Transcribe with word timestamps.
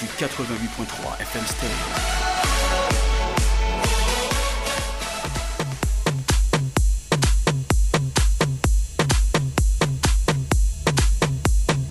du 0.00 0.06
88.3 0.06 1.20
FM 1.20 1.44
Stereo. 1.46 1.72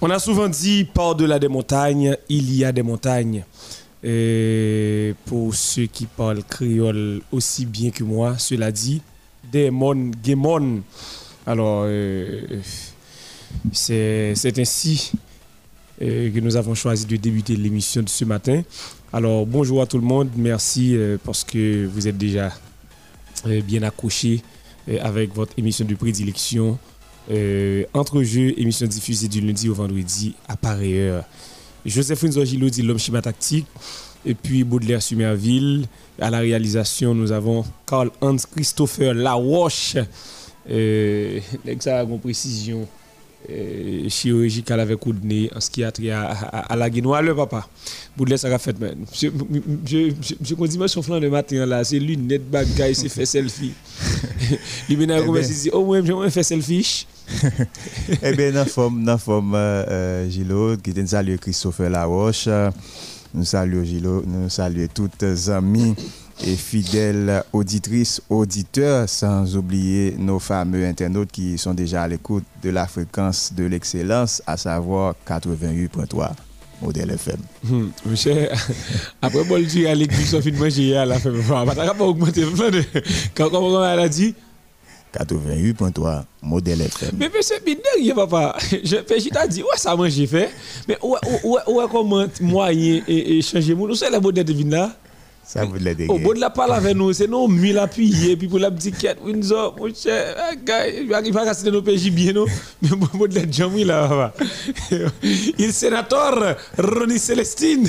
On 0.02 0.10
a 0.10 0.20
souvent 0.20 0.50
dit, 0.50 0.84
par-delà 0.84 1.40
des 1.40 1.48
montagnes, 1.48 2.18
il 2.28 2.54
y 2.54 2.66
a 2.66 2.74
des 2.74 2.84
montagnes. 2.84 3.46
Et 4.04 5.16
pour 5.26 5.56
ceux 5.56 5.86
qui 5.86 6.06
parlent 6.06 6.44
créole 6.44 7.22
aussi 7.32 7.66
bien 7.66 7.90
que 7.90 8.04
moi, 8.04 8.38
cela 8.38 8.72
dit, 8.72 9.02
des 9.50 9.72
mon. 9.72 10.82
Alors, 11.46 11.84
euh, 11.86 12.42
c'est 13.72 14.60
ainsi 14.60 15.14
que 16.00 16.40
nous 16.40 16.56
avons 16.56 16.76
choisi 16.76 17.06
de 17.06 17.16
débuter 17.16 17.56
l'émission 17.56 18.02
de 18.02 18.10
ce 18.10 18.26
matin. 18.26 18.64
Alors, 19.12 19.46
bonjour 19.46 19.82
à 19.82 19.86
tout 19.86 19.98
le 19.98 20.06
monde. 20.06 20.30
Merci 20.36 20.96
euh, 20.96 21.18
parce 21.24 21.44
que 21.44 21.86
vous 21.86 22.08
êtes 22.08 22.18
déjà 22.18 22.52
euh, 23.46 23.62
bien 23.62 23.84
accrochés 23.84 24.42
euh, 24.90 24.98
avec 25.02 25.34
votre 25.34 25.54
émission 25.58 25.86
de 25.86 25.96
prédilection. 25.96 26.78
Entre 27.94 28.22
jeux, 28.24 28.60
émission 28.60 28.86
diffusée 28.86 29.28
du 29.30 29.40
lundi 29.40 29.70
au 29.70 29.74
vendredi 29.74 30.36
à 30.48 30.58
pareille 30.58 31.00
heure. 31.00 31.24
Joséphine 31.86 32.34
Zogilo 32.34 32.70
dit 32.70 32.82
l'homme 32.82 33.00
schéma 33.00 33.22
tactique. 33.22 33.68
Et 34.26 34.34
puis 34.36 34.64
Baudelaire 34.64 35.02
Sumerville. 35.02 35.86
À 36.20 36.30
la 36.30 36.40
réalisation, 36.40 37.14
nous 37.14 37.32
avons 37.32 37.66
Karl 37.86 38.10
Hans 38.22 38.38
Christopher 38.52 39.14
Laroche. 39.14 39.98
Euh, 40.70 41.40
ça 41.80 42.00
a 42.00 42.04
une 42.04 42.20
précision 42.20 42.88
euh, 43.50 44.10
chirurgicale 44.10 44.80
avec 44.80 45.00
coup 45.00 45.14
de 45.14 45.26
nez 45.26 45.50
en 45.56 45.60
ce 45.60 45.70
qui 45.70 45.84
a 45.84 45.92
trait 45.92 46.12
à, 46.12 46.30
à, 46.32 46.74
à 46.74 46.76
la 46.76 46.90
guinoise. 46.90 47.24
Le 47.24 47.36
papa, 47.36 47.68
Baudelaire, 48.18 48.40
ça 48.40 48.54
a 48.54 48.58
fait. 48.58 48.76
je 49.14 50.54
continue 50.56 50.88
son 50.88 51.02
flanc 51.02 51.20
le 51.20 51.30
matin 51.30 51.66
là, 51.66 51.84
c'est 51.84 52.00
lunettes, 52.00 52.50
bagaille, 52.50 52.96
c'est 52.96 53.10
fait 53.10 53.26
selfie. 53.26 53.74
Il 54.90 55.02
Eh 55.02 55.06
ben. 55.06 55.42
dit, 55.42 55.70
oh, 55.74 55.86
moi, 55.86 56.02
j'aimerais 56.04 56.30
faire 56.30 56.46
selfie. 56.46 57.08
Eh 58.22 58.34
bien, 58.34 58.52
dans 58.52 58.66
forme, 58.66 59.04
dans 59.04 59.18
forme, 59.18 59.56
euh, 59.56 59.86
euh, 59.88 60.30
Gilo, 60.30 60.78
qui 60.78 60.94
te 60.94 61.06
salue 61.06 61.38
Christopher 61.38 61.90
Laroche, 61.90 62.48
nous 63.34 63.46
saluons 63.46 63.84
Gilo, 63.84 64.24
nous 64.26 64.50
saluons 64.50 64.88
toutes 64.94 65.22
les 65.22 65.50
amis 65.50 65.96
et 66.42 66.56
fidèles 66.56 67.44
auditrices, 67.54 68.22
auditeurs, 68.30 69.08
sans 69.08 69.56
oublier 69.56 70.16
nos 70.18 70.40
fameux 70.40 70.86
internautes 70.86 71.32
qui 71.32 71.58
sont 71.58 71.74
déjà 71.74 72.04
à 72.04 72.08
l'écoute 72.08 72.44
de 72.62 72.70
la 72.70 72.88
fréquence 72.88 73.54
de 73.54 73.66
l'excellence, 73.66 74.42
à 74.48 74.58
savoir 74.58 75.16
88.3 75.28 76.32
modèle 76.82 77.12
FM. 77.12 77.92
Monsieur, 78.06 78.50
après, 79.22 79.44
moi, 79.46 79.60
je 79.62 79.86
à 79.86 79.96
l'église, 79.96 80.38
fait 80.42 80.52
de 80.52 80.58
manger 80.58 80.98
à 80.98 81.06
la 81.06 81.20
fin. 81.20 81.30
On 81.32 81.64
va 81.66 81.76
pas 81.76 82.04
augmenter 82.04 82.46
plein 82.46 82.72
de. 82.72 82.84
Quand 83.36 83.54
on 83.54 83.76
a 83.78 84.10
dit, 84.10 84.36
88.3 85.14 86.24
modèle 86.42 86.82
FM. 86.82 87.12
mais 87.20 87.30
monsieur, 87.34 87.56
mais 87.66 87.78
derrière, 87.96 88.16
papa, 88.16 88.58
je 88.72 88.98
t'ai 88.98 89.48
dit, 89.48 89.62
ouais, 89.62 89.78
ça 89.78 89.96
manger 89.96 90.28
fait? 90.28 90.50
Mais 90.88 90.98
ouais, 91.02 91.20
ouais, 91.44 91.62
ouais, 91.68 91.86
comment 91.90 92.26
moyen 92.42 93.02
et, 93.08 93.38
et 93.38 93.42
changer? 93.42 93.76
Mon. 93.76 93.88
Nous, 93.88 93.96
c'est 93.96 94.10
la 94.10 94.20
modèle 94.20 94.44
de 94.46 94.70
là. 94.70 94.92
Ça 95.46 95.66
vous 95.66 95.76
l'a 95.76 95.92
Au 96.08 96.18
bout 96.20 96.34
de 96.34 96.40
la 96.40 96.50
parole 96.50 96.72
avec 96.76 96.96
nous, 96.96 97.12
c'est 97.14 97.28
nos 97.28 97.48
mille 97.48 97.78
appuyés, 97.78 98.36
puis 98.38 98.48
pour 98.48 98.60
la 98.60 98.72
petite 98.72 98.98
quête, 98.98 99.18
Windsor, 99.24 99.76
mon 99.78 99.94
cher, 99.94 100.36
il 100.56 101.14
à 101.38 101.44
casser 101.46 101.70
nos 101.70 101.82
PJ 101.82 102.10
bien, 102.12 102.32
non? 102.34 102.46
Mais 102.82 102.92
au 102.92 102.96
bout 103.18 103.28
de 103.28 103.36
la 103.36 103.50
jambe, 103.52 103.76
là. 103.78 104.34
Il 105.58 105.74
sénateur 105.74 106.56
Ronnie 106.78 107.20
Célestine, 107.20 107.88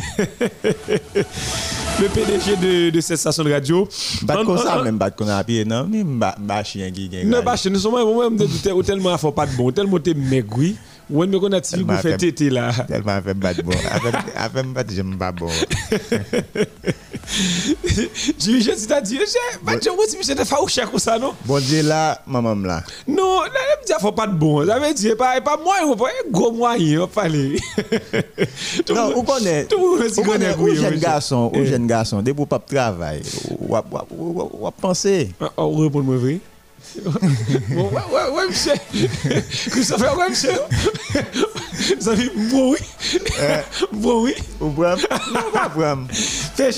le 2.01 2.09
PDG 2.09 2.57
de, 2.57 2.91
de 2.91 3.01
cette 3.01 3.19
station 3.19 3.45
de 3.45 3.53
radio. 3.53 3.89
En- 4.29 4.45
comme 4.45 4.59
ça, 4.59 4.83
même 4.83 4.99
bat 4.99 5.11
qu'on 5.11 5.29
a 5.29 5.37
appuyé, 5.37 5.65
non? 5.65 5.87
Mais 5.89 6.03
bat 6.05 6.65
chien 6.65 6.91
qui 6.91 7.09
gagne. 7.09 7.29
Non, 7.29 7.43
bah, 7.43 7.57
chez 7.57 7.71
nous 7.71 7.79
sommes 7.79 7.93
moi, 7.93 8.29
même 8.29 8.37
de 8.39 8.83
tellement 8.83 9.15
à 9.15 9.19
fort 9.19 9.35
pas 9.35 9.47
de 9.47 9.55
bon, 9.57 9.71
tellement 9.71 9.99
t'es 10.01 10.15
maigri. 10.15 10.77
Ouais, 11.11 11.27
mais 11.27 11.39
qu'on 11.39 11.53
a 11.53 11.61
tiré 11.61 11.83
pour 11.83 11.89
Tellement 11.89 12.03
faire 12.03 12.11
fait- 12.13 12.17
tété 12.19 12.49
là. 12.51 12.73
Tellement 12.89 13.21
fait 13.23 13.35
bat 13.35 13.53
bon. 13.63 13.73
Avec 13.93 14.15
pas 15.19 15.33
bon. 17.25 18.03
J'ai 18.39 18.61
je 18.61 18.71
t'ai 18.87 19.01
dit, 19.03 19.19
bah, 19.63 19.73
tu 19.79 19.89
vois, 19.91 20.07
si 20.07 20.17
monsieur 20.19 20.35
te 20.35 20.45
fait 20.45 20.57
au 20.61 20.69
chèque 20.69 20.93
ou 20.93 20.99
ça, 20.99 21.19
non? 21.19 21.35
Bon 21.45 21.59
Dieu 21.61 21.83
là, 21.83 22.21
maman 22.27 22.55
là. 22.55 22.83
Non, 23.07 23.43
là, 23.43 23.49
il 23.49 23.83
me 23.83 23.87
dit, 23.87 23.93
faut 24.01 24.13
pas 24.13 24.27
de 24.27 24.35
bon. 24.35 24.67
Ça 24.67 24.79
veut 24.79 24.95
dire, 24.95 25.17
pas, 25.17 25.41
pas 25.41 25.57
moyen, 25.57 25.95
pas 25.97 26.07
un 26.09 26.31
gros 26.31 26.53
moyen, 26.53 27.03
on 27.03 27.07
parler. 27.07 27.59
Non, 28.95 29.13
on 29.17 29.23
connaît. 29.23 29.65
Tout 29.67 29.77
le 29.77 30.03
monde 30.05 30.13
On 30.19 30.23
connaît 30.23 30.55
oui, 30.59 30.73
ou 30.73 30.75
jeune 30.75 30.99
garçon, 30.99 31.51
ou 31.55 31.59
Eh. 31.59 31.67
jeune 31.67 31.87
garçon, 31.87 32.23
dès 32.23 32.35
pour 32.35 32.47
pas 32.49 32.59
ou 34.17 34.71
penser. 34.81 35.31
Ah, 35.41 35.51
On 35.57 35.77
répond 35.79 36.03
moi 36.03 36.17
vrai. 36.17 36.39
Ouais, 36.97 37.83
ouais, 37.83 38.31
ouais, 38.37 38.49
monsieur. 38.49 38.73
Christopher, 39.71 40.17
ouais, 40.17 40.29
monsieur. 40.29 40.53
Vous 42.01 42.09
avez 42.09 42.31
bon, 42.51 42.73
oui. 42.73 42.79
Bon, 43.93 44.23
oui. 44.23 44.35
Ou 44.61 44.69
Bram? 44.71 44.99
Non, 45.33 45.69
Bram. 45.75 46.09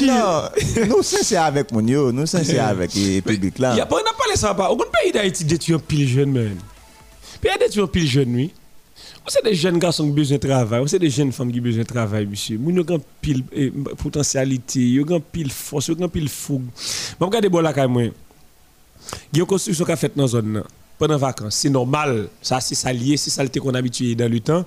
Non, 0.02 0.42
nous 0.88 1.02
sincères 1.02 1.44
avec 1.44 1.70
mon 1.72 1.86
yo, 1.86 2.12
nous 2.12 2.26
sincères 2.26 2.68
avec 2.68 2.94
le 2.94 3.20
public 3.20 3.54
Il 3.58 3.62
y 3.62 3.64
a 3.66 3.74
là. 3.76 3.86
pas, 3.86 3.96
on 3.96 4.02
pas 4.02 4.24
laissé 4.30 4.42
ça 4.42 4.54
pas. 4.54 4.70
Au 4.70 4.76
pays 4.76 5.12
d'Haïti, 5.12 5.44
détruit 5.44 5.74
un 5.74 5.78
pile 5.78 6.08
jeune, 6.08 6.32
man. 6.32 6.56
Puis 7.40 7.50
il 7.50 7.54
a 7.54 7.58
détruit 7.58 7.82
un 7.82 7.86
pile 7.86 8.08
jeune, 8.08 8.34
oui. 8.34 8.52
C'est 9.28 9.44
des 9.44 9.54
jeunes 9.54 9.78
garçons 9.78 10.04
qui 10.04 10.10
ont 10.10 10.14
besoin 10.14 10.38
de 10.38 10.46
travail, 10.46 10.82
c'est 10.86 11.00
des 11.00 11.10
jeunes 11.10 11.32
femmes 11.32 11.50
qui 11.50 11.58
ont 11.58 11.62
besoin 11.62 11.82
de 11.82 11.88
travail, 11.88 12.26
monsieur. 12.26 12.58
Moun 12.58 12.76
yo 12.76 12.84
ont 12.88 13.00
pile 13.20 13.42
eh, 13.52 13.72
potentialité, 13.98 14.80
yo 14.80 15.04
ont 15.10 15.20
pile 15.20 15.50
force, 15.50 15.88
yo 15.88 15.96
ont 16.00 16.08
pile 16.08 16.28
fougue. 16.28 16.68
Bon, 17.18 17.26
regardez 17.26 17.48
bon 17.48 17.60
là 17.60 17.72
quand 17.72 17.88
moi. 17.88 18.04
Il 19.32 19.38
y 19.38 19.40
a 19.40 19.42
une 19.42 19.46
construction 19.46 19.84
qui 19.84 19.92
a 19.92 19.96
fait 19.96 20.12
dans 20.16 20.22
la 20.22 20.28
zone 20.28 20.62
pendant 20.98 21.16
vacances, 21.18 21.56
c'est 21.56 21.70
normal. 21.70 22.28
Ça 22.40 22.60
c'est 22.60 22.74
ça 22.74 22.92
lié, 22.92 23.16
c'est 23.16 23.30
ça 23.30 23.42
le 23.42 23.48
qu'on 23.60 23.74
habitué 23.74 24.14
dans 24.14 24.30
le 24.30 24.40
temps. 24.40 24.64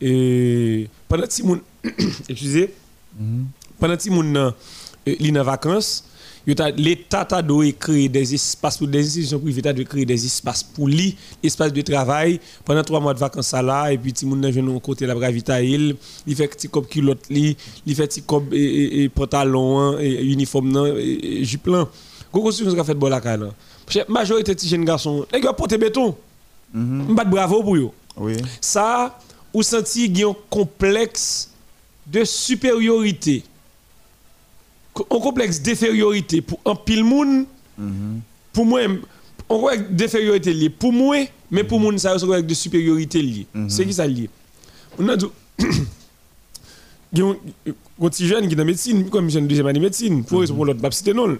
Et 0.00 0.88
pendant 1.08 1.26
que 1.26 1.42
moun 1.42 1.60
excusez, 2.28 2.74
pendant 3.78 3.96
que 3.96 4.10
moun 4.10 4.32
nan, 4.32 4.52
euh, 5.08 5.42
vacances, 5.42 6.04
l'État 6.46 7.26
a 7.30 7.42
dû 7.42 7.74
créer 7.74 8.08
des 8.08 8.34
espaces 8.34 8.78
pour 8.78 8.88
des 8.88 9.04
institutions 9.04 9.38
privées, 9.38 9.66
a 9.68 9.72
dû 9.72 9.84
créer 9.84 10.06
des 10.06 10.24
espaces 10.24 10.62
pour 10.62 10.88
lui, 10.88 11.16
espaces 11.42 11.72
de 11.72 11.82
travail 11.82 12.40
pendant 12.64 12.82
trois 12.82 13.00
mois 13.00 13.12
de 13.12 13.18
vacances 13.18 13.52
là 13.52 13.92
et 13.92 13.98
puis 13.98 14.14
moun 14.24 14.40
nan 14.40 14.50
vient 14.50 14.66
un 14.66 14.78
côté 14.78 15.06
la 15.06 15.14
gravita 15.14 15.60
il, 15.60 15.96
fait 16.34 16.48
petit 16.48 16.68
cop 16.68 16.88
culotte 16.88 17.26
il 17.30 17.56
fait 17.94 18.06
petit 18.06 18.22
cop 18.22 18.44
et, 18.52 19.08
pantalon 19.14 19.80
hein, 19.80 19.98
et 20.00 20.24
uniforme 20.24 20.94
et, 20.96 21.44
jupe. 21.44 21.68
Gros 22.32 22.42
construction 22.42 22.74
qu'a 22.74 22.84
fait 22.84 22.94
bon 22.94 23.08
la 23.08 23.20
majorité 24.08 24.54
de 24.54 24.60
jeunes 24.60 24.84
garçons, 24.84 25.26
les 25.32 25.40
gars 25.40 25.52
porter 25.52 25.78
béton. 25.78 26.16
M'bat 26.72 27.24
bravo 27.24 27.62
pour 27.62 27.76
yo. 27.76 27.94
Oui. 28.16 28.36
Ça, 28.60 29.18
ou 29.52 29.62
senti 29.62 30.04
qu'il 30.04 30.18
y 30.20 30.24
a 30.24 30.28
un 30.28 30.36
complexe 30.48 31.50
de 32.06 32.24
supériorité. 32.24 33.42
Un 34.96 35.20
complexe 35.20 35.60
d'infériorité 35.60 36.40
pour 36.40 36.60
un 36.64 36.74
pile 36.74 37.04
moun. 37.04 37.46
Pour 38.52 38.66
moi, 38.66 38.80
on 39.48 39.58
voit 39.58 39.76
d'infériorité 39.76 40.52
liée. 40.52 40.70
Pour 40.70 40.92
moi, 40.92 41.16
mais 41.50 41.64
pour 41.64 41.80
moun, 41.80 41.98
ça, 41.98 42.16
c'est 42.18 42.42
de 42.46 42.54
supériorité 42.54 43.22
liée. 43.22 43.46
C'est 43.68 43.84
qui 43.84 43.92
ça 43.94 44.06
lié? 44.06 44.28
On 44.98 45.08
a 45.08 45.16
dit, 45.16 45.26
il 47.12 47.18
y 47.18 47.22
a 47.22 47.26
un 47.26 48.08
petit 48.08 48.26
jeune 48.26 48.46
qui 48.46 48.52
est 48.52 48.56
dans 48.56 48.62
la 48.62 48.66
médecine, 48.66 49.08
comme 49.08 49.30
jeune 49.30 49.48
deuxième 49.48 49.66
année 49.66 49.78
de 49.78 49.84
médecine, 49.84 50.24
pour 50.24 50.40
raison 50.40 50.54
pour 50.54 50.66
l'autre, 50.66 50.80
pas 50.80 50.90
citer 50.90 51.14
non. 51.14 51.38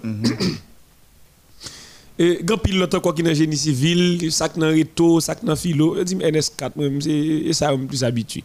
Et 2.19 2.39
grand 2.43 2.57
pile 2.57 2.77
l'autre 2.77 2.99
quoi 2.99 3.13
qui 3.13 3.23
dans 3.23 3.33
génie 3.33 3.57
civil, 3.57 4.31
sac 4.31 4.57
dans 4.57 4.67
réto, 4.67 5.19
sac 5.19 5.43
dans 5.43 5.55
philo, 5.55 5.95
je 5.97 6.03
dis 6.03 6.15
NS4 6.15 6.71
moi 6.75 6.87
c'est 6.99 7.53
ça 7.53 7.75
me 7.75 7.85
plus 7.87 8.03
habitué. 8.03 8.43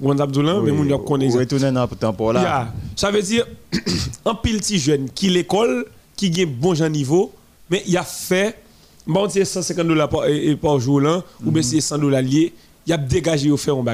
On 0.00 0.16
Abdoulan 0.18 0.60
mais 0.62 0.70
moun 0.70 0.88
yo 0.88 0.98
connaît 0.98 1.30
ça. 1.30 1.38
Retourner 1.38 1.72
dans 1.72 1.88
temps 1.88 2.32
là. 2.32 2.72
Ça 2.94 3.10
veut 3.10 3.22
dire 3.22 3.46
un 4.24 4.34
pile 4.34 4.58
petit 4.58 4.78
jeune 4.78 5.08
qui 5.10 5.28
l'école, 5.30 5.86
qui 6.14 6.30
gagne 6.30 6.50
bon 6.50 6.74
genre 6.74 6.90
niveau, 6.90 7.32
mais 7.70 7.82
il 7.86 7.96
a 7.96 8.04
fait 8.04 8.56
bon 9.06 9.28
c'est 9.28 9.44
150 9.44 9.86
dollars 9.88 10.08
par, 10.08 10.26
et- 10.26 10.50
et 10.50 10.56
par 10.56 10.78
jour 10.78 11.00
là 11.00 11.22
ou 11.44 11.50
bien 11.50 11.62
c'est 11.62 11.80
100 11.80 11.98
dollars 11.98 12.22
lié, 12.22 12.52
il 12.86 12.92
a 12.92 12.96
dégagé 12.98 13.50
au 13.50 13.56
faire 13.56 13.76
un 13.76 13.84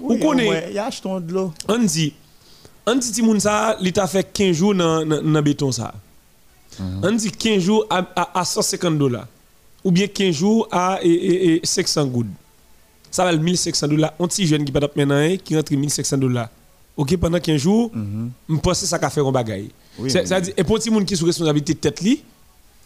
Oui, 0.00 0.20
connaissez 0.20 0.48
ouais, 0.50 0.68
Il 0.72 0.78
a 0.78 0.86
acheté 0.86 1.08
de 1.08 1.32
l'eau. 1.32 1.52
on 1.68 1.78
dit 1.78 2.12
on 2.86 2.96
dit 2.96 3.10
ti 3.12 3.22
moun 3.22 3.40
ça, 3.40 3.76
il 3.80 3.92
t'a 3.92 4.06
fait 4.06 4.30
15 4.32 4.54
jours 4.56 4.74
dans 4.74 5.04
dans 5.06 5.42
béton 5.42 5.72
ça. 5.72 5.94
On 7.02 7.12
dit 7.12 7.30
15 7.30 7.58
jours 7.62 7.86
à, 7.90 8.04
à, 8.16 8.40
à 8.40 8.44
150 8.44 8.98
dollars 8.98 9.26
ou 9.84 9.90
bien 9.90 10.06
15 10.06 10.34
jours 10.34 10.68
à 10.70 10.98
et, 11.02 11.08
et, 11.10 11.54
et 11.56 11.60
500 11.64 12.06
gouttes. 12.06 12.26
Ça 13.10 13.24
va 13.24 13.32
1500 13.36 13.88
dollars. 13.88 14.12
On 14.18 14.26
petit 14.28 14.46
jeune 14.46 14.64
qui 14.64 14.72
pas 14.72 14.80
maintenant 14.96 15.16
hein, 15.16 15.36
qui 15.36 15.54
rentre 15.56 15.72
1500 15.72 16.16
dollars. 16.18 16.48
OK 16.96 17.16
pendant 17.16 17.38
15 17.40 17.56
jours, 17.60 17.90
je 18.48 18.56
pense 18.56 18.80
que 18.80 18.86
ça 18.86 18.96
a 19.00 19.10
fait 19.10 19.20
un. 19.20 19.70
Oui, 19.98 20.10
ça 20.10 20.40
dit 20.40 20.52
et 20.56 20.64
pour 20.64 20.76
petit 20.78 20.90
monde 20.90 21.04
qui 21.04 21.14
est 21.14 21.16
sous 21.16 21.26
responsabilité 21.26 21.74
de 21.74 21.78
tête 21.78 22.00
li, 22.00 22.22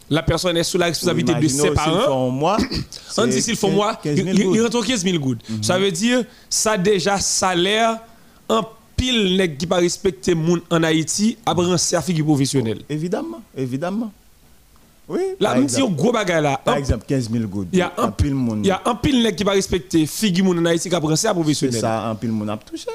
la 0.09 0.23
personne 0.23 0.55
est 0.57 0.63
sous 0.63 0.77
la 0.77 0.85
responsabilité 0.87 1.33
de 1.33 1.47
ses 1.47 1.71
parents. 1.71 2.29
moi, 2.31 2.57
On 3.17 3.27
dit 3.27 3.41
s'il 3.41 3.55
faut 3.57 3.69
moi, 3.69 3.97
15 4.01 4.17
il 4.17 4.23
000 4.23 4.35
il- 4.35 4.39
il 4.41 4.45
gouttes. 4.61 4.73
rentre 4.73 4.85
15 4.87 5.03
000 5.03 5.19
gouttes. 5.19 5.41
Ça 5.61 5.77
veut 5.79 5.91
dire, 5.91 6.23
ça 6.49 6.77
déjà 6.77 7.19
salaire 7.19 7.99
en 8.49 8.63
pile 8.97 9.37
nèg 9.37 9.57
qui 9.57 9.65
pas 9.67 9.77
respecter 9.77 10.35
moun 10.35 10.59
en 10.69 10.83
Haïti, 10.83 11.37
a 11.45 11.51
à 11.53 12.01
figure 12.01 12.25
professionnelle. 12.25 12.81
Évidemment, 12.89 13.41
évidemment. 13.55 14.11
Oui, 15.09 15.21
Là, 15.39 15.51
par 15.51 15.57
on 15.57 15.59
dit 15.59 15.61
un 15.61 15.63
exemple, 15.77 15.95
gros 15.95 16.11
bagage 16.11 16.43
là. 16.43 16.57
par 16.65 16.73
Un- 16.75 16.79
exemple 16.79 17.05
15 17.07 17.31
000 17.31 17.47
gouttes. 17.47 17.69
Il 17.71 17.79
y 17.79 17.81
a 17.81 17.93
un 17.97 18.11
pile 18.11 18.35
monde. 18.35 18.65
Il 18.65 18.67
y 18.67 18.71
a 18.71 18.81
un 18.83 18.95
pile 18.95 19.23
nèg 19.23 19.35
qui 19.35 19.45
pas 19.45 19.51
respecter 19.51 20.05
figure 20.05 20.43
moun 20.43 20.59
en 20.59 20.65
Haïti 20.65 20.89
qui 20.89 20.95
a 20.95 20.99
branché 20.99 21.27
à 21.27 21.29
C'est 21.29 21.33
professionnel. 21.33 21.79
ça, 21.79 22.07
un 22.09 22.15
pile 22.15 22.31
monde 22.31 22.49
a 22.49 22.57
touché. 22.57 22.87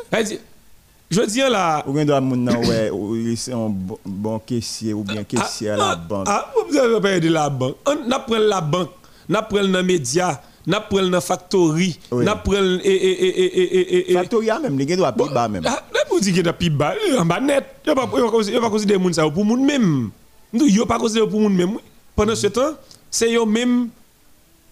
Je 1.11 1.21
veux 1.21 1.27
dire 1.27 1.51
là. 1.51 1.85
Ou 1.87 1.93
bien 1.93 2.05
doit 2.07 2.21
moun 2.23 2.43
nan 2.43 2.57
ouais, 2.57 2.91
c'est 3.37 3.53
un 3.53 3.69
bon, 4.05 4.39
caissier 4.39 4.95
ou 4.95 5.05
bien 5.05 5.25
caissier 5.25 5.71
à 5.71 5.77
la 5.77 5.95
banque. 5.97 6.25
Ah, 6.29 6.51
vous 6.71 6.77
avez 6.77 7.17
aidé 7.17 7.29
la 7.29 7.51
banque. 7.51 7.77
On 7.87 8.11
apprend 8.11 8.39
la 8.39 8.61
banque, 8.63 8.91
on 9.29 9.35
apprend 9.35 9.63
dans 9.63 9.79
les 9.79 9.83
médias, 9.83 10.41
on 10.67 10.73
apprend 10.73 11.03
dans 11.03 11.11
la 11.11 11.21
factory, 11.21 11.99
on 12.11 12.27
apprend 12.27 12.55
et 12.85 12.89
et 12.89 13.27
et 13.27 14.11
et 14.11 14.15
Factoria 14.15 14.59
même, 14.61 14.79
les 14.79 14.87
gars 14.87 14.97
doivent 14.97 15.17
bas 15.33 15.49
même. 15.49 15.63
Ah, 15.67 15.83
là, 15.93 16.01
pour 16.09 16.21
dire 16.21 16.33
qu'il 16.35 16.47
a 16.49 16.53
plus 16.53 16.71
bas, 16.71 16.95
en 17.19 17.25
bas 17.25 17.41
net, 17.41 17.65
il 17.87 17.95
pas 17.95 18.09
il 18.15 18.61
pas 18.61 18.71
considérer 18.71 18.99
moun 18.99 19.13
ça 19.13 19.29
pour 19.29 19.45
moun 19.45 19.65
même. 19.65 20.11
Nous, 20.53 20.67
il 20.67 20.79
pas 20.87 20.99
considéré 20.99 21.29
pour 21.29 21.41
moun 21.41 21.55
même. 21.55 21.79
Pendant 22.15 22.37
ce 22.37 22.47
temps, 22.47 22.75
c'est 23.11 23.31
yo 23.33 23.45
même 23.47 23.89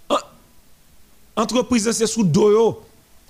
en- 0.09 0.17
entreprise 1.43 1.91
c'est 1.91 2.07
sous 2.07 2.23
dos. 2.25 2.83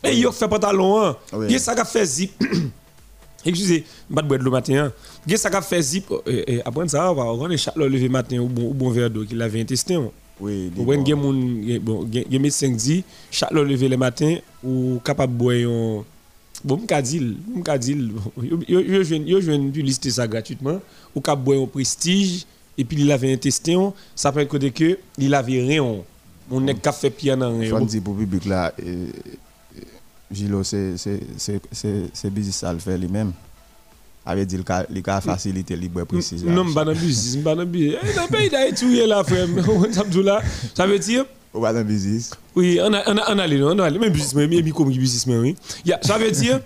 Et 0.03 0.17
yo 0.17 0.33
fait 0.33 0.49
pantalon 0.49 1.01
hein. 1.03 1.17
Il 1.49 1.55
a 1.55 1.59
ça 1.59 1.75
qui 1.75 1.85
fait 1.91 2.05
zip. 2.05 2.33
Excusez, 3.45 3.85
boire 4.09 4.27
de 4.27 4.35
l'eau 4.37 4.51
matin. 4.51 4.75
hein. 4.87 4.93
Il 5.27 5.33
a 5.35 5.37
ça 5.39 5.49
qui 5.51 5.63
fait 5.67 5.81
zip 5.83 6.13
et, 6.27 6.55
et 6.57 6.63
après 6.65 6.87
ça 6.89 7.11
on 7.11 7.15
va 7.15 7.25
on 7.25 7.49
est 7.51 7.57
chaque 7.57 7.77
lever 7.77 8.09
matin 8.09 8.39
ou 8.39 8.47
bon 8.49 8.69
ou 8.71 8.75
bon 8.75 8.91
verre 8.91 9.09
d'eau 9.11 9.25
qu'il 9.25 9.41
avait 9.41 9.61
intestin. 9.61 10.09
Oui, 10.41 10.71
Ou 10.77 10.85
bon, 11.81 12.09
il 12.13 12.33
y 12.33 12.37
a 12.37 12.39
médecin 12.39 12.71
dit, 12.71 13.05
chaque 13.31 13.53
fois 13.53 13.63
lever 13.63 13.89
le 13.89 13.97
matin, 13.97 14.37
ou 14.65 15.01
capable 15.05 15.33
de 15.35 15.39
boire 15.39 15.57
un. 15.57 16.05
Bon, 16.65 16.77
peux 16.77 17.03
dire, 17.03 17.23
je 19.41 19.51
viens 19.51 19.59
de 19.59 19.71
publicité 19.71 20.11
ça 20.11 20.27
gratuitement, 20.27 20.81
ou 21.15 21.21
capable 21.21 21.45
boire 21.45 21.63
un 21.63 21.67
prestige, 21.67 22.47
et 22.79 22.85
puis 22.85 22.99
il 23.03 23.11
avait 23.13 23.33
intestin, 23.33 23.93
ça 24.15 24.33
peut 24.33 24.41
être 24.41 24.49
côté 24.49 24.71
que 24.71 24.99
il 25.19 25.35
avait 25.35 25.61
rien. 25.63 25.85
On 26.51 26.61
n'est 26.61 26.75
qu'à 26.75 26.93
faire 26.93 27.13
pied 27.13 27.37
dans 27.37 27.63
Je 27.63 27.75
rien. 27.75 27.85
dis 27.87 28.01
pour 28.01 28.15
le 28.15 28.21
public 28.21 28.45
là, 28.47 28.73
Gilo, 30.33 30.63
c'est 30.63 30.97
c'est- 30.97 31.21
c'est- 31.37 31.61
c'est- 31.73 32.31
business 32.31 32.57
ça 32.57 32.73
le 32.73 32.79
fait 32.79 32.97
lui-même. 32.97 33.33
Avait 34.31 34.47
dit 34.47 34.57
qu'il 34.57 35.03
a 35.11 35.21
facilité 35.21 35.75
libre 35.75 36.05
précis. 36.05 36.37
Non, 36.45 36.55
je 36.55 36.61
ne 36.61 36.65
suis 36.67 36.75
pas 36.75 36.85
dans 36.85 36.93
le 36.93 36.97
business, 36.97 37.25
je 37.25 37.29
ne 37.29 37.33
suis 37.33 37.43
pas 37.43 37.55
dans 37.57 37.63
le 37.63 37.67
business. 37.67 37.99
Eh, 38.03 38.07
le 38.07 38.29
pays 38.31 38.49
d'Haïti, 38.49 39.07
là, 39.07 39.25
frère, 39.25 39.49
ça 39.91 40.05
ça 40.75 40.87
veut 40.87 40.99
dire? 41.01 41.25
Ou 41.53 41.61
pas 41.61 41.73
dans 41.73 41.81
le 41.81 41.85
business. 41.85 42.31
Oui, 42.55 42.79
on 42.81 42.93
a, 42.93 43.03
on 43.09 43.17
a, 43.17 43.35
on 43.35 43.39
a 43.39 43.49
on 43.49 43.79
a 43.81 43.91
même 43.91 44.13
même 44.37 44.73
comme 44.73 44.91
businessman, 44.91 45.41
oui. 45.41 45.57
Ça 46.03 46.17
veut 46.17 46.31
dire, 46.31 46.61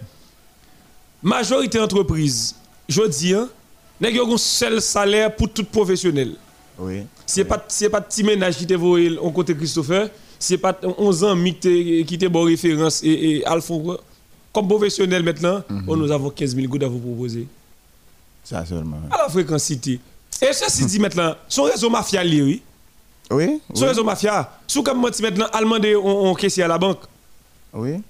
majorité 1.22 1.78
d'entreprises, 1.78 2.54
je 2.86 3.02
dis, 3.08 3.30
yo 3.30 4.34
un 4.34 4.36
seul 4.36 4.82
salaire 4.82 5.34
pour 5.34 5.48
tout 5.48 5.64
professionnel. 5.64 6.34
Oui. 6.78 7.00
Si 7.24 7.36
c'est 7.36 7.44
pas 7.44 7.64
si 7.66 7.88
pas 7.88 8.02
petit 8.02 8.24
ménage 8.24 8.58
qui 8.58 8.66
te 8.66 8.74
en 8.74 9.30
côté 9.30 9.54
Christopher, 9.56 10.10
si 10.38 10.58
pas 10.58 10.78
11 10.98 11.24
ans 11.24 11.42
qui 11.42 11.54
te 11.54 12.02
qui 12.02 12.18
te 12.18 12.26
bon 12.26 12.42
référence 12.44 13.02
et, 13.02 13.36
et 13.36 13.46
Alphonse 13.46 13.98
comme 14.54 14.68
professionnel 14.68 15.22
maintenant, 15.22 15.62
oh, 15.88 15.96
nous 15.96 16.10
avons 16.10 16.30
15 16.30 16.54
000 16.54 16.68
gouttes 16.68 16.84
à 16.84 16.88
vous 16.88 16.98
proposer. 17.00 17.46
Ça 18.44 18.64
seulement. 18.64 19.00
À 19.10 19.18
la 19.24 19.28
fréquence 19.28 19.64
cité. 19.64 20.00
Et 20.40 20.52
ceci 20.52 20.86
dit 20.86 20.98
maintenant, 20.98 21.34
son 21.48 21.64
réseau 21.64 21.90
mafia 21.90 22.22
li, 22.24 22.40
oui. 22.40 22.62
Oui. 23.30 23.60
Son 23.74 23.82
Oui. 23.82 23.88
réseau 23.88 24.04
mafia. 24.04 24.50
Sous 24.66 24.82
comme 24.82 25.00
menti 25.00 25.22
maintenant, 25.22 25.46
allemand 25.52 25.76
on, 26.02 26.30
on 26.30 26.34
caissier 26.34 26.62
à 26.62 26.68
la 26.68 26.78
banque? 26.78 27.00
oui. 27.72 28.00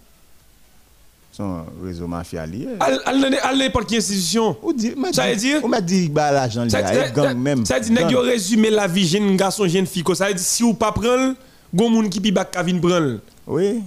Son 1.33 1.65
réseau 1.83 2.07
mafia 2.07 2.47
lié. 2.47 2.69
Al 2.79 3.57
n'importe 3.59 3.89
quelle 3.89 3.99
institution. 3.99 4.57
Dit, 4.77 4.95
Ça 5.13 5.29
veut 5.29 5.35
dire- 5.37 5.61
On 5.65 5.69
m'a 5.69 5.81
dit 5.81 6.09
bah 6.09 6.31
l'argent 6.31 6.69
Ça 6.69 6.81
là, 6.81 7.11
gang 7.11 7.37
même. 7.37 7.67
Ça 7.67 7.81
nèg 7.81 8.09
yo 8.11 8.19
Gang. 8.21 8.27
résumé 8.27 8.71
la 8.71 8.87
vie 8.87 9.05
jeune 9.09 9.37
garçon 9.37 9.67
jeune 9.67 9.85
fille 9.87 10.05
ça 10.15 10.29
veut 10.29 10.35
dire 10.35 10.45
si 10.45 10.63
ou 10.63 10.75
pas 10.75 10.93
prendre 10.93 11.35
gon 11.75 11.91
moun 11.91 12.09
qui 12.09 12.21
pi 12.21 12.31
bak 12.31 12.53
ka 12.53 12.63
vinn 12.63 12.81
prendre. 12.81 13.19
Oui. 13.49 13.81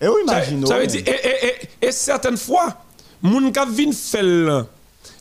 Et 0.00 0.08
oui, 0.08 0.20
Ça, 0.26 0.44
imagine. 0.44 0.66
ça 0.66 0.78
veut 0.78 0.86
dire 0.86 1.02
et, 1.06 1.46
et, 1.46 1.86
et, 1.88 1.92
certaines 1.92 2.36
fois 2.36 2.74
moun 3.22 3.50
ka 3.50 3.64
vinn 3.64 3.92
faire 3.96 4.66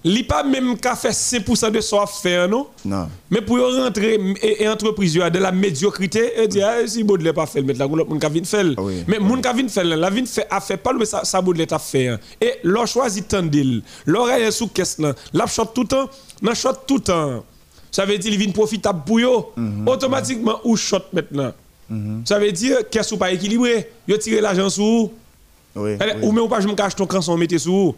li 0.04 0.22
pas 0.24 0.44
même 0.44 0.76
ka 0.78 0.96
faire 0.96 1.14
5% 1.14 1.72
de 1.72 1.80
son 1.82 2.06
faire 2.06 2.48
non? 2.50 2.68
Non. 2.84 3.08
Mais 3.32 3.42
pour 3.42 3.58
rentrer 3.58 4.20
et, 4.42 4.64
et 4.64 4.68
entreprise 4.70 5.14
de 5.14 5.40
la 5.40 5.52
médiocrité 5.52 6.42
et 6.44 6.48
dire 6.48 6.68
ah, 6.70 6.86
si 6.86 7.04
Baudelaire 7.04 7.34
pas 7.34 7.46
fait 7.46 7.62
mettre 7.62 7.80
la 7.80 7.88
moun 7.88 8.20
ka 8.20 8.28
vinn 8.30 8.44
faire. 8.46 8.66
Oui. 8.78 9.04
Mais 9.08 9.18
moun 9.18 9.42
ka 9.42 9.54
vinn 9.54 9.70
faire 9.70 9.86
la 9.86 10.10
vinn 10.10 10.28
fait 10.28 10.46
a 10.50 10.60
fait 10.60 10.78
pas 10.78 10.92
le 10.92 11.06
ça, 11.06 11.24
ça 11.24 11.42
Baudelaire 11.42 11.68
t'a 11.68 11.80
fait. 11.80 12.10
hein. 12.10 12.20
Et 12.42 12.56
leur 12.64 12.86
choisi 12.86 13.24
tandil. 13.24 13.82
L'oreille 14.06 14.52
sous 14.52 14.68
caisse 14.68 14.98
la 15.34 15.48
shot 15.48 15.66
tout 15.74 15.84
le 15.84 15.88
temps, 15.88 16.10
n'a 16.42 16.54
shot 16.54 16.74
tout 16.86 16.96
le 16.98 17.02
temps. 17.02 17.46
Ça 17.92 18.06
veut 18.06 18.18
dire 18.18 18.34
il 18.34 18.38
vient 18.38 18.52
profitable 18.52 19.04
pour 19.06 19.20
yo. 19.22 19.54
Automatiquement 19.88 20.60
ou 20.66 20.76
shot 20.76 21.00
maintenant? 21.14 21.54
Ça 22.26 22.40
veut 22.40 22.52
dire 22.52 22.78
caisse 22.90 23.12
ou 23.12 23.18
pas 23.18 23.32
équilibré? 23.32 23.90
Yo 24.08 24.18
tirer 24.18 24.42
l'argent 24.42 24.70
sous. 24.70 25.12
Oui. 25.76 25.92
Elle- 26.00 26.18
oui. 26.22 26.28
Ou 26.28 26.32
même 26.32 26.48
pas 26.48 26.60
je 26.62 26.68
me 26.68 26.74
cache 26.74 26.96
ton 26.96 27.06
canson 27.06 27.38
mettez 27.38 27.60
sous. 27.60 27.96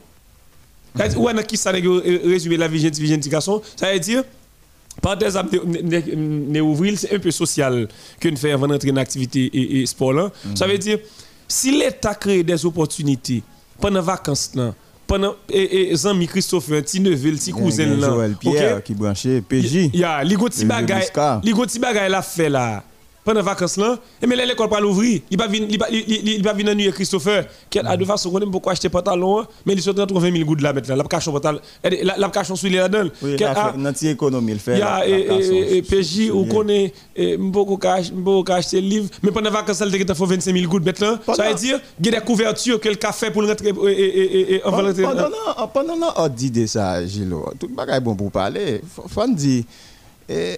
Dire, 0.95 1.21
Ou 1.21 1.29
est 1.29 1.45
qui 1.45 1.57
ça 1.57 1.71
résumer 1.71 2.57
la 2.57 2.67
jeune 2.75 2.91
petit 2.91 3.29
garçon, 3.29 3.61
ça 3.75 3.93
veut 3.93 3.99
dire 3.99 4.23
parenthèse 5.01 5.37
à 5.37 5.43
ne 5.43 6.59
ouvrir 6.61 6.97
c'est 6.97 7.13
un 7.15 7.19
peu 7.19 7.29
social 7.29 7.87
que 8.19 8.29
nous 8.29 8.37
fait 8.37 8.51
avant 8.51 8.67
d'entrer 8.67 8.89
dans 8.89 8.95
l'activité 8.95 9.45
et, 9.53 9.81
et 9.81 9.85
sport 9.85 10.11
là. 10.13 10.31
Ça 10.55 10.65
veut 10.65 10.77
dire 10.77 10.97
si 11.47 11.77
l'état 11.77 12.15
crée 12.15 12.43
des 12.43 12.65
opportunités 12.65 13.43
pendant 13.79 14.01
vacances 14.01 14.51
là, 14.55 14.73
pendant 15.05 15.35
et, 15.49 15.91
et 15.91 16.05
amis 16.07 16.27
Christophe, 16.27 16.67
petit 16.67 16.99
neveu, 16.99 17.31
petit 17.33 17.51
cousin 17.51 17.85
là. 17.95 18.07
Joël 18.07 18.35
Pierre 18.39 18.77
OK? 18.77 18.83
qui 18.83 18.95
branché 18.95 19.41
PJ. 19.41 19.91
Ti 20.49 20.63
Le 20.63 20.67
bagay, 20.67 20.99
Bisca. 21.01 21.41
li 21.43 21.51
go 21.53 21.65
ti 21.65 21.77
bagay 21.79 22.09
la 22.09 22.21
fait 22.23 22.49
là. 22.49 22.83
Pendant 23.27 23.41
vacances 23.43 23.75
là, 23.75 23.99
et 24.21 24.25
mais 24.25 24.37
là, 24.37 24.45
l'école 24.45 24.69
pas 24.69 24.79
l'ouvrir. 24.79 25.19
Il 25.29 25.37
pas 25.37 25.47
vinn 25.47 25.67
il 25.69 26.41
vinn 26.55 26.73
nuit 26.73 26.89
Christopher 26.93 27.45
qui 27.69 27.77
a 27.77 27.97
de 27.97 28.05
façon 28.05 28.31
qu'on 28.31 28.39
aime 28.39 28.49
beaucoup 28.49 28.69
acheter 28.69 28.87
pantalon 28.87 29.41
hein, 29.41 29.47
mais 29.65 29.73
il 29.73 29.81
sont 29.81 29.93
80 29.93 30.31
000 30.31 30.45
gouttes 30.45 30.61
là 30.61 30.71
maintenant. 30.71 30.95
La 30.95 31.03
cache 31.03 31.25
pantalon, 31.29 31.59
eh, 31.83 32.05
la 32.05 32.15
la 32.17 32.29
cache 32.29 32.53
soulier 32.53 32.77
là-dedans. 32.77 33.09
Oui, 33.21 33.35
Qui 33.35 33.43
la 33.43 33.51
a- 33.51 33.71
fait- 33.73 33.77
notre 33.77 34.05
économie 34.05 34.53
le 34.53 34.59
fait. 34.59 34.75
il 34.75 34.79
y 34.79 34.81
a 34.81 35.05
et, 35.05 35.81
PJ 35.81 36.31
ou 36.31 36.45
connaît 36.45 36.93
beaucoup 37.37 37.77
beaucoup 38.13 38.51
acheter 38.53 38.79
livre 38.79 39.09
mais 39.21 39.31
pendant 39.31 39.51
vacances 39.51 39.81
là 39.81 39.87
il 39.91 40.15
faut 40.15 40.25
25 40.25 40.53
000 40.55 40.71
gouttes 40.71 40.85
maintenant. 40.85 41.19
Ça 41.35 41.49
veut 41.49 41.55
dire 41.55 41.81
il 41.99 42.05
y 42.05 42.09
a 42.15 42.19
des 42.21 42.25
couvertures 42.25 42.79
que 42.79 42.87
le 42.87 42.95
café 42.95 43.29
pour 43.29 43.45
rentrer 43.45 43.73
et 43.89 44.61
Pendant 44.63 44.87
rentrer. 44.87 45.03
pendant 45.73 46.13
on 46.15 46.27
dit 46.29 46.49
de 46.49 46.65
ça, 46.65 47.05
Gilo. 47.05 47.51
Tout 47.59 47.67
bagay 47.67 47.99
bon 47.99 48.15
pour 48.15 48.31
parler. 48.31 48.79
Faut 48.95 49.03
faut 49.09 49.27
dire, 49.27 49.65
eh, 50.29 50.57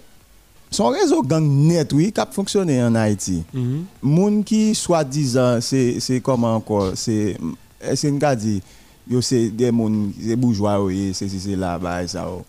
son 0.79 0.87
réseau 0.87 1.21
gang 1.21 1.43
net, 1.43 1.91
oui, 1.91 2.09
qui 2.09 2.21
a 2.21 2.25
fonctionné 2.25 2.81
en 2.81 2.95
Haïti. 2.95 3.43
Mhm. 3.53 3.83
Moun 4.01 4.43
qui 4.45 4.73
soi-disant, 4.73 5.59
c'est 5.59 6.21
comment 6.23 6.55
encore, 6.55 6.91
c'est, 6.95 7.35
est-ce 7.81 8.07
qu'on 8.07 8.21
a 8.21 8.33
dit, 8.33 8.61
yo 9.09 9.19
c'est 9.19 9.49
des 9.49 9.71
moun, 9.71 10.13
c'est 10.21 10.37
bourgeois, 10.37 10.81
oui, 10.81 11.11
c'est 11.13 11.27
c'est 11.27 11.55
là, 11.57 11.77
bah, 11.77 12.07
ça. 12.07 12.29
oh. 12.31 12.45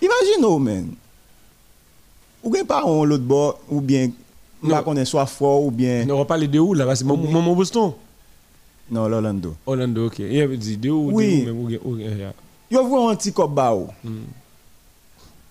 Imagine, 0.00 0.44
oh, 0.44 0.58
man. 0.60 0.86
Ou 2.44 2.50
bien 2.50 2.64
pas 2.64 2.84
on 2.86 3.02
l'autre 3.04 3.24
bord, 3.24 3.58
ou 3.68 3.80
bien, 3.80 4.10
pas 4.68 4.82
qu'on 4.84 4.94
est 4.96 5.04
soit 5.04 5.26
fort, 5.26 5.64
ou 5.64 5.72
bien, 5.72 6.06
On 6.08 6.18
va 6.18 6.24
parler 6.24 6.46
de 6.46 6.60
où 6.60 6.74
là 6.74 6.94
C'est 6.94 7.04
mon 7.04 7.16
mon 7.16 7.56
Boston. 7.56 7.92
non, 8.88 9.08
l'Orlando. 9.08 9.56
Orlando, 9.66 10.06
ok. 10.06 10.20
Il 10.20 10.32
y 10.32 10.40
avait 10.40 10.56
dit 10.56 10.76
de 10.76 10.90
où 10.90 11.10
Oui. 11.12 11.44
Yo 12.70 12.86
vou 12.86 13.08
un 13.08 13.16
petit 13.16 13.32
cop 13.32 13.52
ba 13.52 13.74
ou. 13.74 13.88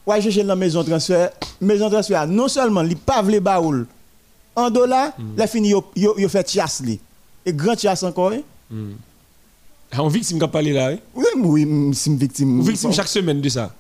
Ouais, 0.10 0.22
chercher 0.22 0.44
dans 0.44 0.56
maison 0.56 0.84
transfert, 0.84 1.30
maison 1.62 1.88
transfert 1.88 2.26
non 2.26 2.48
seulement 2.48 2.82
li 2.82 2.96
pas 2.96 3.22
vle 3.22 3.40
ba 3.40 3.62
ou 3.62 3.86
en 4.56 4.70
dollars, 4.72 5.12
la 5.38 5.46
fini 5.46 5.70
yo 5.70 5.86
yo, 5.96 6.16
yo 6.18 6.28
fait 6.28 6.50
chasse. 6.50 6.82
Et 7.46 7.54
grand 7.54 7.78
chasse 7.80 8.02
encore. 8.04 8.32
hein? 8.34 8.42
Ah, 9.92 10.02
On 10.04 10.08
victime 10.08 10.40
qui 10.40 10.44
a 10.44 10.48
parlé 10.48 10.74
là. 10.74 10.88
hein? 10.88 10.98
Oui, 11.14 11.26
oui, 11.38 11.66
mm, 11.66 11.94
si 11.94 12.10
me 12.10 12.18
victime. 12.18 12.60
On 12.60 12.64
victime 12.64 12.92
chaque 12.92 13.08
semaine 13.08 13.40
de 13.40 13.50
ça. 13.50 13.72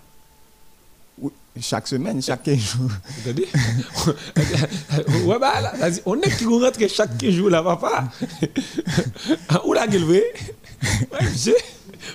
Oui, 1.20 1.32
chaque 1.60 1.88
semaine, 1.88 2.22
chaque 2.22 2.48
jour. 2.50 2.90
Attendez. 3.22 3.48
ouais, 5.26 5.40
bah 5.40 5.62
là, 5.62 5.74
on 6.06 6.16
est 6.22 6.38
qui 6.38 6.46
rentre 6.46 6.80
chaque 6.88 7.26
jour 7.26 7.50
là, 7.50 7.64
papa? 7.64 8.06
Ah, 9.50 9.62
Où 9.66 9.74
la 9.74 9.88
gueule, 9.88 10.04
Ouais, 10.06 10.24
monsieur. 11.24 11.56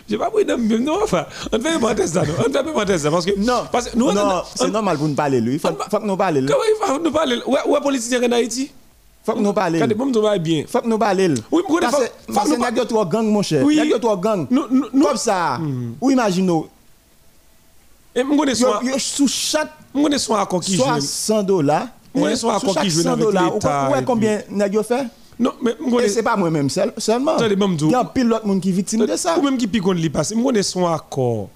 J'ai 0.09 0.19
pas 0.19 0.31
pris 0.31 0.45
d'homme, 0.45 0.67
non, 0.67 0.99
enfin, 1.03 1.27
on 1.53 1.59
fait 1.61 1.79
pas 1.79 2.07
ça, 2.07 2.23
non. 2.25 2.33
On 2.39 2.43
fait 2.53 2.73
pas 2.85 2.99
ça, 2.99 3.11
parce 3.11 3.25
que. 3.27 3.39
Non, 3.39 3.63
parce 3.71 3.89
que 3.89 3.97
nous, 3.97 4.13
non, 4.13 4.23
on- 4.27 4.43
c'est 4.55 4.71
normal 4.71 4.97
pour 4.99 5.09
nous 5.09 5.15
parler 5.15 5.41
lui. 5.41 5.55
Il 5.55 5.59
faut, 5.61 5.69
faut 5.91 5.99
que 5.99 6.07
nous 6.07 6.17
parlions. 6.17 6.47
Comment 6.47 6.65
il 6.69 6.93
va 6.93 6.99
nous 6.99 7.11
parler? 7.13 7.37
Ouais, 7.47 7.59
ouais, 7.67 7.81
politicien 7.81 8.23
en 8.23 8.33
Haïti? 8.33 8.71
Faut 9.25 9.33
que 9.33 9.39
nous 9.41 9.53
parlions. 9.55 9.79
Moi, 9.97 10.07
je 10.13 10.19
me 10.19 10.39
bien. 10.39 10.65
Faut 10.69 10.81
que 10.81 10.87
nous 10.87 10.99
parlions. 10.99 11.35
Oui, 11.51 11.63
mais 11.69 11.81
parce 11.81 11.97
faut- 11.97 12.03
que 12.03 12.07
faut 12.07 12.33
parce 12.35 12.49
nous 12.49 12.55
que 12.57 12.59
nous 12.61 12.65
gangs, 13.07 13.27
mon 13.27 13.43
cher. 13.43 13.65
Oui. 13.65 13.77
Nous. 13.77 14.49
Nous, 14.51 14.67
nous, 14.71 14.87
nous, 14.93 15.05
Comme 15.07 15.17
ça, 15.17 15.59
ou 16.01 16.11
imaginons, 16.11 16.67
et 18.15 18.23
je 18.23 18.37
connais 18.37 18.55
soit, 18.55 18.81
sous 18.99 19.27
chaque 19.29 19.73
connais 20.03 20.19
soit 20.19 20.41
à 20.41 20.47
qui 20.61 20.77
joue. 20.77 21.01
100 21.01 21.43
dollars, 21.43 21.89
Moi, 22.15 22.31
ils 22.31 22.37
sont 22.37 22.49
à 22.51 22.59
sous 22.61 22.67
quoi 22.67 22.75
chaque 22.75 22.85
qui 22.85 22.91
jouent 22.91 23.03
100 23.03 23.13
avec 23.13 23.25
dollars, 23.25 23.51
ou- 23.51 23.55
l'État, 23.55 23.89
ou 23.89 23.93
ouais, 23.93 24.01
et 24.01 24.05
combien 24.05 24.41
nous 24.51 24.83
fait? 24.83 25.07
Non, 25.39 25.53
mais 25.63 25.73
Et 26.05 26.09
c'est 26.09 26.23
pas 26.23 26.37
moi-même 26.37 26.71
seul- 26.71 26.93
seulement. 26.99 27.37
Il 27.39 27.91
y 27.91 27.95
a 27.95 28.01
un 28.01 28.05
pile 28.05 28.29
d'autres 28.29 28.47
monde 28.47 28.61
qui 28.61 28.69
est 28.69 28.73
victime 28.73 29.05
de 29.07 29.17
ça. 29.17 29.39
Ou 29.39 29.43
même 29.43 29.57
qui 29.57 29.67
pique 29.67 29.87
on 29.87 29.93
li 29.93 30.09
passe. 30.11 30.33
Je 30.37 30.41
connais 30.43 30.63
son 30.63 30.87
accord. 30.87 31.49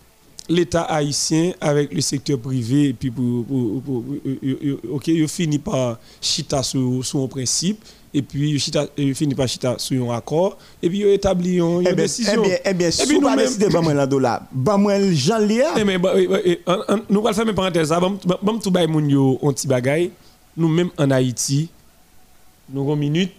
L'État 0.50 0.82
haïtien 0.84 1.52
avec 1.60 1.92
le 1.92 2.00
secteur 2.00 2.38
privé, 2.38 2.88
et 2.88 2.92
puis 2.94 3.10
pour, 3.10 3.44
pour, 3.44 3.82
pour- 3.82 4.04
ok, 4.94 5.08
il 5.08 5.28
finit 5.28 5.58
par 5.58 5.98
chita 6.22 6.62
sur, 6.62 7.04
sur 7.04 7.22
un 7.22 7.26
principe, 7.26 7.84
et 8.14 8.22
puis 8.22 8.58
il 8.96 9.14
finit 9.14 9.34
par 9.34 9.46
chita 9.46 9.74
sur 9.76 10.10
un 10.10 10.16
accord, 10.16 10.56
et 10.82 10.88
puis 10.88 11.00
il 11.00 11.08
établit 11.08 11.58
une, 11.58 11.80
Eh 11.82 11.92
bien, 11.92 11.92
décision. 11.92 12.42
eh 12.42 12.48
bien, 12.48 12.56
eh 12.64 12.72
bien, 12.72 12.88
Et 12.88 13.06
puis 13.06 13.20
nous-mêmes- 13.20 13.36
décider, 13.40 13.68
bah, 13.68 13.82
moi, 13.82 13.92
là, 13.92 14.06
dollar, 14.06 14.40
bah, 14.50 14.78
moi, 14.78 14.98
le 14.98 15.12
Jean 15.12 15.36
Léa, 15.36 15.68
Eh, 15.76 15.98
bah, 15.98 16.12
eh, 16.16 16.28
eh, 16.46 16.60
nous 17.10 17.20
allons 17.26 17.32
faire 17.34 17.46
une 17.46 17.54
parenthèse. 17.54 17.92
hein. 17.92 18.00
Bon, 18.42 18.58
tout 18.58 18.70
bay 18.70 18.86
moun 18.86 19.06
yo 19.06 19.38
un 19.42 19.52
petit 19.52 19.66
bagay. 19.66 20.10
Nous 20.56 20.68
même 20.68 20.88
en 20.96 21.10
Haïti, 21.10 21.68
nous 22.72 22.80
avons 22.80 22.94
une 22.94 23.00
minute, 23.00 23.32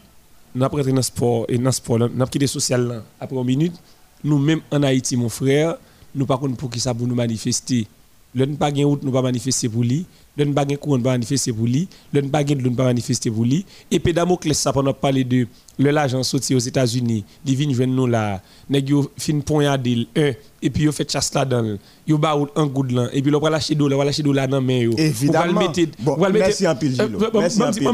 nous 0.56 0.64
avons 0.64 0.78
dans 0.78 0.96
le 0.96 1.02
sport 1.02 1.46
et 1.48 1.58
dans 1.58 1.66
le 1.66 1.72
sport, 1.72 2.00
nous 2.00 2.06
avons 2.06 2.26
quitté 2.26 2.40
le 2.40 2.48
social 2.48 3.04
après 3.20 3.36
une 3.36 3.46
minute. 3.46 3.76
Nous 4.24 4.38
même 4.38 4.62
en 4.72 4.84
Haïti, 4.84 5.16
mon 5.16 5.30
frère, 5.30 5.78
nous 6.14 6.26
pas 6.26 6.38
contre 6.38 6.58
pour 6.58 6.70
qui 6.70 6.80
ça 6.80 6.94
pour 6.94 7.08
nous 7.08 7.16
manifester. 7.16 7.88
Le 8.36 8.46
ne 8.46 8.56
pas 8.56 8.70
route, 8.70 9.04
nous 9.04 9.12
pas 9.12 9.22
manifester 9.24 9.68
pour 9.68 9.84
lui. 9.84 10.06
Le 10.38 10.46
ne 10.46 10.54
pas 10.54 10.66
courant, 10.66 10.98
nous 10.98 11.04
pas 11.04 11.12
manifester 11.12 11.52
pour 11.52 11.66
lui. 11.66 11.88
Le 12.14 12.22
ne 12.22 12.30
pas 12.30 12.44
de 12.44 12.54
nous 12.54 12.72
pas 12.72 12.84
manifester 12.84 13.32
pour 13.32 13.44
lui. 13.44 13.66
Et 13.90 14.00
puis 14.00 14.14
Damoclès, 14.14 14.58
ça 14.58 14.72
pendant 14.72 14.94
parler 14.94 15.24
de 15.24 15.48
le 15.80 15.92
l'agent 15.92 16.22
sorti 16.24 16.54
aux 16.54 16.60
États-Unis, 16.60 17.24
il 17.46 17.56
vient 17.56 17.72
joindre 17.72 17.94
nous 17.94 18.06
là, 18.06 18.42
nèg 18.70 18.90
yo 18.90 19.10
fin 19.18 19.40
poignarder 19.40 20.06
un 20.16 20.34
et 20.62 20.70
puis 20.70 20.84
yo 20.84 20.92
fait 20.92 21.10
chasse 21.10 21.34
là 21.34 21.46
dedans. 21.46 21.78
Yo 22.06 22.18
ba 22.18 22.36
ou 22.36 22.48
un 22.54 22.66
goud 22.68 22.92
là 22.92 23.08
et 23.14 23.22
puis 23.22 23.32
le 23.32 23.38
va 23.40 23.50
lâcher 23.50 23.76
le 23.76 23.96
va 23.96 24.04
lâcher 24.04 24.22
là 24.24 24.46
dans 24.46 24.62
main 24.62 24.80
yo. 24.80 24.92
Évidemment. 24.98 25.72
Bon, 26.00 26.18
merci 26.32 26.68
en 26.68 26.76
pile, 26.76 26.92
Gilo. 26.92 27.18
Bon, 27.32 27.40
Merci 27.40 27.62
en 27.62 27.72
pile. 27.72 27.90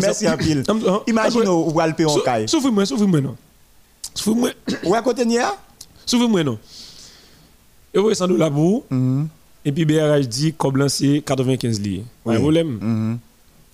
Merci 0.00 0.28
en 0.28 0.36
pile. 0.36 0.62
Imagine 1.06 1.48
ou 1.48 1.70
va 1.70 1.86
le 1.86 1.94
payer 1.94 2.08
en 2.10 2.18
caille. 2.20 2.48
Souffre-moi, 2.48 2.84
souffre-moi 2.84 3.22
non. 3.22 3.34
Souffre-moi, 4.14 4.50
Ou 4.84 4.94
à 4.94 5.00
côté 5.02 5.24
Nia? 5.24 5.56
souffre-moi 6.04 6.44
non. 6.44 6.58
Yo 7.94 8.02
voyez 8.02 8.14
100 8.14 8.28
dollars 8.28 8.52
pour. 8.52 8.84
Et 9.66 9.72
puis 9.72 9.84
BRH 9.84 10.26
dit 10.28 10.54
là 10.76 10.88
c'est 10.88 11.20
95 11.26 11.80
liés. 11.80 12.02
Pas 12.24 12.30
de 12.32 12.36
Oui. 12.36 12.40
problème. 12.42 12.78
Mhm. 12.80 13.18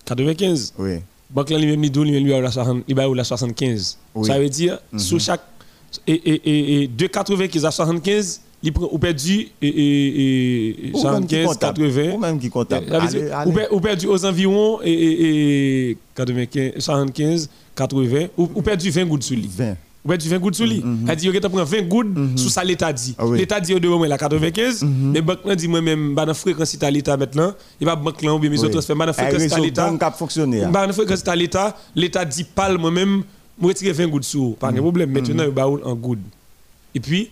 95. 0.04 0.74
Oui. 0.78 0.90
Banque 1.30 1.50
là 1.50 1.58
lui-même, 1.58 1.80
lui 1.80 1.90
lui 1.90 2.20
lui 2.20 2.34
a 2.34 2.40
la 2.40 2.50
60 2.50 2.82
il 2.88 2.94
va 2.94 3.08
ou 3.08 3.14
la 3.14 3.24
75. 3.24 3.98
Oui. 4.14 4.26
Ça 4.26 4.38
veut 4.38 4.48
dire, 4.48 4.78
sur 4.96 5.20
chaque. 5.20 5.42
Et, 6.06 6.12
et, 6.14 6.82
et, 6.82 6.88
de 6.88 7.06
95 7.06 7.64
à 7.66 7.70
75, 7.70 8.40
il 8.62 8.72
prend, 8.72 8.88
ou 8.90 8.98
perdu 8.98 9.48
et, 9.60 9.66
et, 9.68 10.68
et 10.88 10.90
Ou 10.94 11.02
même 11.04 11.26
qui 11.26 11.36
75, 11.36 11.46
comptable. 11.46 11.78
80. 11.92 12.12
Ou 12.14 12.18
même 12.18 12.38
qui 12.38 12.48
comptable. 12.50 12.86
Ou, 13.46 13.52
per- 13.52 13.66
ou 13.70 13.80
perdu 13.80 14.06
aux 14.06 14.24
environs 14.24 14.80
et, 14.82 14.90
et, 14.92 15.90
et 15.90 15.98
95, 16.14 16.72
75, 16.78 17.50
80, 17.76 18.26
ou, 18.38 18.48
ou 18.54 18.62
perdu 18.62 18.90
20 18.90 19.04
gouttes 19.06 19.22
sur 19.22 19.36
lui. 19.36 19.50
20. 19.54 19.76
Ou 20.04 20.08
perdu 20.08 20.28
20 20.28 20.38
gouttes 20.38 20.54
sur 20.56 20.66
lui. 20.66 20.82
Elle 21.08 21.16
dit, 21.16 21.28
ok, 21.28 21.40
tu 21.40 21.48
prends 21.48 21.64
20 21.64 21.82
gouttes 21.82 22.08
sous 22.36 22.48
ça 22.48 22.64
l'État 22.64 22.92
dit. 22.92 23.14
Ah. 23.18 23.24
L'État 23.32 23.60
dit, 23.60 23.72
au 23.74 23.78
de 23.78 23.86
moi, 23.86 24.08
la 24.08 24.18
95, 24.18 24.84
mais 24.84 25.20
banque 25.20 25.44
là 25.44 25.54
dit, 25.54 25.68
moi-même, 25.68 26.14
bah, 26.14 26.26
dans 26.26 26.34
fréquence 26.34 26.76
à 26.82 26.90
l'État 26.90 27.16
maintenant, 27.16 27.52
il 27.80 27.86
va 27.86 27.94
banque 27.94 28.20
là, 28.22 28.34
ou 28.34 28.38
bien 28.40 28.50
mes 28.50 28.58
autres 28.58 28.70
transferts, 28.70 28.96
bah, 28.96 29.06
dans 29.06 29.12
Eh, 29.12 29.30
fréquence 29.30 29.52
à 29.52 29.60
l'État. 29.60 30.10
fonctionner. 30.10 30.64
Bah, 30.72 30.86
c'est 30.92 31.28
à 31.28 31.36
l'État, 31.36 31.76
l'État 31.94 32.24
dit 32.24 32.44
pas 32.44 32.72
moi-même, 32.76 33.22
je 33.60 33.66
retire 33.66 33.94
20 33.94 34.08
gouttes 34.08 34.24
sous. 34.24 34.56
Pas 34.58 34.72
de 34.72 34.80
problème. 34.80 35.10
Maintenant, 35.10 35.44
il 35.44 35.50
va 35.50 35.68
en 35.68 35.94
gouttes. 35.94 36.18
Et 36.94 37.00
puis, 37.00 37.30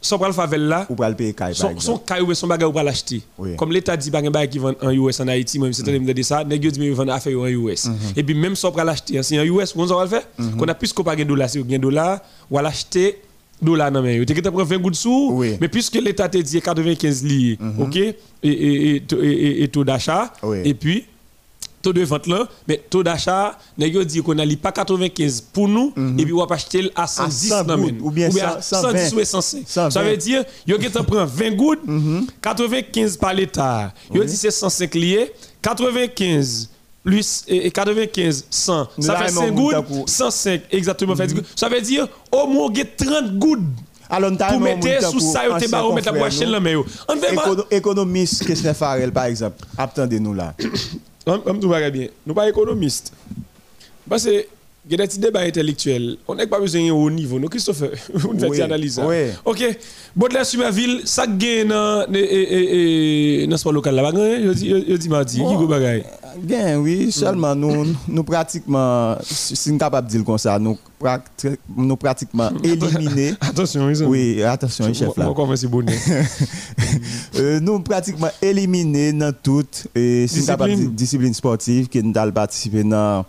son 0.00 0.18
pral 0.18 0.32
favel 0.32 0.62
là, 0.62 0.86
Ou 0.88 0.96
le 1.02 1.14
payer 1.14 1.32
caille, 1.34 1.54
son, 1.54 1.78
son 1.78 1.98
caille 1.98 2.22
ou 2.22 2.32
son 2.34 2.46
bagage 2.46 2.68
ou 2.68 2.72
pas 2.72 2.82
l'acheter. 2.82 3.22
Oui. 3.38 3.54
Comme 3.56 3.70
l'État 3.72 3.96
dit, 3.96 4.10
un 4.14 4.30
bagage 4.30 4.48
qui 4.50 4.58
vend 4.58 4.72
en 4.80 4.90
US 4.90 5.20
en 5.20 5.28
Haïti, 5.28 5.58
moi, 5.58 5.68
c'est 5.72 5.86
me 5.86 6.12
dire 6.12 6.24
ça, 6.24 6.42
nèg 6.44 6.64
yo 6.64 6.70
dit, 6.70 6.80
mais 6.80 6.86
il 6.86 6.94
vend 6.94 7.06
affaire 7.08 7.38
en 7.38 7.46
US. 7.46 7.86
Et 8.16 8.22
puis, 8.22 8.34
même 8.34 8.56
son 8.56 8.72
pral 8.72 8.88
acheter, 8.88 9.22
c'est 9.22 9.38
en 9.38 9.44
US, 9.44 9.74
on 9.76 9.84
va 9.84 10.02
le 10.04 10.08
faire. 10.08 10.22
Qu'on 10.58 10.66
a 10.68 10.74
plus 10.74 10.92
qu'on 10.92 11.04
pas 11.04 11.16
de 11.16 11.24
dollars, 11.24 11.50
si 11.50 11.58
on 11.58 11.74
a 11.74 11.78
dollars, 11.78 12.20
ou 12.50 12.58
à 12.58 12.62
l'acheter 12.62 13.18
mais 13.62 14.16
yo. 14.16 14.24
Prend 14.50 14.64
20 14.64 14.78
gouttes 14.78 14.94
sous, 14.94 15.30
Oui. 15.32 15.56
mais 15.60 15.68
puisque 15.68 15.96
l'État 15.96 16.28
te 16.28 16.38
dit 16.38 16.60
95 16.60 17.24
liés, 17.24 17.58
OK, 17.78 17.96
et, 17.96 18.16
et, 18.42 18.96
et, 18.96 19.02
et, 19.22 19.62
et 19.64 19.68
taux 19.68 19.84
d'achat, 19.84 20.32
Oui. 20.42 20.58
et 20.64 20.74
puis, 20.74 21.04
taux 21.82 21.92
de 21.92 22.02
vente 22.04 22.26
là, 22.26 22.46
mais 22.68 22.82
taux 22.90 23.02
d'achat, 23.02 23.58
yo 23.78 24.04
dit 24.04 24.22
qu'on 24.22 24.38
a 24.38 24.44
li 24.44 24.56
pas 24.56 24.72
95 24.72 25.40
pour 25.52 25.68
nous, 25.68 25.92
et 26.18 26.24
puis 26.24 26.32
on 26.32 26.44
va 26.44 26.54
acheter 26.54 26.90
à 26.94 27.06
110 27.06 27.48
100 27.48 27.64
non, 27.64 27.76
gouttes, 27.78 27.92
men. 27.92 28.00
ou 28.02 28.10
bien 28.10 28.28
à 28.28 28.60
100, 28.62 28.82
110 28.82 29.14
ou 29.14 29.24
105. 29.24 29.62
120. 29.66 29.90
Ça 29.90 30.02
veut 30.02 30.16
dire, 30.16 30.44
yo 30.66 30.78
qui 30.78 30.88
prend 30.88 31.24
20 31.24 31.50
gouttes, 31.56 31.80
95 32.42 33.16
par 33.16 33.34
l'État. 33.34 33.92
Yo 34.12 34.24
dit 34.24 34.36
c'est 34.36 34.50
105 34.50 34.94
liés, 34.94 35.32
95 35.62 36.68
plus 37.02 37.44
et 37.48 37.66
et 37.66 37.70
95 37.70 38.44
100 38.50 38.88
Nous 38.98 39.04
ça 39.04 39.16
fait 39.16 39.24
mais 39.24 39.30
5 39.30 39.40
on 39.40 39.54
gouttes 39.54 39.74
monte 39.74 39.74
à 39.74 39.82
coup. 39.82 40.04
105 40.06 40.62
exactement 40.70 41.14
gouttes. 41.14 41.46
ça 41.56 41.68
veut 41.68 41.80
dire 41.80 42.06
au 42.30 42.46
moins 42.46 42.66
on 42.66 42.74
a 42.78 42.84
30 42.84 43.38
gouttes 43.38 43.60
nous 43.60 44.36
pour 44.36 44.60
mettre 44.60 45.10
sous 45.10 45.20
ça 45.20 45.42
te 45.58 45.94
mettre 45.94 46.12
pour 46.12 46.24
acheter 46.24 46.46
nous. 46.46 46.84
Écono- 47.32 47.64
Économiste, 47.70 48.44
Christophe 48.44 48.76
Farrell, 48.76 49.12
par 49.12 49.26
exemple. 49.26 49.64
Attendez-nous 49.78 50.34
là. 50.34 50.54
Nous 51.26 51.90
bien 51.90 52.08
nous 52.26 52.34
pas 52.34 52.48
économistes 52.48 53.12
parce 54.08 54.24
que 54.24 54.46
il 54.90 54.98
y 54.98 55.00
a 55.00 55.04
des 55.04 55.08
petits 55.08 55.20
débats 55.20 55.42
intellectuels. 55.42 56.16
On 56.26 56.34
n'a 56.34 56.48
pas 56.48 56.58
besoin 56.58 56.84
d'un 56.84 56.92
haut 56.92 57.08
niveau. 57.08 57.38
Nous, 57.38 57.48
Christophe, 57.48 57.82
on 58.14 58.36
fait 58.36 58.48
Oui, 58.48 58.60
analyse. 58.60 58.98
hein? 58.98 59.04
oui. 59.06 59.30
Ok. 59.44 59.78
Baudelaire 60.16 60.44
Sumerville, 60.44 61.02
ça 61.04 61.28
gagne 61.28 61.68
dans 61.68 62.04
le 62.10 63.56
sport 63.56 63.72
local 63.72 63.94
là. 63.94 64.10
Je 64.12 64.52
dis, 64.52 64.68
je 64.68 64.96
dis 64.96 65.08
mardi, 65.08 65.36
qui 65.36 65.42
go 65.56 65.68
bagay. 65.68 66.02
Bien, 66.42 66.78
oui, 66.78 67.12
seulement 67.12 67.54
nous, 67.54 67.94
nous 68.08 68.24
pratiquement, 68.24 69.16
si 69.22 69.70
nous 69.72 69.78
capables 69.78 70.08
de 70.08 70.12
dire 70.12 70.24
comme 70.24 70.38
ça, 70.38 70.58
nous, 70.58 70.76
nous 71.76 71.96
pratiquement 71.96 72.50
éliminés. 72.64 73.34
Attention, 73.40 73.86
ont. 74.02 74.08
Oui, 74.08 74.42
attention, 74.42 74.92
chef 74.92 75.16
là. 75.16 75.30
Comment 75.36 75.54
c'est 75.54 75.68
bonnet. 75.68 75.96
Euh, 77.36 77.60
nous 77.60 77.78
pratiquement 77.80 78.28
éliminés 78.42 79.12
dans 79.12 79.32
de 79.32 80.76
dire 80.76 80.90
discipline 80.90 81.32
sportive 81.32 81.88
qui 81.88 82.02
nous 82.02 82.12
avons 82.18 82.32
participé 82.32 82.82
dans 82.82 83.24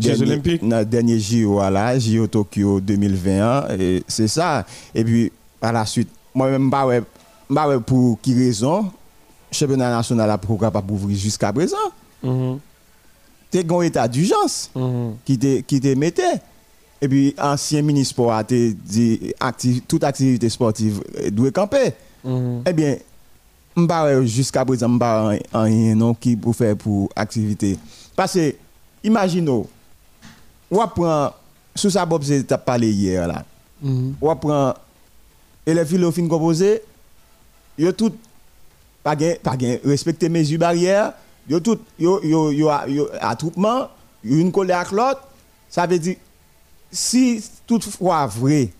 Jeux 0.00 0.22
olympiques. 0.22 0.66
dans 0.68 0.78
le 0.78 0.84
dernier 0.84 1.18
JO 1.18 1.52
voilà, 1.54 1.98
JO 1.98 2.26
Tokyo 2.26 2.80
2021 2.80 3.68
et 3.78 4.02
c'est 4.08 4.28
ça 4.28 4.64
et 4.94 5.04
puis 5.04 5.30
par 5.60 5.72
la 5.72 5.86
suite 5.86 6.08
moi-même 6.34 6.70
pas 6.70 6.86
ouais, 6.86 7.02
pas 7.52 7.68
ouais 7.68 7.78
pour 7.80 8.20
qui 8.20 8.34
raison 8.34 8.90
championnat 9.52 9.90
national 9.90 10.30
a 10.30 10.38
pourquoi 10.38 10.70
pas 10.70 10.82
ouvrir 10.88 11.16
jusqu'à 11.16 11.52
présent 11.52 11.76
Mhm, 12.22 12.58
t'es 13.50 13.64
un 13.70 13.80
état 13.82 14.08
d'urgence 14.08 14.70
mhm. 14.74 15.14
qui 15.24 15.38
te 15.38 15.60
qui 15.60 15.78
te 15.80 15.94
mettait 15.94 16.40
et 17.02 17.06
puis 17.08 17.34
ancien 17.38 17.82
ministre 17.82 18.14
sport 18.14 18.32
a 18.32 18.42
dit 18.42 19.32
acti- 19.38 19.82
toute 19.86 20.02
activité 20.04 20.48
sportive 20.48 21.02
euh, 21.20 21.30
doit 21.30 21.50
camper 21.50 21.92
Mhm. 22.24 22.62
eh 22.66 22.72
bien 22.72 22.96
ouais, 23.76 24.26
jusqu'à 24.26 24.64
présent 24.64 24.88
m'pa 24.88 25.28
rien- 25.28 25.40
rien 25.52 25.94
non 25.94 26.14
qui 26.14 26.34
pour 26.34 26.56
faire 26.56 26.74
pour 26.76 27.10
activité 27.14 27.76
parce 28.16 28.32
que 28.34 28.54
imaginons 29.04 29.66
on 30.74 30.88
prend 30.88 31.32
sous 31.74 31.90
ça 31.90 32.04
Bob 32.06 32.22
c'est 32.24 32.46
parlé 32.58 32.90
hier 32.90 33.26
là 33.28 33.44
Mhm. 33.82 34.14
on 34.22 34.36
prend 34.36 34.74
élèves 35.66 35.88
philo 35.88 36.10
fin 36.12 36.26
composé 36.28 36.82
yo 37.78 37.92
tout 37.92 38.12
pas 39.02 39.16
mesures 40.30 40.58
barrières 40.58 41.12
tout 41.60 41.78
yo 41.98 42.20
yo 42.22 42.68
a- 42.70 42.88
yo 42.88 43.08
attroupement 43.20 43.88
une 44.22 44.50
collé 44.52 44.72
avec 44.72 44.92
l'autre 44.92 45.20
ça 45.68 45.86
veut 45.86 45.98
dire 45.98 46.16
si 46.90 47.42
toutefois 47.66 48.26
vrai 48.26 48.70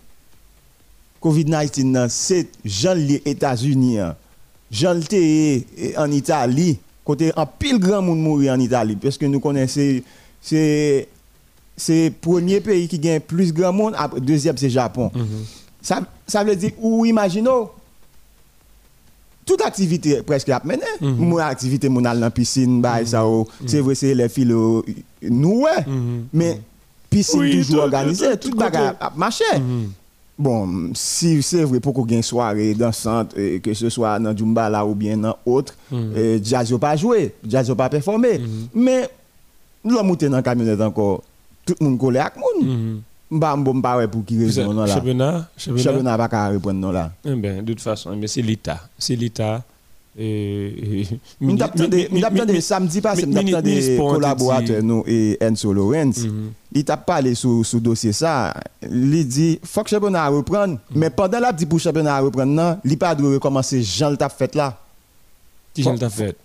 COVID-19 1.21 1.85
nan, 1.85 2.09
c'est 2.09 2.49
Jean 2.65 2.95
les 2.95 3.23
États-Unis 3.25 3.99
hein. 3.99 4.15
Jean 4.71 5.01
té 5.01 5.67
en 5.97 6.11
Italie 6.11 6.79
côté 7.05 7.33
en 7.37 7.47
pile 7.47 7.79
grand 7.79 8.03
monde 8.03 8.21
mourir 8.21 8.53
en 8.55 8.61
Italie 8.61 8.97
parce 8.97 9.17
que 9.19 9.27
nous 9.27 9.41
connaissons 9.41 10.01
c'est 10.41 11.09
c'est 11.77 12.13
premier 12.21 12.61
pays 12.61 12.87
qui 12.89 12.99
gagne 12.99 13.21
plus 13.21 13.53
grand 13.53 13.73
monde 13.73 13.95
après 13.97 14.21
deuxième 14.21 14.57
c'est 14.57 14.71
Japon 14.71 15.11
ça, 15.83 16.01
ça 16.27 16.43
veut 16.45 16.57
dire, 16.57 16.71
ou 16.81 17.05
imaginons, 17.05 17.69
toute 19.45 19.61
activité 19.61 20.23
presque 20.23 20.49
à 20.49 20.61
mener. 20.65 20.81
Mon 21.01 21.37
activité, 21.39 21.89
mon 21.91 22.05
aller 22.07 22.19
dans 22.21 22.27
la 22.27 22.31
piscine, 22.31 22.81
bah, 22.81 23.05
ça, 23.05 23.27
oh, 23.27 23.47
c'est 23.67 23.81
vrai, 23.81 23.95
c'est 23.95 24.15
les 24.15 24.29
filles, 24.31 24.53
oh, 24.55 24.83
nous, 25.23 25.61
ouais. 25.63 25.85
Mhm. 25.87 26.27
Mais 26.33 26.59
piscine 27.11 27.41
Oui, 27.41 27.51
toujours 27.59 27.83
organisée, 27.85 28.37
tout- 28.39 28.51
à 28.59 29.13
marcher. 29.15 29.45
Mhm. 29.59 29.91
Bon, 30.39 30.91
si 30.95 31.43
c'est 31.43 31.63
vrai 31.65 31.79
pour 31.81 31.93
qu'on 31.93 32.07
une 32.07 32.23
soirée 32.23 32.73
dansante, 32.75 33.35
euh, 33.37 33.59
que 33.61 33.73
ce 33.75 33.89
soit 33.91 34.19
dans 34.19 34.35
Djumbala 34.35 34.85
ou 34.87 34.95
bien 34.95 35.17
dans 35.19 35.37
autre, 35.47 35.75
euh, 35.93 36.39
jazz 36.43 36.73
n'a 36.73 36.79
pas 36.79 36.97
joué, 36.97 37.35
jazz 37.47 37.69
n'a 37.69 37.75
pas 37.75 37.89
performé. 37.91 38.41
Mais, 38.75 39.09
nous 39.85 39.97
avons 39.99 40.09
monté 40.09 40.29
dans 40.31 40.37
la 40.37 40.43
camionnette 40.43 40.81
encore, 40.81 41.23
tout 41.65 41.75
le 41.81 41.87
monde 41.87 41.99
collé 41.99 42.19
avec. 42.19 42.35
Mhm. 42.63 43.01
Mba 43.31 43.57
mbo 43.57 43.73
mba 43.73 43.97
ouais 43.97 44.07
pour 44.09 44.25
qui 44.25 44.39
raison 44.39 44.73
non 44.73 44.85
là. 44.85 44.95
championnat, 44.95 45.49
championnat. 45.57 46.17
Pas 46.19 46.29
qu'à 46.29 46.49
répondre 46.49 46.79
non 46.79 46.93
là. 46.93 47.11
Eh 47.25 47.35
ben, 47.35 47.63
de 47.65 47.73
toute 47.73 47.81
façon, 47.83 48.15
mais 48.17 48.27
c'est 48.29 48.43
l'État. 48.43 48.81
C'est 48.99 49.17
l'État. 49.17 49.63
Et, 50.17 51.07
mi- 51.41 51.59
samedi 52.61 53.01
passé, 53.01 53.27
collaborateurs 54.13 54.81
dit. 54.81 54.87
nous 54.87 55.03
et 55.09 55.37
Enzo 55.41 55.73
Lorenz. 55.73 56.25
Mhm. 56.25 56.53
Il 56.73 56.85
t'a 56.85 56.97
parlé 56.97 57.35
sur 57.35 57.65
ce 57.67 57.79
dossier 57.79 58.13
ça. 58.13 58.55
Il 58.83 59.27
dit 59.27 59.59
faut 59.65 59.83
que 59.83 59.91
championnat 59.91 60.29
reprenne, 60.29 60.79
mais 60.95 61.11
pendant 61.11 61.41
la 61.41 61.53
dit 61.53 61.67
pour 61.67 61.81
championnat 61.81 62.21
reprendre 62.21 62.53
non, 62.53 62.79
il 62.85 62.97
pas 62.97 63.15
de 63.15 63.25
recommencer 63.25 63.83
Jean 63.83 64.11
le 64.11 64.17
t'a 64.17 64.29
fait 64.29 64.55
là. 64.55 64.79
Qui 65.73 65.83
j'en 65.83 65.97
t'a 65.99 66.09
fait? 66.11 66.37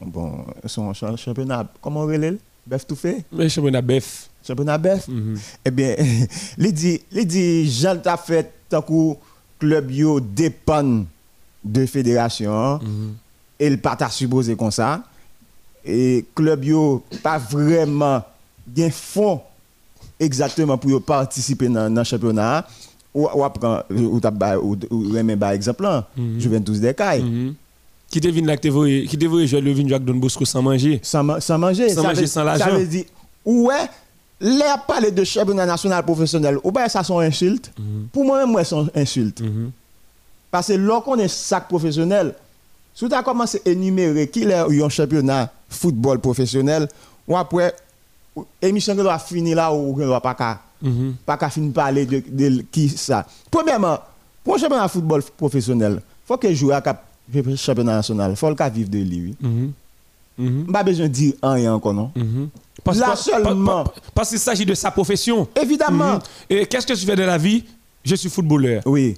Bon, 0.00 0.46
son 0.64 0.94
cha- 0.94 1.14
championnat 1.16 1.66
comment 1.82 2.00
on 2.00 2.06
relève 2.06 2.38
Bef 2.66 2.86
tout 2.86 2.96
fait? 2.96 3.24
Mais 3.32 3.48
championnat 3.50 3.82
BEF. 3.82 4.28
Championnat 4.46 4.78
Bef 4.78 5.08
Mhm. 5.08 5.36
Eh 5.64 5.70
bien, 5.70 5.94
il 6.58 6.72
dit, 6.72 7.00
il 7.12 7.26
dit, 7.26 7.70
Jean 7.70 7.96
t'a 7.98 8.16
fait 8.16 8.50
tant 8.68 8.82
que 8.82 9.14
club 9.58 9.90
yo 9.90 10.18
dépend 10.20 11.04
de 11.64 11.86
fédération 11.86 12.78
Mhm. 12.82 13.14
et 13.60 13.70
le 13.70 13.76
pas 13.76 13.94
t'a 13.96 14.08
supposé 14.10 14.56
comme 14.56 14.70
ça 14.72 15.02
et 15.84 16.24
club 16.34 16.64
yo 16.64 17.02
pas 17.22 17.38
vraiment 17.38 18.22
bien 18.66 18.90
fond 18.90 19.40
exactement 20.18 20.76
pour 20.78 21.02
participer 21.02 21.68
dans 21.68 21.92
le 21.92 22.04
championnat 22.04 22.66
ou 23.14 23.28
ou 23.34 23.44
apprend 23.44 23.82
ou 23.90 24.18
t'a 24.20 24.30
ba- 24.30 24.58
ou 24.58 24.76
ou 24.90 25.12
remet 25.12 25.36
par 25.36 25.50
exemple 25.52 25.82
là, 25.84 26.08
Juventus 26.38 26.80
des 26.80 26.94
Cailles 26.94 27.22
Mhm. 27.22 27.54
Qui 28.10 28.20
là, 28.20 28.56
qui 28.58 28.68
jouer 28.68 29.08
le 29.62 29.72
vin 29.72 29.88
Jacques 29.88 30.04
Don 30.04 30.14
Bosco 30.16 30.44
sans 30.44 30.60
manger? 30.60 31.00
sans, 31.02 31.40
sans 31.40 31.56
manger 31.58 31.88
Sans 31.88 32.02
ça 32.02 32.08
manger, 32.08 32.20
veut- 32.22 32.26
sans 32.26 32.40
ça 32.40 32.44
l'argent. 32.44 32.76
veut 32.78 32.86
dire 32.86 33.04
ouais 33.44 33.88
les 34.44 34.64
parler 34.88 35.10
de 35.12 35.22
championnat 35.24 35.64
national 35.66 36.02
professionnel 36.04 36.58
ou 36.64 36.72
bien 36.72 36.88
ça 36.88 37.02
sont 37.04 37.20
insultes 37.20 37.72
pour 38.12 38.24
moi 38.24 38.40
même 38.40 38.50
moi 38.50 38.64
sont 38.64 38.88
insultes 38.94 39.40
Mhm. 39.40 39.70
Parce 40.50 40.66
que 40.68 40.72
lorsqu'on 40.74 41.16
est 41.16 41.28
sac 41.28 41.66
professionnel, 41.68 42.34
si 42.94 43.08
tu 43.08 43.14
as 43.14 43.22
commencé 43.22 43.62
à 43.64 43.70
énumérer 43.70 44.28
qui 44.28 44.42
est 44.42 44.52
un 44.54 44.88
championnat 44.90 45.50
football 45.70 46.18
professionnel, 46.18 46.88
ou 47.26 47.34
après, 47.38 47.72
l'émission 48.60 48.94
doit 48.94 49.18
finir 49.18 49.56
là 49.56 49.72
on 49.72 49.96
ne 49.96 50.04
doit 50.04 50.20
pas 50.20 50.34
qu'à 50.34 50.60
Mhm. 50.82 51.14
qu'à 51.38 51.48
finir 51.48 51.72
parler 51.72 52.04
de, 52.04 52.22
de 52.28 52.64
qui 52.70 52.88
ça. 52.90 53.24
Premièrement, 53.50 53.98
pour 54.44 54.56
un 54.56 54.58
championnat 54.58 54.88
football 54.88 55.22
professionnel, 55.38 56.02
il 56.02 56.26
faut 56.26 56.36
que 56.36 56.48
le 56.48 56.54
joueur 56.54 56.82
cap 56.82 57.02
championnat 57.56 57.94
national, 57.94 58.32
il 58.32 58.36
faut 58.36 58.52
qu'il 58.54 58.72
vive 58.72 58.90
de 58.90 58.98
lui. 58.98 59.34
Oui. 60.38 60.44
Mhm. 60.48 60.66
Pas 60.72 60.82
besoin 60.82 61.06
de 61.06 61.12
dire 61.12 61.32
rien 61.42 61.74
encore, 61.74 61.94
non? 61.94 62.10
Mhm. 62.16 62.48
Parce, 62.84 62.98
Là 62.98 63.14
seulement. 63.16 63.64
par- 63.66 63.84
par- 63.84 63.94
parce 64.14 64.28
qu'il 64.30 64.38
s'agit 64.38 64.66
de 64.66 64.74
sa 64.74 64.90
profession. 64.90 65.46
Évidemment. 65.60 66.14
Mhm. 66.14 66.20
Et 66.50 66.66
qu'est-ce 66.66 66.86
que 66.86 66.94
tu 66.94 67.06
fais 67.06 67.16
de 67.16 67.22
la 67.22 67.38
vie? 67.38 67.64
Je 68.04 68.14
suis 68.16 68.28
footballeur. 68.30 68.82
Oui. 68.86 69.16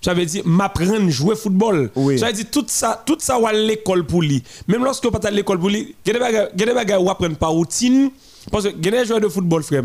Ça 0.00 0.14
veut 0.14 0.24
dire 0.26 0.42
m'apprendre 0.46 0.94
à 0.94 1.08
jouer 1.10 1.36
football. 1.36 1.90
Oui. 1.94 2.18
Ça 2.18 2.26
veut 2.26 2.32
dire 2.32 2.46
tout 2.50 2.64
ça, 2.66 3.00
tout 3.06 3.16
ça 3.20 3.38
ou 3.38 3.46
à 3.46 3.52
l'école 3.52 4.04
pour 4.06 4.22
lui. 4.22 4.42
Même 4.66 4.82
lorsque 4.84 5.08
pas 5.10 5.20
à 5.28 5.30
l'école 5.30 5.58
pour 5.60 5.68
lui, 5.68 5.94
il 6.04 6.12
y 6.12 6.16
a 6.16 6.18
des 6.64 6.72
bagages- 6.74 7.00
où 7.00 7.10
apprendre 7.10 7.36
par 7.36 7.50
routine 7.52 8.10
parce 8.50 8.64
que 8.64 8.70
des 8.70 9.04
joueurs 9.06 9.20
de 9.20 9.28
football 9.28 9.62
frère. 9.62 9.84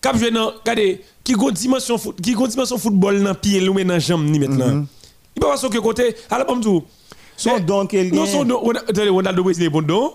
Cap 0.00 0.16
jouer 0.16 0.30
dans 0.30 0.50
regardez 0.60 1.02
qui 1.22 1.34
gon 1.34 1.50
dimension 1.50 1.96
qui 2.22 2.34
dimension 2.48 2.78
football 2.78 3.22
dans 3.22 3.34
pied 3.34 3.60
dans 3.84 3.98
jambe 3.98 4.24
ni 4.24 4.38
maintenant. 4.38 4.84
Il 5.36 5.40
peut 5.40 5.46
pas 5.46 5.56
sur 5.58 5.68
que 5.70 5.78
côté 5.78 6.16
alors 6.30 6.46
pas 6.46 6.56
dire. 6.56 6.80
Son 7.40 7.54
Mais- 7.54 7.60
don 7.60 7.86
qu'il 7.86 8.14
Non 8.14 8.26
son 8.26 8.44
don, 8.44 8.60
on 8.62 8.70
a- 8.72 8.78
attendez, 8.80 9.08
Ronaldo 9.08 9.42
Brésil 9.42 9.64
est 9.64 9.68
bon 9.70 9.82
don. 9.82 10.12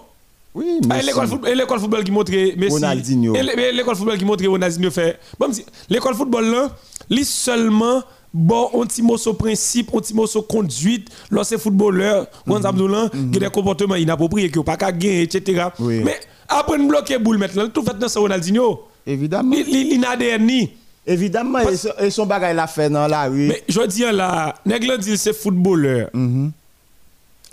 Oui, 0.54 0.80
Ah, 0.90 1.02
football, 1.28 1.50
et 1.52 1.56
l'école 1.56 1.80
football 1.80 2.04
qui 2.04 2.12
montre 2.12 2.32
Messi. 2.32 2.72
Ronaldinho. 2.72 3.36
Et 3.36 3.44
l'é- 3.44 3.72
l'école 3.74 3.96
football 3.96 4.18
qui 4.18 4.24
montre 4.26 4.46
Ronaldinho 4.48 4.90
fait. 4.92 5.20
Bon, 5.40 5.48
l'école 5.90 6.16
football 6.16 6.46
là, 6.46 6.70
li 7.10 7.26
seulement 7.26 8.02
bon 8.34 8.70
un 8.82 8.86
petit 8.86 9.02
mot 9.02 9.18
sur 9.18 9.36
principe, 9.38 9.90
un 9.94 10.00
petit 10.00 10.14
mot 10.14 10.28
sur 10.28 10.46
conduite, 10.48 11.10
lorsque 11.30 11.58
footballeur, 11.58 12.28
on 12.48 12.58
mm 12.60 12.62
là, 12.92 13.10
qui 13.32 13.38
a 13.38 13.40
des 13.42 13.50
comportements 13.50 13.96
inappropriés 13.96 14.50
qui 14.50 14.64
pas 14.64 14.78
qu'à 14.78 14.92
gagner 14.94 15.24
etc. 15.24 15.66
Oui. 15.80 16.02
Mais 16.06 16.16
après 16.48 16.78
nous 16.78 16.88
bloquer 16.88 17.18
boule 17.18 17.38
maintenant, 17.38 17.68
tout 17.68 17.84
fait 17.84 17.98
dans 18.00 18.08
ce 18.08 18.20
Ronaldinho. 18.20 18.82
Évidemment. 19.06 19.52
Li 19.56 19.98
n'a 19.98 20.16
ni. 20.38 20.70
Évidemment, 21.08 21.60
et 21.60 21.76
son- 22.10 22.26
bagage 22.26 22.56
l'a 22.56 22.66
fait 22.68 22.90
dans 22.90 23.08
la 23.08 23.26
rue. 23.26 23.48
Mais 23.50 23.62
je 23.70 23.82
dis 23.88 24.02
là, 24.04 24.56
nèg 24.66 24.90
dit 25.00 25.18
c'est 25.18 25.34
footballeur 25.36 26.10
Mhm. 26.14 26.52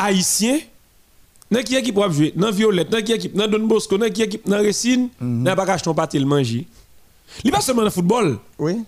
Haïtien 0.05 0.59
dans 1.51 1.63
qui 1.63 1.77
équipe 1.77 1.99
jouer 2.11 2.33
dans 2.35 2.51
Violette 2.51 2.91
dans 2.91 3.03
qui 3.03 3.13
équipe 3.13 3.35
dans 3.35 3.47
Don 3.47 3.67
Bosco 3.67 3.99
dans 3.99 4.11
qui 4.11 4.23
équipe 4.23 4.49
dans 4.49 4.63
Racine 4.63 5.09
n'a 5.21 5.55
pas 5.55 5.71
acheter 5.71 5.93
pâté 5.95 6.19
le 6.19 6.27
manger 6.27 6.67
il 7.45 7.51
pas 7.51 7.61
seulement 7.61 7.83
dans 7.83 7.87
le 7.87 7.91
football 7.91 8.39
Oui, 8.59 8.83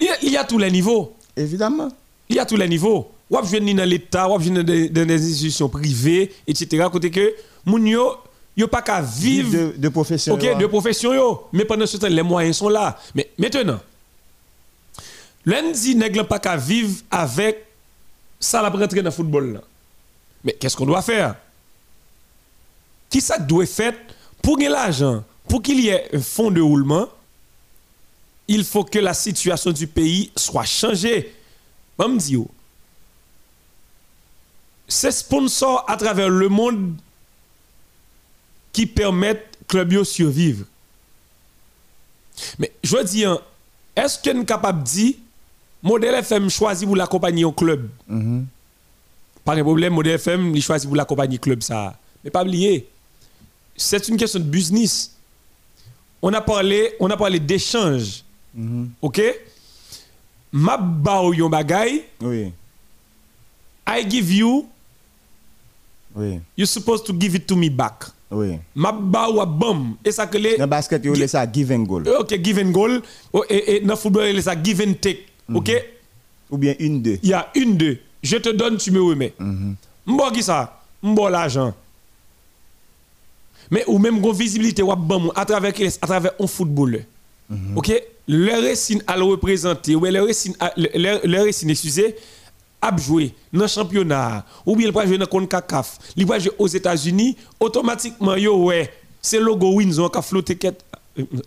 il 0.00 0.30
y 0.30 0.36
a, 0.36 0.44
tous 0.44 0.58
les 0.58 0.70
niveaux 0.70 1.14
évidemment. 1.36 1.88
il 2.28 2.36
y 2.36 2.38
a 2.38 2.46
tous 2.46 2.56
les 2.56 2.68
niveaux 2.68 3.10
ou 3.30 3.46
jouer 3.46 3.60
ni 3.60 3.74
dans 3.74 3.88
l'état 3.88 4.28
ou 4.28 4.38
jouer 4.40 4.54
dans 4.54 4.62
des, 4.62 4.88
dans 4.88 5.08
institutions 5.08 5.68
privées 5.68 6.32
etc 6.46 6.86
côté 6.90 7.10
que 7.10 7.34
moun 7.64 7.86
yo 7.86 8.16
yo 8.56 8.68
pas 8.68 8.82
qu'à 8.82 9.00
vivre 9.00 9.72
de, 9.76 9.88
profession. 9.88 10.34
OK, 10.34 10.58
de 10.58 10.66
profession 10.66 11.14
yo, 11.14 11.48
mais 11.52 11.64
pendant 11.64 11.86
ce 11.86 11.96
temps 11.96 12.08
les 12.08 12.22
moyens 12.22 12.56
sont 12.56 12.68
là. 12.68 12.98
Mais 13.14 13.30
maintenant 13.38 13.80
lundi 15.46 15.96
nèg 15.96 16.16
la 16.16 16.24
pas 16.24 16.38
qu'à 16.38 16.56
vivre 16.56 17.00
avec 17.10 17.64
ça 18.38 18.60
la 18.62 18.68
rentrer 18.68 19.00
dans 19.00 19.04
le 19.04 19.10
football 19.10 19.54
là. 19.54 19.60
Mais 20.44 20.52
qu'est-ce 20.52 20.76
qu'on 20.76 20.86
doit 20.86 21.02
faire? 21.02 21.36
Qui 23.10 23.20
ça 23.20 23.38
doit 23.38 23.66
faire 23.66 23.94
pour 24.42 24.56
gagner 24.56 24.70
l'argent, 24.70 25.22
pour 25.48 25.62
qu'il 25.62 25.80
y 25.80 25.88
ait 25.88 26.08
un 26.14 26.20
fonds 26.20 26.50
de 26.50 26.60
roulement 26.60 27.08
il 28.48 28.64
faut 28.64 28.84
que 28.84 28.98
la 28.98 29.14
situation 29.14 29.72
du 29.72 29.86
pays 29.86 30.30
soit 30.36 30.64
changée. 30.64 31.34
Moi, 31.98 32.08
me 32.08 32.18
dis, 32.18 32.32
yo, 32.32 32.48
ces 34.88 35.10
sponsors 35.10 35.84
à 35.88 35.96
travers 35.96 36.28
le 36.28 36.48
monde 36.48 36.94
qui 38.72 38.86
permettent 38.86 39.58
club 39.68 39.92
yo 39.92 40.04
survivre. 40.04 40.66
Mais 42.58 42.72
je 42.82 43.02
dis, 43.04 43.24
hein, 43.24 43.40
est-ce 43.96 44.18
qu'on 44.18 44.40
est 44.42 44.44
capable 44.44 44.82
de 44.82 44.88
dire, 44.88 45.14
modèle 45.82 46.14
FM 46.16 46.50
choisit 46.50 46.86
pour 46.86 46.96
l'accompagner 46.96 47.44
au 47.44 47.52
club? 47.52 47.88
Mhm. 48.08 48.46
Pas 49.44 49.56
de 49.56 49.62
problème, 49.62 49.92
modèle 49.94 50.14
FM, 50.14 50.54
il 50.54 50.62
choisit 50.62 50.88
pour 50.88 50.96
l'accompagner 50.96 51.38
club 51.38 51.62
ça. 51.62 51.98
Mais 52.22 52.30
pas 52.30 52.42
oublier, 52.42 52.88
c'est 53.76 54.06
une 54.08 54.16
question 54.16 54.38
de 54.38 54.44
business. 54.44 55.16
On 56.20 56.32
a 56.32 56.40
parlé, 56.40 56.92
on 57.00 57.10
a 57.10 57.16
parlé 57.16 57.40
d'échange. 57.40 58.22
Mhm. 58.54 58.90
OK? 59.02 59.20
Ma 60.52 60.76
ba 60.76 61.22
ou 61.22 61.32
yon 61.34 61.48
bagay, 61.48 62.04
Oui, 62.20 62.52
I 63.88 64.04
give 64.08 64.30
you, 64.32 64.68
oui, 66.14 66.40
you're 66.56 66.68
supposed 66.68 67.06
to 67.06 67.14
give 67.18 67.34
it 67.34 67.46
to 67.46 67.56
me 67.56 67.70
back. 67.70 68.04
oui. 68.30 68.58
Ma 68.74 68.92
ba 68.92 69.28
ou 69.30 69.40
a 69.40 69.46
bam. 69.46 69.96
Et 70.04 70.12
ça 70.12 70.26
que 70.26 70.36
les 70.38 70.56
Dans 70.58 70.64
le 70.64 70.70
basket, 70.70 71.02
il 71.04 71.16
y 71.18 71.22
a 71.22 71.28
ça 71.28 71.50
give 71.50 71.72
and 71.72 71.84
goal. 71.84 72.06
OK, 72.06 72.38
give 72.44 72.58
and 72.58 72.70
goal. 72.70 73.00
Oh, 73.32 73.44
Et, 73.48 73.76
et 73.76 73.80
dans 73.80 73.94
le 73.94 73.98
football, 73.98 74.28
il 74.28 74.36
y 74.36 74.38
a 74.38 74.42
ça 74.42 74.54
give 74.62 74.80
and 74.86 74.92
take. 75.00 75.26
OK? 75.52 75.70
Ou 76.50 76.58
bien 76.58 76.74
une, 76.78 77.00
deux. 77.02 77.18
Il 77.22 77.30
y 77.30 77.34
a 77.34 77.48
une, 77.54 77.76
deux. 77.78 77.98
Je 78.22 78.36
te 78.36 78.48
donne, 78.50 78.76
tu 78.76 78.90
me 78.90 79.02
remets. 79.02 79.34
M'bo 80.06 80.30
qui 80.32 80.42
ça 80.42 80.80
M'bo 81.02 81.28
l'argent. 81.28 81.74
Mais 83.70 83.84
ou 83.86 83.98
même 83.98 84.20
gon 84.20 84.32
visibilité 84.32 84.82
ou 84.82 84.92
à 84.92 85.44
travers 85.44 85.72
à 86.02 86.06
travers 86.06 86.32
un 86.38 86.46
football. 86.46 87.04
OK? 87.76 87.92
Le 88.28 88.60
récit 88.60 89.00
à 89.06 89.16
le 89.16 89.24
représenter 89.24 89.96
ou 89.96 90.04
le 90.04 90.22
récit 90.22 90.54
à- 90.60 90.72
le 90.76 91.68
excusez 91.68 92.14
a 92.80 92.96
joué 92.96 93.34
dans 93.52 93.62
le 93.62 93.66
championnat. 93.68 94.44
Ou 94.66 94.76
bien 94.76 94.86
il 94.88 94.92
va 94.92 95.06
jouer 95.06 95.18
dans 95.18 95.26
CONCACAF, 95.26 95.98
il 96.16 96.26
va 96.26 96.38
jouer 96.38 96.52
aux 96.58 96.66
États-Unis, 96.68 97.36
automatiquement 97.60 98.36
yo 98.36 98.64
ouais, 98.64 98.92
c'est 99.20 99.40
logo 99.40 99.72
Windsor 99.74 100.10
qui 100.10 100.18
a 100.18 100.22
flotté 100.22 100.56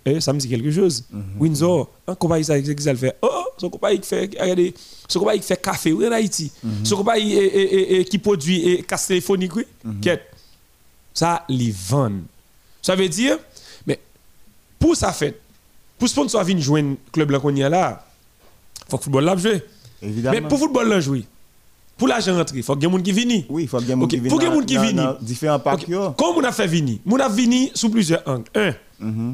eh, 0.05 0.21
ça 0.21 0.33
me 0.33 0.39
dit 0.39 0.47
quelque 0.47 0.71
chose. 0.71 1.03
Windsor, 1.39 1.89
un 2.07 2.15
compagnie 2.15 2.43
ça 2.43 2.59
qu'il 2.59 2.97
fait 2.97 3.15
Oh, 3.21 3.45
son 3.57 3.69
compagnie 3.69 3.99
qui 3.99 4.07
fait 4.07 4.29
regardez, 4.39 4.73
son 5.07 5.19
compagnie 5.19 5.39
qui 5.39 5.47
fait 5.47 5.61
café 5.61 5.93
en 5.93 6.11
Haïti. 6.11 6.51
Son 6.83 6.97
compagnie 6.97 7.33
eh, 7.33 7.51
eh, 7.53 7.99
eh, 7.99 8.05
qui 8.05 8.17
produit 8.19 8.83
casse 8.87 9.07
téléphonique 9.07 9.55
oui. 9.55 9.65
Quête. 10.01 10.31
Ça 11.13 11.45
les 11.49 11.73
vend. 11.73 12.11
Ça 12.81 12.95
veut 12.95 13.09
dire 13.09 13.37
mais 13.87 13.99
pour 14.77 14.95
ça 14.95 15.11
fait 15.11 15.39
pour 15.97 16.09
sponsor 16.09 16.43
venir 16.43 16.63
joindre 16.63 16.95
club 17.11 17.31
là 17.31 17.39
qu'on 17.39 17.55
y 17.55 17.63
a 17.63 17.69
là, 17.69 18.05
faut 18.89 18.97
que 18.97 19.03
football 19.05 19.23
là 19.23 19.35
jouer. 19.37 19.63
Évidemment. 20.01 20.37
Mais 20.41 20.47
pour 20.47 20.59
football 20.59 20.89
là 20.89 20.99
jouer. 20.99 21.25
Pour 21.97 22.09
l'argent 22.09 22.35
rentrer, 22.35 22.61
faut 22.61 22.75
qu'il 22.75 22.83
y 22.83 22.85
ait 22.85 22.89
des 22.89 22.97
gens 22.97 23.03
qui 23.03 23.11
viennent. 23.13 23.43
Oui, 23.47 23.63
il 23.63 23.69
faut 23.69 23.79
ait 23.79 23.83
des 23.85 23.93
gens 23.93 24.05
qui 24.05 24.17
viennent 24.19 24.29
faut 24.29 24.41
y 24.41 24.45
ait 24.45 24.49
des 24.49 24.55
gens 24.55 24.61
qui 24.61 24.77
viennent. 24.77 25.15
différents 25.21 25.61
yo. 25.87 26.11
Comment 26.17 26.37
on 26.37 26.43
a 26.43 26.51
fait 26.51 26.67
venir? 26.67 26.99
On 27.09 27.15
a 27.17 27.29
venu 27.29 27.69
sous 27.73 27.89
plusieurs 27.89 28.21
angles. 28.27 28.49
Un, 28.53 28.73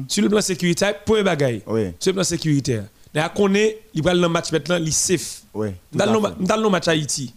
sur 0.08 0.22
le 0.22 0.28
plan 0.28 0.40
sécuritaire, 0.40 1.02
pour 1.04 1.16
un 1.16 1.22
bagaille. 1.22 1.62
Oui. 1.66 1.90
Sur 1.98 2.10
le 2.10 2.14
plan 2.16 2.24
sécuritaire. 2.24 2.84
Mais 3.14 3.20
à 3.20 3.28
connaît, 3.28 3.78
il 3.94 4.02
va 4.02 4.14
le 4.14 4.28
match 4.28 4.50
maintenant, 4.52 4.76
il 4.76 4.92
safe. 4.92 5.42
Ouais. 5.54 5.74
tout 5.90 5.98
Dans 5.98 6.56
le, 6.56 6.68
match 6.70 6.88
Haïti. 6.88 7.32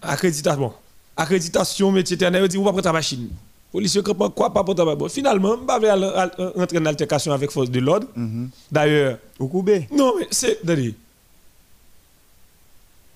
Accréditation. 0.00 0.72
Accréditation, 1.16 1.92
mais 1.92 2.00
etc. 2.00 2.30
On 2.42 2.46
dit, 2.46 2.56
ou 2.56 2.62
pas 2.64 2.70
prendre 2.70 2.82
ta 2.82 2.92
machine. 2.92 3.28
Policier 3.70 4.02
quoi 4.02 4.52
pas 4.52 4.62
pour 4.64 4.74
ta 4.74 4.84
machine. 4.84 5.08
Finalement, 5.08 5.56
aller 5.68 5.88
al- 5.88 6.52
rentrer 6.56 6.78
en 6.78 6.86
altercation 6.86 7.32
avec 7.32 7.50
force 7.50 7.70
de 7.70 7.80
l'ordre. 7.80 8.06
Mhm. 8.14 8.50
D'ailleurs, 8.70 9.18
Au 9.38 9.48
Koubé. 9.48 9.88
non, 9.92 10.14
mais 10.18 10.26
c'est. 10.30 10.58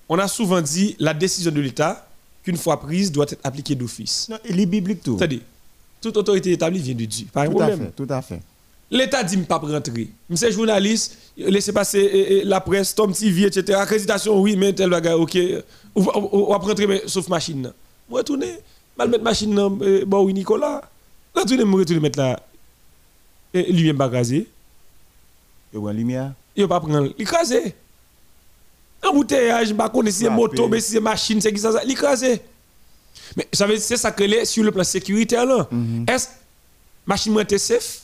On 0.08 0.18
a 0.18 0.28
souvent 0.28 0.60
dit 0.60 0.94
la 0.98 1.12
décision 1.14 1.50
de 1.50 1.60
l'État, 1.60 2.08
qu'une 2.44 2.56
fois 2.56 2.78
prise, 2.80 3.10
doit 3.10 3.26
être 3.28 3.40
appliquée 3.42 3.74
d'office. 3.74 4.28
Non, 4.30 4.38
il 4.48 4.60
est 4.60 4.66
biblique 4.66 5.02
tout. 5.02 5.16
C'est-à-dire, 5.18 5.40
toute 6.00 6.16
autorité 6.16 6.52
établie 6.52 6.80
vient 6.80 6.94
de 6.94 7.04
Dieu. 7.04 7.26
Pas 7.32 7.42
un 7.42 7.46
Tout 7.46 7.52
à 7.52 7.66
problème. 7.66 7.78
fait, 7.86 7.92
tout 7.92 8.06
à 8.08 8.22
fait. 8.22 8.40
L'État 8.90 9.22
dit 9.24 9.36
pas 9.38 9.58
rentrer. 9.58 10.08
Je 10.30 10.36
suis 10.36 10.52
journaliste, 10.52 11.18
laissez 11.36 11.72
passer 11.72 11.98
eh, 12.00 12.38
eh, 12.38 12.44
la 12.44 12.60
presse, 12.60 12.94
Tom 12.94 13.12
TV, 13.12 13.46
etc. 13.46 13.78
Accréditation, 13.80 14.40
oui, 14.40 14.56
mais 14.56 14.72
tel 14.72 14.90
bagage, 14.90 15.14
ok. 15.18 15.38
Ou 15.96 16.52
après 16.54 16.68
rentrer, 16.68 16.86
mais 16.86 17.02
sauf 17.06 17.26
machine. 17.28 17.72
Moi, 18.08 18.20
retourner, 18.20 18.58
mal 18.96 19.08
mettre 19.08 19.24
machine, 19.24 19.52
nan, 19.52 19.76
eh, 19.84 20.04
bon, 20.04 20.22
oui, 20.24 20.32
Nicolas. 20.34 20.82
Retourner, 21.34 21.64
me 21.64 21.74
retourner 21.74 22.00
mettre 22.00 22.18
là. 22.20 22.38
Et 23.52 23.72
lui-même 23.72 23.96
bagager. 23.96 24.46
Il 25.72 25.78
une 25.80 25.90
lumière. 25.90 26.32
Il 26.54 26.62
va 26.62 26.68
pas 26.68 26.80
prendre. 26.86 27.12
L'écraser. 27.18 27.74
Embouteillage, 29.04 29.68
je 29.68 29.72
ne 29.72 29.78
sais 29.78 29.88
pas 29.90 29.92
si 30.06 30.12
c'est 30.12 30.30
moto, 30.30 30.68
mais 30.68 30.80
si 30.80 30.92
c'est 30.92 31.00
machine, 31.00 31.40
c'est 31.40 31.52
qui 31.52 31.58
ça. 31.60 31.82
L'écraser. 31.84 32.40
Mais 33.36 33.48
ça 33.52 33.66
veut 33.66 33.74
dire, 33.74 33.82
c'est 33.82 33.96
ça 33.96 34.10
que 34.10 34.24
les 34.24 34.44
sur 34.44 34.62
le 34.62 34.70
plan 34.70 34.84
sécuritaire 34.84 35.46
là. 35.46 35.68
Est-ce 36.06 36.28
machine 37.06 37.38
était 37.40 37.58
safe? 37.58 38.02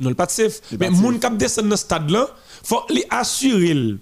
Non, 0.00 0.12
pas 0.14 0.26
de 0.26 0.30
safe. 0.32 0.60
Il 0.72 0.78
Mais 0.78 0.88
pas 0.88 0.92
moun 0.94 1.18
kap 1.20 1.36
descend 1.36 1.68
dans 1.68 1.76
stade 1.76 2.10
là, 2.10 2.28
faut 2.64 2.82
lui 2.90 3.04
assurer 3.08 3.96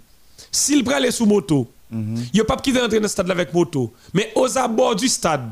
s'il 0.51 0.83
prend 0.85 0.97
aller 0.97 1.11
sous 1.11 1.27
moto. 1.27 1.69
Il 2.33 2.41
a 2.41 2.45
pas 2.45 2.57
quitter 2.57 2.81
rentrer 2.81 2.99
dans 2.99 3.03
le 3.03 3.09
stade 3.09 3.31
avec 3.31 3.53
moto, 3.53 3.93
mais 4.15 4.33
aux 4.35 4.57
abords 4.57 4.97
du 4.97 5.09
stade, 5.09 5.51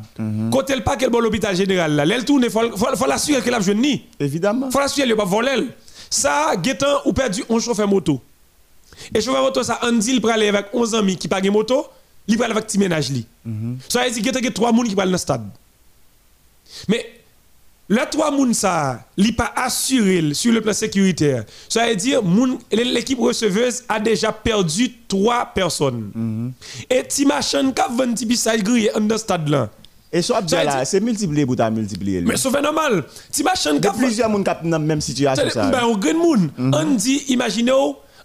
côté 0.50 0.74
le 0.74 0.83
parc 0.83 1.07
bon 1.11 1.20
l'hôpital 1.20 1.55
général 1.55 1.94
là, 1.94 2.05
elle 2.07 2.24
tourne, 2.24 2.48
faut 2.48 2.62
faut, 2.76 2.96
faut 2.96 3.07
l'assurer 3.07 3.42
qu'elle 3.42 3.53
a 3.53 3.61
jeune. 3.61 3.85
Évidemment. 4.18 4.70
Faut 4.70 4.81
l'assurer 4.81 5.07
qu'il 5.07 5.16
pas 5.16 5.26
voler. 5.26 5.68
Ça, 6.09 6.55
guetan 6.57 7.03
ou 7.05 7.12
perdu 7.12 7.44
un 7.50 7.59
chauffeur 7.59 7.87
moto. 7.87 8.22
Et 9.14 9.20
chauffeur 9.20 9.42
moto 9.42 9.62
ça 9.62 9.81
on 9.83 9.92
dit 9.92 10.12
il 10.12 10.20
prend 10.22 10.33
avec 10.33 10.68
11 10.72 10.94
amis 10.94 11.16
qui 11.18 11.29
pas 11.29 11.42
de 11.42 11.50
moto, 11.50 11.87
il 12.30 12.38
prend 12.38 12.50
avec 12.50 12.66
petit 12.66 12.78
ménage 12.78 13.10
li. 13.10 13.26
Ça 13.88 14.04
veut 14.04 14.10
dire 14.10 14.22
guetan 14.22 14.40
il 14.42 14.52
trois 14.52 14.72
moun 14.72 14.88
qui 14.88 14.94
parlent 14.94 15.08
dans 15.08 15.12
le 15.12 15.18
stade. 15.18 15.48
Mais 16.88 17.04
les 17.88 18.06
trois 18.10 18.30
moun 18.30 18.54
ça, 18.54 19.04
li 19.16 19.32
pas 19.32 19.52
assuré 19.56 20.32
sur 20.32 20.52
le 20.52 20.60
plan 20.60 20.72
sécuritaire. 20.72 21.44
Ça 21.68 21.88
veut 21.88 21.96
dire 21.96 22.22
l'équipe 22.70 23.18
receveuse 23.18 23.82
a 23.88 23.98
déjà 23.98 24.30
perdu 24.32 24.92
trois 25.08 25.44
personnes. 25.46 26.52
Et 26.88 27.02
ti 27.08 27.26
machin 27.26 27.72
ka 27.72 27.88
vend 27.88 28.14
ti 28.14 28.26
bisage 28.26 28.62
grillé 28.62 28.90
dans 28.94 29.00
le 29.00 29.18
stade 29.18 29.48
là. 29.48 29.68
Et 30.12 30.22
Ça 30.22 30.40
là, 30.64 30.84
c'est 30.84 30.98
multiplié 30.98 31.46
pour 31.46 31.54
ta 31.54 31.70
multiplier. 31.70 32.20
Mais 32.20 32.36
c'est 32.36 32.50
normal. 32.60 33.04
Ti 33.30 33.44
machin 33.44 33.78
y 33.80 33.86
a 33.86 33.92
plusieurs 33.92 34.28
personnes 34.28 34.44
qui 34.44 34.50
sont 34.50 34.68
dans 34.68 34.70
la 34.70 34.78
même 34.80 35.00
situation. 35.00 35.50
Ça. 35.50 35.70
Ben, 35.70 35.84
on 35.84 35.96
grand 35.96 36.14
moun. 36.14 36.50
On 36.58 36.94
dit, 36.96 37.22
imaginez 37.28 37.70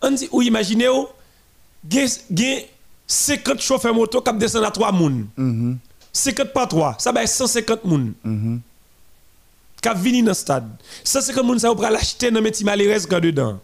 on 0.02 0.12
dit, 0.12 0.28
ou 0.32 0.42
imaginez 0.42 0.90
ou, 0.90 1.08
gen, 1.88 2.08
gen 2.32 2.64
50 3.08 3.62
chauffeurs 3.62 3.94
moto 3.94 4.22
qui 4.22 4.34
descendent 4.34 4.66
à 4.66 4.72
3 4.72 4.92
moun. 4.92 5.28
50 6.12 6.54
par 6.54 6.68
3, 6.68 6.96
ça 7.00 7.12
va 7.12 7.28
150 7.28 7.86
moun. 7.86 8.14
Qui 9.82 9.90
vini 9.98 10.22
dans 10.24 10.30
le 10.30 10.34
stade. 10.34 10.68
150 11.04 11.46
moun, 11.46 11.60
ça 11.60 11.74
va 11.74 11.90
l'acheter 11.90 12.32
dans 12.32 12.42
petits 12.42 12.64
malheureux 12.64 13.06
quand 13.10 13.20
dedans. 13.20 13.60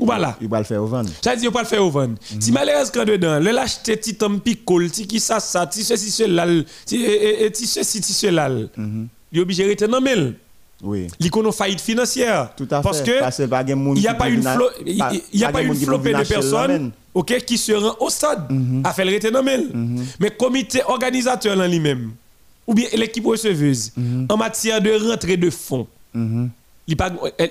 Ou 0.00 0.06
pas 0.06 0.18
là? 0.18 0.36
Il 0.40 0.48
va 0.48 0.58
le 0.58 0.64
faire 0.64 0.82
au 0.82 0.86
vent. 0.86 1.04
Ça 1.22 1.34
veut 1.34 1.40
dire 1.40 1.52
pas 1.52 1.60
le 1.62 1.68
faire 1.68 1.84
au 1.84 1.90
vent. 1.90 2.14
Si 2.40 2.52
quand 2.92 3.04
dedans, 3.04 3.38
le 3.38 3.50
l'acheter 3.50 3.96
petit 3.96 4.14
tom 4.14 4.40
picole, 4.40 4.90
ti 4.90 5.06
qui 5.06 5.20
ça 5.20 5.40
ça, 5.40 5.66
ti 5.66 5.84
ceci 5.84 6.10
cela, 6.10 6.46
ti 6.86 7.50
ti 7.52 7.66
ceci 7.66 8.00
ti 8.00 8.12
cela. 8.12 8.48
Il 8.48 9.38
est 9.38 9.40
obligé 9.40 9.64
de 9.64 9.68
rester 9.68 9.86
dans 9.86 10.00
le. 10.00 10.34
Oui. 10.82 11.06
Il 11.20 11.30
connaît 11.30 11.52
faillite 11.52 11.80
financière. 11.80 12.50
Tout 12.56 12.68
à 12.70 12.80
Parce 12.82 12.98
fait. 13.00 13.04
que 13.12 13.20
Parce 13.20 13.36
que 13.38 13.42
de 13.42 13.96
il 13.96 14.00
n'y 14.00 14.06
a 14.06 14.14
pas 14.14 14.28
une, 14.28 14.42
il- 14.86 15.02
il 15.32 15.44
a 15.44 15.52
de 15.52 15.74
flopée 15.74 16.12
de 16.12 16.18
le 16.18 16.24
personnes 16.24 16.54
ramen. 16.54 16.90
ok, 17.14 17.36
qui 17.46 17.56
se 17.58 17.72
rend 17.72 17.94
au 18.00 18.10
stade 18.10 18.46
à 18.84 18.92
faire 18.92 19.04
le 19.04 19.12
rete 19.12 19.26
dans 19.30 19.38
le 19.38 19.44
mail. 19.44 19.70
Mais 20.20 20.30
comité 20.30 20.82
organisateur 20.86 21.56
en 21.58 21.66
lui-même, 21.66 22.10
ou 22.66 22.74
bien 22.74 22.86
l'équipe 22.94 23.24
receveuse, 23.26 23.92
en 24.28 24.36
matière 24.36 24.80
de 24.80 24.90
rentrée 25.10 25.36
de 25.36 25.48
fonds, 25.50 25.86
Mhm. 26.12 26.50
il 26.86 26.96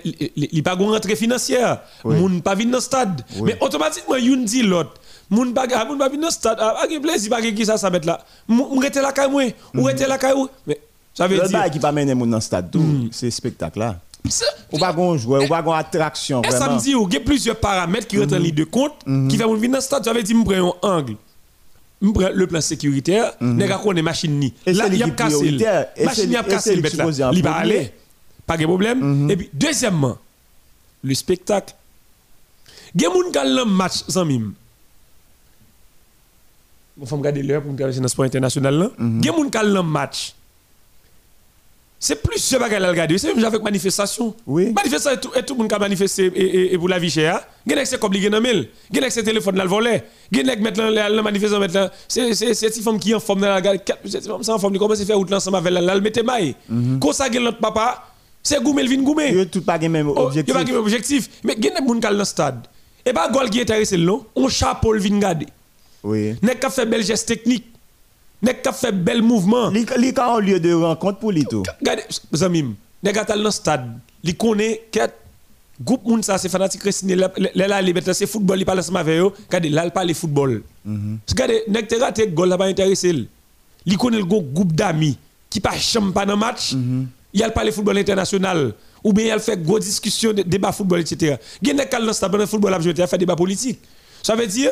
il- 0.06 0.32
il- 0.36 0.50
il 0.52 0.64
pas 0.64 0.76
une 0.80 0.90
rentrée 0.90 1.16
financière 1.16 1.80
Oui. 2.04 2.16
moun 2.16 2.42
pas 2.42 2.54
venir 2.56 2.72
dans 2.72 2.78
le 2.78 2.82
stade 2.84 3.22
Oui. 3.36 3.42
mais 3.46 3.58
automatiquement 3.62 4.16
youn 4.16 4.46
dit 4.46 4.62
l'autre 4.62 4.94
moun 5.30 5.54
pas 5.54 5.66
ah, 5.74 5.86
venir 5.86 5.98
dans 5.98 6.28
le 6.28 6.30
stade 6.32 6.58
ah 6.62 6.76
pas 6.82 6.88
de 6.88 7.00
plaisir 7.00 7.30
pas 7.32 7.42
qui 7.42 7.66
ça 7.66 7.78
ça 7.78 7.90
mettre 7.90 8.06
là 8.08 8.24
moun 8.48 8.80
rete 8.84 8.98
la 8.98 9.12
caille 9.12 9.54
ou 9.74 9.84
rete 9.84 10.06
la 10.08 10.18
caille 10.20 10.36
mais 10.68 10.80
ça 11.14 11.28
veut 11.28 11.38
Le 11.38 11.44
dire 11.48 11.52
bail 11.52 11.72
qui 11.72 11.80
pas 11.80 11.92
mener 11.92 12.16
moun 12.16 12.30
dans 12.30 12.38
le 12.38 12.42
stade 12.42 12.72
tout, 12.72 13.10
c'est 13.12 13.30
spectacle 13.32 13.80
là. 13.80 14.00
Ou 14.72 14.80
pas 14.80 14.94
gon 14.94 15.18
joueur, 15.18 15.44
ou 15.44 15.48
pas 15.48 15.62
gon 15.62 15.74
attraction 15.74 16.42
Et 16.44 16.50
ça 16.52 16.60
vraiment. 16.60 16.76
me 16.76 16.82
dit, 16.82 16.92
il 16.92 17.14
y 17.14 17.18
a 17.18 17.20
plusieurs 17.20 17.60
paramètres 17.60 18.08
qui 18.08 18.18
rentrent 18.18 18.36
en 18.36 18.40
ligne 18.40 18.56
de 18.56 18.64
compte 18.64 18.94
qui 19.30 19.38
font 19.38 19.54
venir 19.54 19.72
dans 19.72 19.78
le 19.78 19.82
stade. 19.82 20.04
Ça 20.06 20.14
veut 20.14 20.24
dire, 20.24 20.36
je 20.38 20.44
prends 20.44 20.76
un 20.82 20.98
angle. 20.98 21.16
Je 22.02 22.10
prends 22.10 22.30
le 22.34 22.48
plan 22.48 22.62
sécuritaire, 22.62 23.34
je 23.42 23.68
prends 23.68 23.92
une 23.92 24.02
machine 24.02 24.40
ni. 24.40 24.54
Là, 24.66 24.88
il 24.88 24.96
y 24.96 25.04
a 25.04 25.10
cassé. 25.10 25.58
Machine, 26.04 26.32
y 26.32 26.36
a 26.36 26.44
cassé 26.44 26.76
le 26.76 26.82
bête 26.82 26.94
là. 26.96 27.32
Il 27.34 27.44
va 27.44 27.54
aller. 27.56 27.92
Pas 28.48 28.58
de 28.58 28.66
problème. 28.66 29.30
Et 29.30 29.38
puis, 29.38 29.50
deuxièmement, 29.54 30.18
le 31.04 31.14
spectacle. 31.14 31.76
Il 32.96 33.02
y 33.02 33.06
a 33.06 33.10
des 33.10 33.16
gens 33.16 33.32
qui 33.32 33.38
ont 33.40 33.56
le 33.56 33.66
match 33.66 34.04
sans 34.08 34.26
mime. 34.26 34.54
Il 37.02 37.08
faut 37.08 37.16
me 37.16 37.22
regarder 37.22 37.42
l'heure 37.42 37.62
pour 37.62 37.72
me 37.72 37.76
regarder 37.76 37.96
dans 37.98 38.04
le 38.04 38.08
sport 38.08 38.26
international. 38.26 38.76
là. 38.76 38.86
A 38.86 39.22
qui 39.22 39.30
ont 39.30 39.44
le 39.64 39.82
match. 39.82 40.36
C'est 42.06 42.22
plus 42.22 42.38
ce 42.38 42.58
bagage 42.58 42.84
à 42.84 42.90
regarder. 42.90 43.18
C'est 43.18 43.34
même 43.34 43.46
avec 43.46 43.64
manifestation. 43.64 44.36
Oui. 44.46 44.74
Manifestation, 44.74 45.12
et 45.18 45.22
tout, 45.22 45.30
et 45.38 45.42
tout 45.42 45.54
le 45.54 45.60
monde 45.60 45.70
qui 45.70 45.76
a 45.76 45.80
manifesté 45.80 46.26
et, 46.36 46.42
et, 46.44 46.74
et 46.74 46.78
pour 46.78 46.90
la 46.90 47.00
vie 47.00 47.10
chère. 47.10 47.40
Il 47.66 47.72
y 47.72 47.76
a 47.76 47.82
ligue 47.82 48.30
dans 48.30 48.38
le 48.40 48.42
mail. 48.44 48.68
Il 48.92 49.00
y 49.00 49.04
a 49.06 49.08
des 49.10 49.24
téléphone 49.24 49.56
dans 49.56 49.64
le 49.64 49.70
volet. 49.70 50.04
Il 50.30 50.38
y 50.38 50.42
a 50.42 50.44
des 50.44 50.58
qui 50.58 50.64
mettent 50.64 50.78
manifestation 51.24 51.60
maintenant. 51.60 51.90
C'est 52.10 52.34
c'est 52.34 52.54
c'est 52.54 52.72
cette 52.72 52.84
femme 52.84 53.00
qui 53.00 53.12
est 53.12 53.14
en 53.14 53.22
forme 53.22 53.40
dans 53.40 53.48
la 53.48 53.62
gare. 53.62 53.76
Cette 54.06 54.28
femme 54.28 54.42
en 54.46 54.60
forme, 54.60 54.76
il 54.76 54.80
commence 54.80 55.00
à 55.00 55.06
faire 55.06 55.16
route 55.16 55.32
ensemble 55.32 55.56
avec 55.56 55.72
la 55.72 55.98
mettez 56.02 56.24
maille. 56.24 56.56
Quand 57.00 57.14
ça 57.14 57.30
notre 57.30 57.60
papa, 57.60 58.04
c'est 58.44 58.62
goumé, 58.62 58.82
il 58.82 58.90
vient 58.90 59.02
goumé. 59.02 59.32
Yo 59.32 59.46
tout 59.46 59.62
pas 59.62 59.80
gen 59.80 59.90
même 59.94 60.10
Oh, 60.10 60.14
Il 60.18 60.42
objectif. 60.42 60.54
n'y 60.54 60.60
a 60.62 60.66
pas 60.66 60.70
de 60.70 60.76
objectif. 60.78 61.30
Mais 61.46 61.54
il 61.58 61.64
y 61.64 61.70
a 61.70 61.72
des 61.72 61.88
gens 61.88 61.94
qui 61.94 62.00
dans 62.02 62.12
le 62.12 62.26
stade. 62.26 62.68
Et 63.06 63.14
pas 63.14 63.30
gol 63.32 63.50
qui 63.50 63.60
est 63.60 63.62
intéressé 63.62 63.96
là, 63.96 64.18
on 64.36 64.50
chapeau 64.50 64.92
le 64.92 65.00
vin 65.00 65.20
garder. 65.20 65.48
Oui. 66.04 66.36
N'est 66.42 66.56
qu'à 66.56 66.70
faire 66.70 66.86
bel 66.86 67.02
geste 67.02 67.30
technique. 67.30 67.73
N'est 68.44 68.56
qu'à 68.56 68.74
faire 68.74 68.92
bel 68.94 69.22
mouvement. 69.22 69.70
Li 69.70 69.86
li 69.98 70.14
ka 70.14 70.34
un 70.36 70.40
lieu 70.42 70.60
de 70.60 70.74
rencontre 70.74 71.20
pour 71.20 71.32
lui 71.32 71.46
tout. 71.46 71.64
Regardez, 71.80 72.04
Zamim, 72.34 72.76
les 73.02 73.14
gars 73.14 73.24
dans 73.24 73.52
stade, 73.52 73.90
ils 74.24 74.36
connaissent 74.36 74.80
que 74.92 75.00
groupe 75.82 76.06
moun 76.06 76.22
ça 76.22 76.38
c'est 76.38 76.50
fanatique 76.50 76.82
Christine 76.82 77.16
les 77.46 77.94
bêtes 77.94 78.14
c'est 78.14 78.28
football 78.28 78.60
il 78.60 78.66
parle 78.66 78.80
ensemble 78.80 79.00
avec 79.00 79.20
eux 79.20 79.32
regardez 79.48 79.70
là 79.70 79.86
il 79.86 79.92
parle 79.92 80.14
football 80.14 80.62
regardez 81.28 81.64
nèg 81.68 81.88
te 81.88 81.96
raté 81.96 82.28
goal 82.28 82.50
là 82.50 82.58
pas 82.60 82.68
intéressé 82.68 83.28
il 83.84 83.98
connaît 83.98 84.20
le 84.20 84.24
groupe 84.24 84.72
d'amis 84.72 85.18
qui 85.50 85.60
pas 85.60 85.76
champ 85.78 86.12
pas 86.12 86.28
dans 86.28 86.38
match 86.38 86.76
il 87.34 87.42
a 87.44 87.50
parlé 87.50 87.72
football 87.72 87.98
international 87.98 88.74
ou 89.04 89.12
bien 89.14 89.34
il 89.36 89.40
fait 89.42 89.58
gros 89.62 89.80
discussion 89.80 90.32
de- 90.32 90.44
débat 90.44 90.72
football 90.72 91.00
etc 91.02 91.38
gen 91.62 91.76
nèg 91.76 91.90
dans 91.90 92.14
stade 92.14 92.32
pendant 92.32 92.46
football 92.48 92.76
a 92.76 93.08
fait 93.08 93.18
débat 93.18 93.36
politique. 93.36 93.80
Ça 94.22 94.36
veut 94.36 94.48
dire 94.48 94.70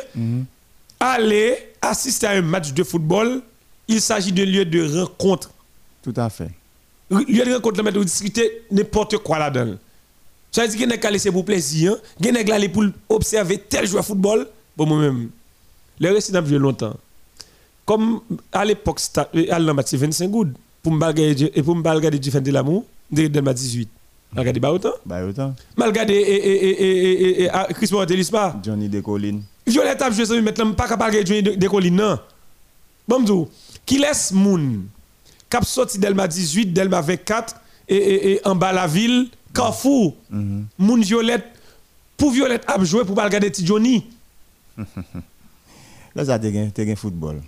aller 1.00 1.58
assister 1.80 2.26
à 2.26 2.30
un 2.32 2.42
match 2.42 2.72
de 2.72 2.84
football 2.84 3.42
il 3.88 4.00
s'agit 4.00 4.32
de 4.32 4.42
lieu 4.42 4.64
de 4.64 5.00
rencontre 5.00 5.50
Tout 6.02 6.14
à 6.16 6.28
fait. 6.30 6.50
des 7.44 7.54
rencontres 7.54 7.82
là, 7.82 7.90
mais 7.90 7.98
vous 7.98 8.04
discuter 8.04 8.62
n'importe 8.70 9.18
quoi 9.18 9.38
là-dedans. 9.38 9.76
Ça 10.50 10.62
veut 10.62 10.68
dire 10.68 10.78
qu'il 10.78 10.92
a 10.92 10.96
des 10.96 11.10
laisser 11.10 11.30
pour 11.30 11.44
plaisir, 11.44 11.96
il 12.20 12.26
y 12.26 12.28
a 12.28 12.42
des 12.42 12.52
aller 12.52 12.68
pour 12.68 12.84
observer 13.08 13.58
tel 13.58 13.86
joueur 13.86 14.02
de 14.02 14.06
football. 14.06 14.46
Bon, 14.76 14.86
moi-même, 14.86 15.30
les 15.98 16.10
récits 16.10 16.32
joué 16.32 16.58
longtemps. 16.58 16.94
Comme 17.84 18.20
à 18.52 18.64
l'époque, 18.64 19.00
l'an 19.34 19.76
c'est 19.84 19.96
25 19.96 20.28
gouttes. 20.28 20.56
Pour 20.82 20.92
me 20.92 21.62
pour 21.62 21.74
regarder 21.76 22.18
du 22.18 22.30
fin 22.30 22.40
de 22.40 22.50
l'amour, 22.50 22.84
de 23.10 23.26
18. 23.26 23.88
Regardez 24.36 24.60
pas 24.60 24.72
autant. 24.72 24.92
Bah 25.04 25.24
autant. 25.24 25.54
Mal 25.76 25.88
regarder 25.90 26.14
et 26.14 26.34
et 26.34 26.64
et 26.64 26.82
et 26.82 27.22
et 27.22 27.42
et 27.42 27.50
ah, 27.52 27.68
Chris 27.70 27.88
Mortelis 27.92 28.28
pas. 28.30 28.56
Johnny 28.64 28.88
de 28.88 29.00
Colline. 29.00 29.42
Violette 29.66 30.00
a 30.02 30.10
joué 30.10 30.24
ça 30.24 30.40
maintenant 30.40 30.72
pas 30.72 30.88
capable 30.88 31.20
de 31.20 31.26
jouer 31.26 31.42
des 31.42 31.66
collines 31.68 31.96
non. 31.96 32.18
Bon 33.06 33.22
qui 33.86 33.98
laisse 33.98 34.32
moun? 34.32 34.86
Cap 35.50 35.64
sorti 35.64 35.98
Delma 35.98 36.26
18, 36.28 36.72
Delma 36.72 37.00
24 37.00 37.56
et, 37.88 37.96
et, 37.96 38.32
et 38.32 38.46
en 38.46 38.54
bas 38.54 38.72
la 38.72 38.86
ville, 38.86 39.28
Carrefour. 39.54 40.14
Moun 40.78 41.02
Violette 41.02 41.44
pour 42.16 42.30
Violette 42.30 42.64
a 42.68 42.82
joué 42.84 43.04
pour 43.04 43.14
pas 43.14 43.24
regarder 43.24 43.50
ti 43.50 43.66
Johnny. 43.66 44.06
Là 46.14 46.24
ça 46.26 46.38
te 46.38 46.50
gen 46.52 46.70
te 46.72 46.84
gen 46.84 46.96
football. 46.96 47.40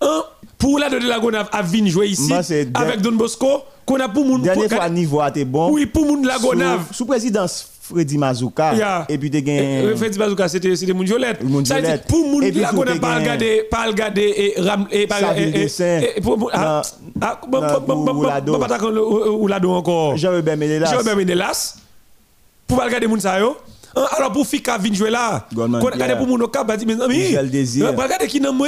Hein? 0.00 0.22
Pour 0.58 0.78
la 0.78 0.88
de 0.88 0.98
la 0.98 1.18
Gonave 1.18 1.48
a 1.52 1.62
vinn 1.62 1.88
jouer 1.88 2.08
ici 2.08 2.32
avec 2.32 3.00
Don 3.00 3.12
Bosco 3.12 3.64
qu'on 3.84 4.00
a 4.00 4.08
pour 4.08 4.24
moun 4.24 4.42
Dernière 4.42 4.68
pour- 4.68 4.78
fois 4.78 4.88
niveau 4.90 5.20
bon. 5.46 5.72
Oui, 5.72 5.86
pour 5.86 6.06
moun 6.06 6.26
la 6.26 6.38
Gonave. 6.38 6.86
Sous, 6.88 6.94
sous 6.94 7.06
présidence 7.06 7.70
Freddy 7.86 8.16
Mazouka 8.16 8.74
Yeah. 8.74 9.04
et 9.10 9.18
puis 9.18 9.30
te 9.30 9.36
Eh, 9.36 9.44
gen 9.44 9.96
Freddy 9.96 10.18
Bazooka, 10.18 10.48
c'était 10.48 10.74
c'était 10.74 10.94
moun 10.94 11.04
violette. 11.04 11.40
Ça 11.66 11.80
violette. 11.80 12.06
pour 12.06 12.26
moun 12.26 12.42
là 12.42 12.70
qu'on 12.70 12.98
pas 12.98 13.16
regardé, 13.16 13.66
pas 13.70 13.86
regardé 13.86 14.22
et 14.56 14.60
ram 14.60 14.86
et 14.90 15.06
pas 15.06 15.20
et- 15.36 16.20
pour- 16.22 16.50
ah, 16.54 16.80
ah, 17.20 17.40
bon, 17.46 17.60
pas 17.60 17.78
ou 19.30 19.46
Lado 19.46 19.70
encore. 19.72 20.16
Jean-Robert 20.16 20.56
Menelas. 20.56 20.90
Jean-Robert 20.90 21.16
Menelas. 21.16 21.76
Pour 22.66 22.78
pas 22.78 22.84
regarder 22.84 23.06
moun 23.06 23.20
ça 23.20 23.38
yo. 23.38 23.54
Hein, 23.96 24.06
Alors 24.16 24.32
pour 24.32 24.46
Fika 24.46 24.76
vinn 24.78 24.94
jouer 24.94 25.10
là. 25.10 25.46
Goldman 25.54 25.80
Qu'on 25.80 25.86
regarde 25.86 26.04
Pierre. 26.04 26.18
pour 26.18 26.26
moun 26.26 26.48
cap, 26.50 26.66
bah 26.66 26.76
dit 26.76 26.86
mes 26.86 27.00
amis. 27.00 27.18
Michel 27.18 27.50
Désir. 27.50 27.94
Pour 27.94 28.02
regarder 28.02 28.26
qui 28.26 28.40
nan 28.40 28.52
moi. 28.56 28.66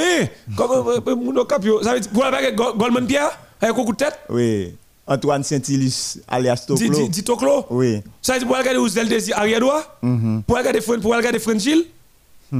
Comme 0.55 0.71
euh, 0.71 0.99
euh, 1.07 1.15
moun 1.15 1.35
cap. 1.47 1.61
Ça 1.83 1.93
veut 1.93 1.99
dire 1.99 2.11
pour 2.11 2.23
regarder 2.23 2.53
Go- 2.55 2.73
Goldman 2.77 3.05
Pierre? 3.07 3.31
Avec 3.59 3.75
coup 3.75 3.91
de 3.91 3.97
tête? 3.97 4.17
Oui. 4.29 4.75
Antoine 5.07 5.43
Saint-Ilus 5.43 6.19
alias 6.27 6.65
Dit 6.67 6.87
Toklo. 6.89 6.89
dit 7.03 7.09
dit 7.09 7.23
Toklo? 7.23 7.65
Oui. 7.69 8.01
Ça 8.21 8.33
veut 8.33 8.39
dire 8.39 8.47
pour 8.47 8.57
regarder 8.57 8.79
Ousdel 8.79 9.07
Désir 9.07 9.37
arrière 9.37 9.59
droit. 9.59 9.99
Pour 10.45 10.57
regarder 10.57 10.81
pour 10.81 11.15
regarder 11.15 11.39
Frenchil. 11.39 11.85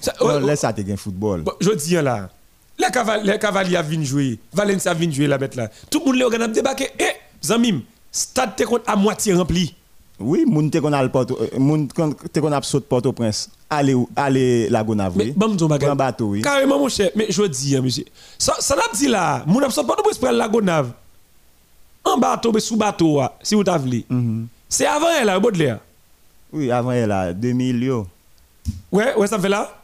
Ça- 0.00 0.14
Non, 0.20 0.30
oh, 0.36 0.46
Là, 0.46 0.56
ça 0.56 0.72
te 0.72 0.96
football. 0.96 1.44
Je 1.60 1.70
dis 1.72 1.94
là, 1.94 2.30
les, 2.78 2.86
caval 2.90 3.22
les 3.24 3.38
cavaliers 3.38 3.80
viennent 3.86 4.04
jouer, 4.04 4.38
Valencia 4.52 4.94
vient 4.94 5.10
jouer 5.10 5.26
la 5.26 5.36
bête 5.36 5.54
là. 5.56 5.68
Tout 5.90 6.00
le 6.06 6.12
monde 6.12 6.22
organise 6.22 6.52
débarquer. 6.52 6.88
Eh, 6.98 7.04
Zamim, 7.44 7.82
stade 8.10 8.56
te 8.56 8.64
à 8.86 8.96
moitié 8.96 9.34
rempli. 9.34 9.74
Oui, 10.18 10.44
moun 10.46 10.68
te 10.70 10.78
kon 10.84 10.92
al 10.92 11.08
Porto, 11.10 11.38
euh, 11.40 11.58
moun 11.58 11.86
te 11.88 12.40
kon 12.40 12.52
ap 12.52 12.64
saute 12.68 12.84
Port-au-Prince. 12.88 13.48
Allez 13.70 13.94
où? 13.94 14.06
Allez 14.14 14.68
la 14.68 14.84
Gonave. 14.84 15.16
Mais 15.16 15.32
bon, 15.34 15.48
nous 15.48 15.68
Prends 15.68 15.96
bateau, 15.96 16.26
oui. 16.30 16.42
Carrément, 16.42 16.78
mon 16.78 16.90
cher. 16.90 17.10
Mais 17.16 17.26
je 17.30 17.42
dis, 17.44 17.74
hein, 17.74 17.80
monsieur. 17.80 18.04
Ça, 18.38 18.54
ça 18.58 18.76
n'a 18.76 18.82
dit 18.92 19.08
là, 19.08 19.42
mon 19.46 19.62
absent 19.62 19.84
pas 19.84 19.96
de 19.96 20.02
pour 20.02 20.30
la 20.30 20.48
Gonave. 20.48 20.92
En 22.12 22.18
bateau, 22.18 22.52
mais 22.52 22.60
sous 22.60 22.76
bateau, 22.76 23.20
ah, 23.20 23.36
si 23.42 23.54
vous 23.54 23.64
t'avez. 23.64 24.04
Mhm. 24.08 24.48
C'est 24.68 24.86
avant 24.86 25.08
elle, 25.10 25.40
Baudelaire. 25.40 25.78
Oui, 26.52 26.70
avant 26.70 26.92
elle 26.92 27.12
a 27.12 27.32
2000 27.32 27.82
yo. 27.82 28.06
Ouais, 28.90 29.14
ouais, 29.14 29.26
ça 29.26 29.38
fait 29.38 29.48
là. 29.48 29.80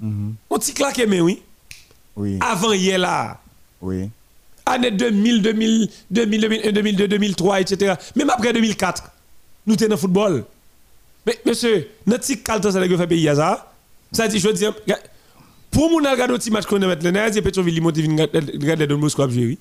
Mhm. 0.00 0.34
On 0.50 0.58
t'y 0.58 0.72
claque, 0.72 1.02
mais 1.08 1.20
oui. 1.20 1.42
Oui, 2.16 2.38
Avant 2.40 2.72
hier 2.72 2.98
là. 2.98 3.38
oui. 3.80 4.10
année 4.66 4.90
2000, 4.90 5.42
2000, 5.42 5.88
2000, 6.10 6.40
2001, 6.40 6.72
2002, 6.72 7.08
2003, 7.08 7.60
etc. 7.60 7.94
Même 8.14 8.30
après 8.30 8.52
2004, 8.52 9.10
nous 9.66 9.78
sommes 9.78 9.88
dans 9.88 9.94
le 9.94 10.00
football. 10.00 10.44
Mais 11.26 11.38
monsieur, 11.46 11.88
notre 12.06 12.24
petit 12.24 12.42
calme, 12.42 12.62
fait 12.62 13.06
pays 13.06 13.24
ça. 13.34 13.72
Ça 14.12 14.28
dit, 14.28 14.38
je 14.38 14.46
veux 14.46 14.52
dire, 14.54 14.74
pour 15.70 15.88
mon 15.90 15.96
regarder 15.96 16.34
un 16.34 16.38
petit 16.38 16.50
match 16.50 16.66
qu'on 16.66 16.80
a 16.82 16.86
maintenant, 16.86 17.26
il 17.28 17.34
y 17.34 17.38
a 17.38 17.42
Petroville, 17.42 17.74
il 17.76 17.82
monte, 17.82 17.96
il 17.96 18.10
regarde 18.60 18.82
Don 18.82 18.98
Bosco 18.98 19.22
à 19.22 19.28
jouer. 19.28 19.58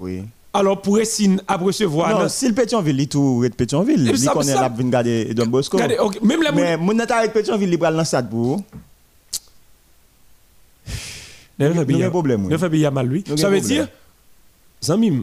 Oui. 0.00 0.22
Alors, 0.54 0.82
pour 0.82 0.98
essayer 0.98 1.36
à 1.48 1.56
recevoir. 1.56 2.20
Non, 2.20 2.28
si 2.28 2.46
le 2.48 2.54
Pétionville, 2.54 3.00
il 3.00 3.08
tout 3.08 3.38
red 3.38 3.54
Pétionville, 3.54 4.06
il 4.06 4.28
connaît 4.28 4.54
la 4.54 4.68
vin 4.68 4.88
garder 4.90 5.32
Don 5.32 5.46
Bosco. 5.46 5.76
Regardez, 5.78 5.98
ok, 5.98 6.20
même 6.22 6.42
la 6.42 6.52
Mais 6.52 6.76
moun 6.76 6.96
net 6.96 7.10
avec 7.10 7.32
Pétionville, 7.32 7.72
il 7.72 7.78
dans 7.78 8.04
stade 8.04 8.28
pour. 8.28 8.62
Pays 11.58 11.66
avons 11.68 12.02
à- 12.02 12.06
un 12.06 12.10
problème, 12.10 12.58
fait 12.58 12.70
pays 12.70 12.84
à 12.86 12.90
mal, 12.90 13.06
lui. 13.06 13.24
Ça 13.36 13.48
veut 13.48 13.60
dire, 13.60 13.88
Zamim, 14.82 15.22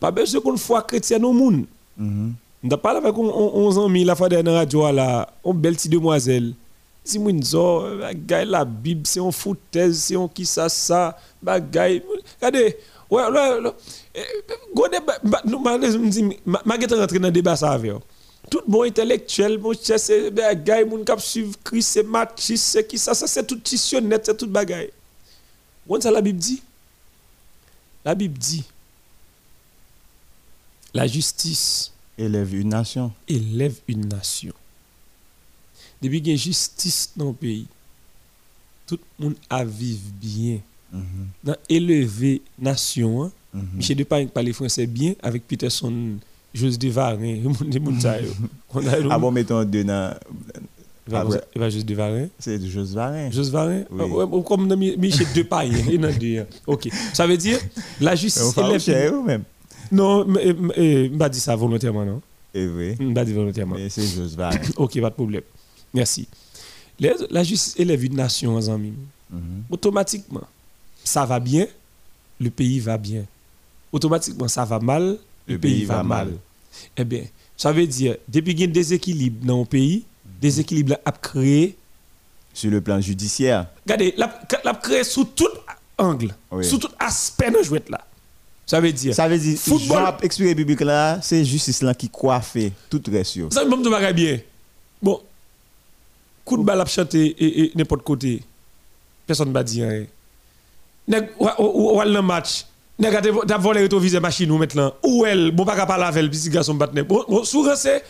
pas 0.00 0.10
besoin 0.10 0.40
qu'on 0.40 0.56
fois 0.56 0.82
chrétien 0.82 1.22
au 1.22 1.32
monde. 1.32 1.64
Mhm. 1.96 2.34
On 2.64 2.70
a 2.70 2.76
parlé 2.76 2.98
avec 2.98 3.16
11 3.16 3.78
ans, 3.78 3.88
la 3.88 4.16
fois 4.16 4.28
dernière 4.28 4.54
radio, 4.54 4.90
là, 4.90 5.28
une 5.44 5.52
belle 5.52 5.74
petite 5.74 5.92
demoiselle. 5.92 6.54
Si 7.08 7.18
bagay 7.18 8.44
la 8.44 8.64
Bible, 8.66 9.06
c'est 9.06 9.20
un 9.20 9.32
foutaise, 9.32 9.98
c'est 9.98 10.16
un 10.16 10.28
qui 10.28 10.44
ça, 10.44 10.68
ça, 10.68 11.16
bagay. 11.42 12.02
Regardez, 12.36 12.76
ouais, 13.10 13.24
ouais, 13.30 13.60
ouais. 13.60 13.72
Eh, 14.14 14.20
go 14.74 14.86
débat, 14.88 15.18
ba- 15.24 15.40
nou, 15.46 15.58
ma 15.58 15.78
me 15.78 16.10
dit, 16.10 16.22
ma 16.44 16.60
ma 16.66 16.78
gete 16.78 16.92
rentre 16.92 17.18
dans 17.18 17.30
débat 17.30 17.56
ça 17.56 17.72
avec. 17.72 17.92
Tout 18.50 18.60
bon 18.66 18.82
intellectuel, 18.82 19.58
mon 19.58 19.72
cher, 19.72 19.98
c'est 19.98 20.30
bagay, 20.30 20.84
moun 20.84 21.02
kap 21.04 21.20
suivre 21.20 21.54
Christ, 21.64 21.88
c'est 21.94 22.02
machiste, 22.02 22.64
c'est 22.66 22.86
qui 22.86 22.98
ça, 22.98 23.14
ça 23.14 23.26
c'est 23.26 23.46
tout 23.46 23.56
titionnette, 23.56 24.26
c'est 24.26 24.36
tout 24.36 24.46
bagay. 24.46 24.92
Ça 26.00 26.10
la 26.10 26.20
Bible 26.20 26.38
dit. 26.38 26.62
La 28.04 28.14
Bible 28.14 28.36
dit, 28.38 28.64
la 30.92 31.06
justice 31.06 31.92
Élève 32.18 32.54
une 32.54 32.68
nation. 32.70 33.12
élève 33.28 33.76
une 33.86 34.08
nation. 34.08 34.52
Depuis 36.02 36.22
qu'il 36.22 36.32
y 36.32 36.34
a 36.34 36.38
justice 36.38 37.10
dans 37.16 37.26
le 37.28 37.32
pays, 37.32 37.66
tout 38.86 38.98
le 39.18 39.24
monde 39.26 39.34
a 39.50 39.64
vivre 39.64 40.00
bien. 40.20 40.58
Mhm. 40.92 41.02
Dans 41.44 41.56
élever 41.68 42.40
nation, 42.58 43.24
hein, 43.24 43.30
Mhm. 43.54 43.62
Michel 43.76 43.96
Depagne 43.96 44.28
parle 44.28 44.52
français 44.52 44.86
bien 44.86 45.14
avec 45.22 45.46
Peterson, 45.46 45.92
José 46.54 46.76
Devarin, 46.78 47.36
monde 47.42 47.68
des 47.70 47.80
moun 47.80 47.98
sa 48.00 48.20
yo. 48.20 48.28
On 48.74 48.86
a- 48.86 48.92
Ah 49.10 49.18
bon, 49.18 49.30
mettons 49.30 49.64
deux 49.64 49.84
dans. 49.84 50.14
Il 51.06 51.12
va- 51.12 51.20
ah 51.20 51.24
José 51.70 51.82
Devarin. 51.84 52.26
C'est 52.38 52.58
du 52.58 52.70
José 52.70 52.94
Varin. 52.94 53.30
José 53.30 53.50
Varin 53.50 53.82
Oui. 53.90 54.00
Ah, 54.00 54.06
ouais, 54.06 54.26
bon, 54.26 54.42
Comme 54.42 54.66
Michel 54.76 55.26
deux, 56.18 56.38
hein. 56.40 56.46
Ok. 56.66 56.88
Ça 57.14 57.26
veut 57.26 57.36
dire 57.38 57.58
la 58.00 58.12
On 58.12 58.16
justice 58.16 58.52
fait 58.52 58.60
élève. 58.60 58.80
cher 58.80 59.14
ou 59.14 59.22
même. 59.22 59.42
Non, 59.90 60.24
mais 60.26 60.44
je 60.76 61.08
ne 61.12 61.16
pas 61.18 61.28
dire 61.30 61.40
ça 61.40 61.56
volontairement, 61.56 62.04
non? 62.04 62.20
Eh 62.54 62.66
oui. 62.66 62.94
Je 63.00 63.04
ne 63.04 63.14
pas 63.14 63.24
dire 63.24 63.34
volontairement. 63.34 63.76
Mais 63.76 63.88
c'est 63.88 64.06
José 64.06 64.36
Varin. 64.36 64.58
Ok, 64.76 65.00
pas 65.00 65.08
de 65.10 65.14
problème. 65.14 65.42
Merci. 65.94 66.28
Les- 66.98 67.14
la 67.30 67.42
justice 67.44 67.74
élève 67.78 68.04
une 68.04 68.16
nation 68.16 68.54
en 68.56 68.68
amis. 68.68 68.92
Mhm. 69.30 69.64
Automatiquement, 69.70 70.46
ça 71.04 71.24
va 71.24 71.38
bien, 71.40 71.66
le 72.40 72.50
pays 72.50 72.80
va 72.80 72.98
bien. 72.98 73.24
Automatiquement, 73.92 74.48
ça 74.48 74.64
va 74.64 74.78
mal, 74.78 75.18
le, 75.46 75.58
pays, 75.58 75.84
va, 75.84 76.02
mal. 76.02 76.32
Eh 76.96 77.04
bien, 77.04 77.24
ça 77.56 77.72
veut 77.72 77.86
dire, 77.86 78.16
depuis 78.28 78.54
qu'il 78.54 78.60
y 78.64 78.66
a 78.66 78.68
un 78.68 78.72
déséquilibre 78.72 79.44
dans 79.46 79.60
le 79.60 79.64
pays, 79.64 80.04
déséquilibre 80.40 80.96
a 81.04 81.12
créé, 81.12 81.76
Sur 82.52 82.70
le 82.70 82.80
plan 82.80 83.00
judiciaire. 83.00 83.66
regardez, 83.86 84.14
l'a 84.16 84.74
créé 84.82 85.04
sous 85.04 85.24
tout 85.24 85.48
angle, 85.96 86.34
Oui. 86.50 86.64
sous 86.64 86.78
tout 86.78 86.88
aspect 86.98 87.50
de 87.50 87.62
jouet 87.62 87.82
là. 87.88 88.04
Ça 88.66 88.80
veut 88.80 88.92
dire, 88.92 89.14
Ça 89.14 89.26
veut 89.28 89.38
dire, 89.38 89.58
Football- 89.58 89.98
Jean 90.04 90.16
expliqué 90.22 90.54
public 90.54 90.80
là, 90.82 91.18
c'est 91.22 91.42
justice 91.44 91.80
là 91.82 91.94
qui 91.94 92.08
coiffe 92.10 92.56
tout 92.90 93.02
reste. 93.10 93.50
Ça 93.52 93.64
me 93.64 93.82
dit 93.82 93.88
bagay 93.88 94.12
bien. 94.12 94.40
Bon, 95.00 95.20
coup 96.48 96.56
de 96.56 96.64
balle 96.64 96.80
à 96.80 96.86
chanter 96.86 97.26
et, 97.26 97.64
et 97.64 97.72
n'importe 97.76 98.02
côté. 98.02 98.42
Personne 99.26 99.48
ne 99.48 99.54
va 99.54 99.62
dire 99.62 99.88
rien. 99.88 100.06
Ou 101.58 102.02
dans 102.04 102.22
match. 102.22 102.64
Nèg 102.98 103.14
a 103.14 103.20
te- 103.22 103.46
t'as 103.46 103.58
volé 103.58 103.80
rétroviseur 103.82 104.20
machine 104.20 104.50
ou 104.50 104.58
maintenant. 104.58 104.92
Ou 105.04 105.24
elle, 105.24 105.52
bon 105.52 105.64
pas 105.64 105.86
parler 105.86 106.04
avec 106.04 106.18
elle, 106.22 106.30
petit 106.30 106.50
garçon 106.50 106.74
bat 106.74 106.90
nèg. 106.92 107.06
Bon, 107.06 107.44
souvent 107.44 107.76
c'est 107.76 108.02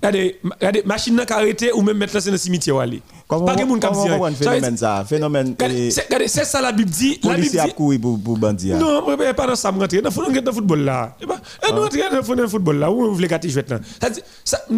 regardez, 0.00 0.38
regardez 0.60 0.82
machine 0.84 1.16
n'a 1.16 1.24
arrêté 1.28 1.72
ou 1.72 1.82
même 1.82 1.96
mettre 1.96 2.12
dans 2.20 2.30
le 2.30 2.36
cimetière 2.38 2.78
aller. 2.78 3.02
Pas 3.28 3.40
que 3.56 3.64
moun 3.64 3.80
on 3.82 3.90
le 3.96 4.04
Ça 4.04 4.18
veut 4.18 4.34
phénomène 4.36 4.76
ça? 4.76 5.04
Phénomène. 5.08 5.56
Regardez, 5.60 5.90
c'est 6.28 6.44
ça 6.44 6.60
la 6.60 6.70
Bible 6.70 6.90
dit. 6.90 7.18
La 7.24 7.30
Bible 7.30 7.34
Policier 7.38 7.58
a 7.60 7.64
dit. 7.66 7.72
couru 7.74 7.98
pour, 7.98 8.20
pour 8.22 8.38
bandit. 8.38 8.72
hein. 8.72 8.78
Non, 8.78 9.02
pas 9.34 9.46
dans 9.48 9.56
ça, 9.56 9.72
me 9.72 9.80
rentrer. 9.80 10.00
Dans 10.00 10.10
le 10.10 10.40
dans 10.40 10.50
le 10.50 10.52
football 10.54 10.80
là. 10.84 11.16
Eh 11.20 11.26
ben, 11.26 11.34
eh, 11.68 11.72
nous 11.72 11.80
rentrer 11.82 12.02
dans 12.08 12.34
le 12.36 12.48
football 12.48 12.78
là. 12.78 12.88
Où 12.90 13.04
vous 13.04 13.14
voulez 13.16 13.26
gâter 13.26 13.48
jouer 13.48 13.64
là. 13.68 13.80
Ça 14.00 14.10
dit, 14.10 14.20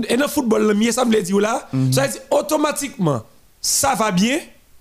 et 0.09 0.17
dans 0.17 0.25
le 0.25 0.31
football 0.31 0.67
là, 0.67 0.73
mieux 0.73 0.93
ça 0.93 1.05
me 1.05 1.13
l'a 1.13 1.21
dit 1.21 1.33
là. 1.39 1.69
Ça 1.93 2.09
dit, 2.09 2.19
automatiquement, 2.31 3.23
ça 3.61 3.95
va 3.95 4.11
bien. 4.13 4.39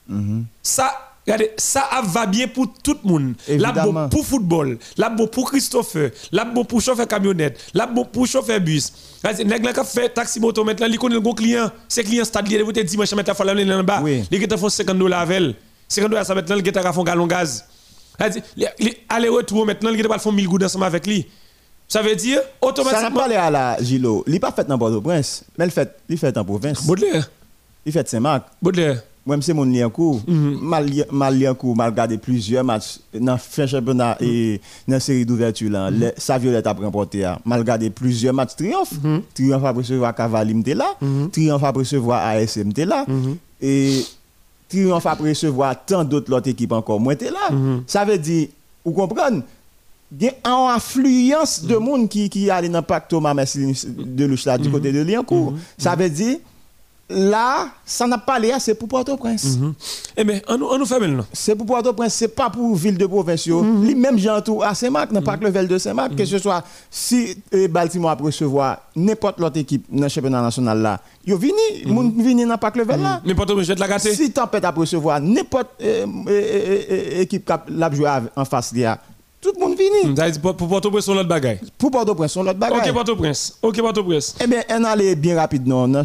Mhm. 0.07 0.45
Ça, 0.63 1.06
regardez, 1.27 1.51
ça 1.57 1.87
va 2.03 2.25
bien 2.25 2.47
pour 2.47 2.67
tout 2.81 2.97
le 3.03 3.09
monde. 3.09 3.33
Là, 3.47 3.53
Évidemment. 3.53 4.03
bon 4.03 4.09
pour 4.09 4.25
football. 4.25 4.77
Là, 4.97 5.09
bon 5.09 5.27
pour 5.27 5.51
Christopher. 5.51 6.11
Là, 6.31 6.45
bon 6.45 6.63
pour 6.65 6.81
chauffeur 6.81 7.07
camionnette. 7.07 7.59
Là, 7.73 7.85
bon 7.85 8.05
pour 8.05 8.25
chauffeur 8.25 8.59
bus. 8.59 8.91
Nèg 9.45 9.63
la 9.65 9.73
qui 9.73 9.85
fait 9.85 10.09
taxi 10.09 10.39
moto 10.39 10.63
maintenant, 10.63 10.87
il 10.87 10.97
connaît 10.97 11.15
le 11.15 11.21
gros 11.21 11.33
client. 11.33 11.69
C'est 11.87 12.03
client 12.03 12.23
stade, 12.25 12.49
il 12.49 12.55
est 12.55 12.83
dimanche 12.83 13.13
matin, 13.13 13.33
faut 13.33 13.43
en 13.73 13.83
bas. 13.83 14.01
Fait 14.03 14.69
50 14.69 14.97
dollars 14.97 15.21
avec 15.21 15.37
elle. 15.37 15.55
50 15.89 16.09
dollars, 16.09 16.25
ça 16.25 16.33
maintenant, 16.35 16.55
est 16.67 16.71
fait 16.71 16.77
un 16.85 17.03
gallon 17.03 17.27
gaz. 17.27 17.65
Li- 18.79 18.97
Aller-retour 19.09 19.65
maintenant, 19.65 19.91
est 19.99 20.03
pas 20.07 20.17
faire 20.19 20.31
1000 20.31 20.47
gouttes 20.47 20.63
ensemble 20.63 20.85
avec 20.85 21.05
lui. 21.05 21.27
Ça 21.87 22.01
veut 22.01 22.15
dire, 22.15 22.39
Ça 22.39 22.43
n'a 22.43 22.67
automatiquement. 22.69 23.19
pas 23.21 23.27
l'air 23.27 23.43
à 23.43 23.51
la 23.51 23.77
Gilo. 23.81 24.23
Il 24.27 24.33
n'est 24.33 24.39
pas 24.39 24.51
fait 24.51 24.67
dans 24.67 24.77
Port-au-Prince, 24.77 25.45
mais 25.57 25.65
il 25.65 25.71
fait, 25.71 25.95
il 26.09 26.17
fait 26.17 26.37
en 26.37 26.43
province. 26.43 26.85
Baudelaire. 26.85 27.29
Il 27.85 27.91
fait 27.93 28.07
Saint-Marc. 28.09 28.43
Baudelaire. 28.61 29.01
Moi, 29.27 29.37
c'est 29.41 29.53
mon 29.53 29.65
lien 29.65 29.89
court. 29.89 30.21
Mhm. 30.25 30.57
Mal 30.61 30.85
li- 30.85 31.03
Mal 31.11 31.37
lien 31.37 31.53
court, 31.53 31.75
mal 31.75 31.89
regardé 31.89 32.17
plusieurs 32.17 32.63
matchs 32.63 32.99
dans 33.13 33.33
le 33.33 33.37
fin 33.37 33.67
championnat 33.67 34.15
et 34.21 34.61
dans 34.87 34.93
la 34.93 34.99
série 35.01 35.25
d'ouverture. 35.25 35.69
là. 35.69 35.91
Mhm. 35.91 35.99
Le- 35.99 36.11
Sa 36.17 36.37
violette 36.37 36.65
a 36.65 36.71
remporté. 36.73 37.25
hein. 37.25 37.37
Mal 37.45 37.59
regardé 37.59 37.89
plusieurs 37.89 38.33
matchs 38.33 38.55
triomphe. 38.55 38.93
Mhm. 39.03 39.21
Triomphe 39.35 39.63
après 39.65 39.81
recevoir 39.81 40.15
Cavali, 40.15 40.53
m'était 40.53 40.73
là. 40.75 40.95
Triomphe 41.31 41.63
après 41.63 41.79
recevoir 41.81 42.25
ASM, 42.25 42.67
m'était 42.69 42.85
là. 42.85 43.03
Mhm. 43.07 43.35
Et 43.61 44.05
triomphe 44.69 45.05
après 45.05 45.29
recevoir 45.29 45.75
tant 45.85 46.03
d'autres 46.05 46.31
l'autre 46.31 46.47
équipe 46.47 46.71
encore, 46.71 46.99
moi, 46.99 47.13
t'es 47.15 47.29
là. 47.29 47.51
Mhm. 47.51 47.83
Ça 47.85 48.05
veut 48.05 48.17
dire, 48.17 48.47
vous 48.85 48.93
comprenez? 48.93 49.41
Il 50.17 50.23
y 50.25 50.29
a 50.29 50.33
une 50.45 50.69
affluence 50.73 51.63
de 51.65 51.75
monde 51.75 52.07
qui, 52.07 52.29
qui 52.29 52.49
allait 52.49 52.69
dans 52.69 52.79
le 52.79 52.85
pacte 52.85 53.09
Thomas 53.09 53.33
Messi 53.33 53.75
de 53.85 54.23
Louche 54.25 54.45
là, 54.45 54.57
du 54.57 54.69
côté 54.71 54.93
de 54.93 55.01
Liancourt. 55.01 55.53
Ça 55.77 55.95
veut 55.97 56.09
dire, 56.09 56.37
là, 57.09 57.69
ça 57.85 58.05
n'a 58.05 58.17
pas 58.17 58.37
l'air, 58.37 58.59
c'est 58.59 58.75
pour 58.75 58.87
Port-au-Prince. 58.87 59.57
Eh 60.17 60.23
bien, 60.23 60.41
on 60.49 60.57
nous, 60.57 60.65
on 60.65 60.77
nous 60.77 60.85
fait 60.85 60.99
maintenant. 60.99 61.25
C'est 61.31 61.55
pour 61.55 61.65
Port-au-Prince, 61.65 62.13
c'est 62.13 62.27
pas 62.27 62.49
pour 62.49 62.75
ville 62.75 62.97
de 62.97 63.05
province. 63.05 63.47
Les 63.47 63.95
mêmes 63.95 64.17
gens 64.17 64.41
tout 64.41 64.61
à 64.61 64.73
Saint-Marc, 64.75 65.13
dans 65.13 65.21
pas 65.21 65.37
que 65.37 65.45
le 65.45 65.49
Vel 65.49 65.67
de 65.67 65.77
Saint-Marc, 65.77 66.15
que 66.15 66.25
ce 66.25 66.37
soit 66.37 66.63
si 66.91 67.37
eh, 67.51 67.67
Baltimore 67.67 68.11
a 68.11 68.15
recevoir 68.15 68.79
n'importe 68.95 69.39
l'autre 69.39 69.57
équipe 69.57 69.85
dans 69.89 70.03
le 70.03 70.09
championnat 70.09 70.41
national 70.41 70.81
là, 70.81 70.99
yo 71.25 71.37
vini, 71.37 71.85
moun 71.85 72.13
vini 72.17 72.45
dans 72.45 72.57
le 72.75 72.83
Vel 72.83 73.01
là. 73.01 73.21
Mais 73.25 73.33
Port-au-Prince, 73.35 73.67
je 73.67 73.71
vais 73.71 73.75
te 73.75 73.79
la 73.79 73.87
gâter. 73.87 74.13
Si 74.13 74.31
Tempête 74.31 74.65
a 74.65 74.71
recevoir 74.71 75.21
n'importe 75.21 75.69
eh, 75.79 76.03
eh, 76.27 77.21
équipe 77.21 77.45
qui 77.45 77.73
l'a 77.73 77.91
joué 77.91 78.09
en 78.35 78.45
face 78.45 78.73
là, 78.75 78.99
tout 79.53 79.59
le 79.59 79.65
monde 79.65 79.77
vini. 79.77 80.13
Dire, 80.13 80.41
Pour 80.41 80.55
Port-au-Prince, 80.55 81.05
c'est 81.05 81.13
l'autre 81.13 81.27
bagaille. 81.29 81.59
Pour 81.77 81.91
Port-au-Prince, 81.91 82.31
son 82.31 82.43
l'autre 82.43 82.59
bagaille. 82.59 82.89
Ok, 82.89 82.93
Port-au-Prince. 82.93 83.57
Ok, 83.61 83.79
Port-au-Prince. 83.79 84.35
Eh 84.43 84.47
bien, 84.47 84.61
on 84.71 84.83
allait 84.83 85.15
bien 85.15 85.35
rapide, 85.35 85.67
non, 85.67 86.03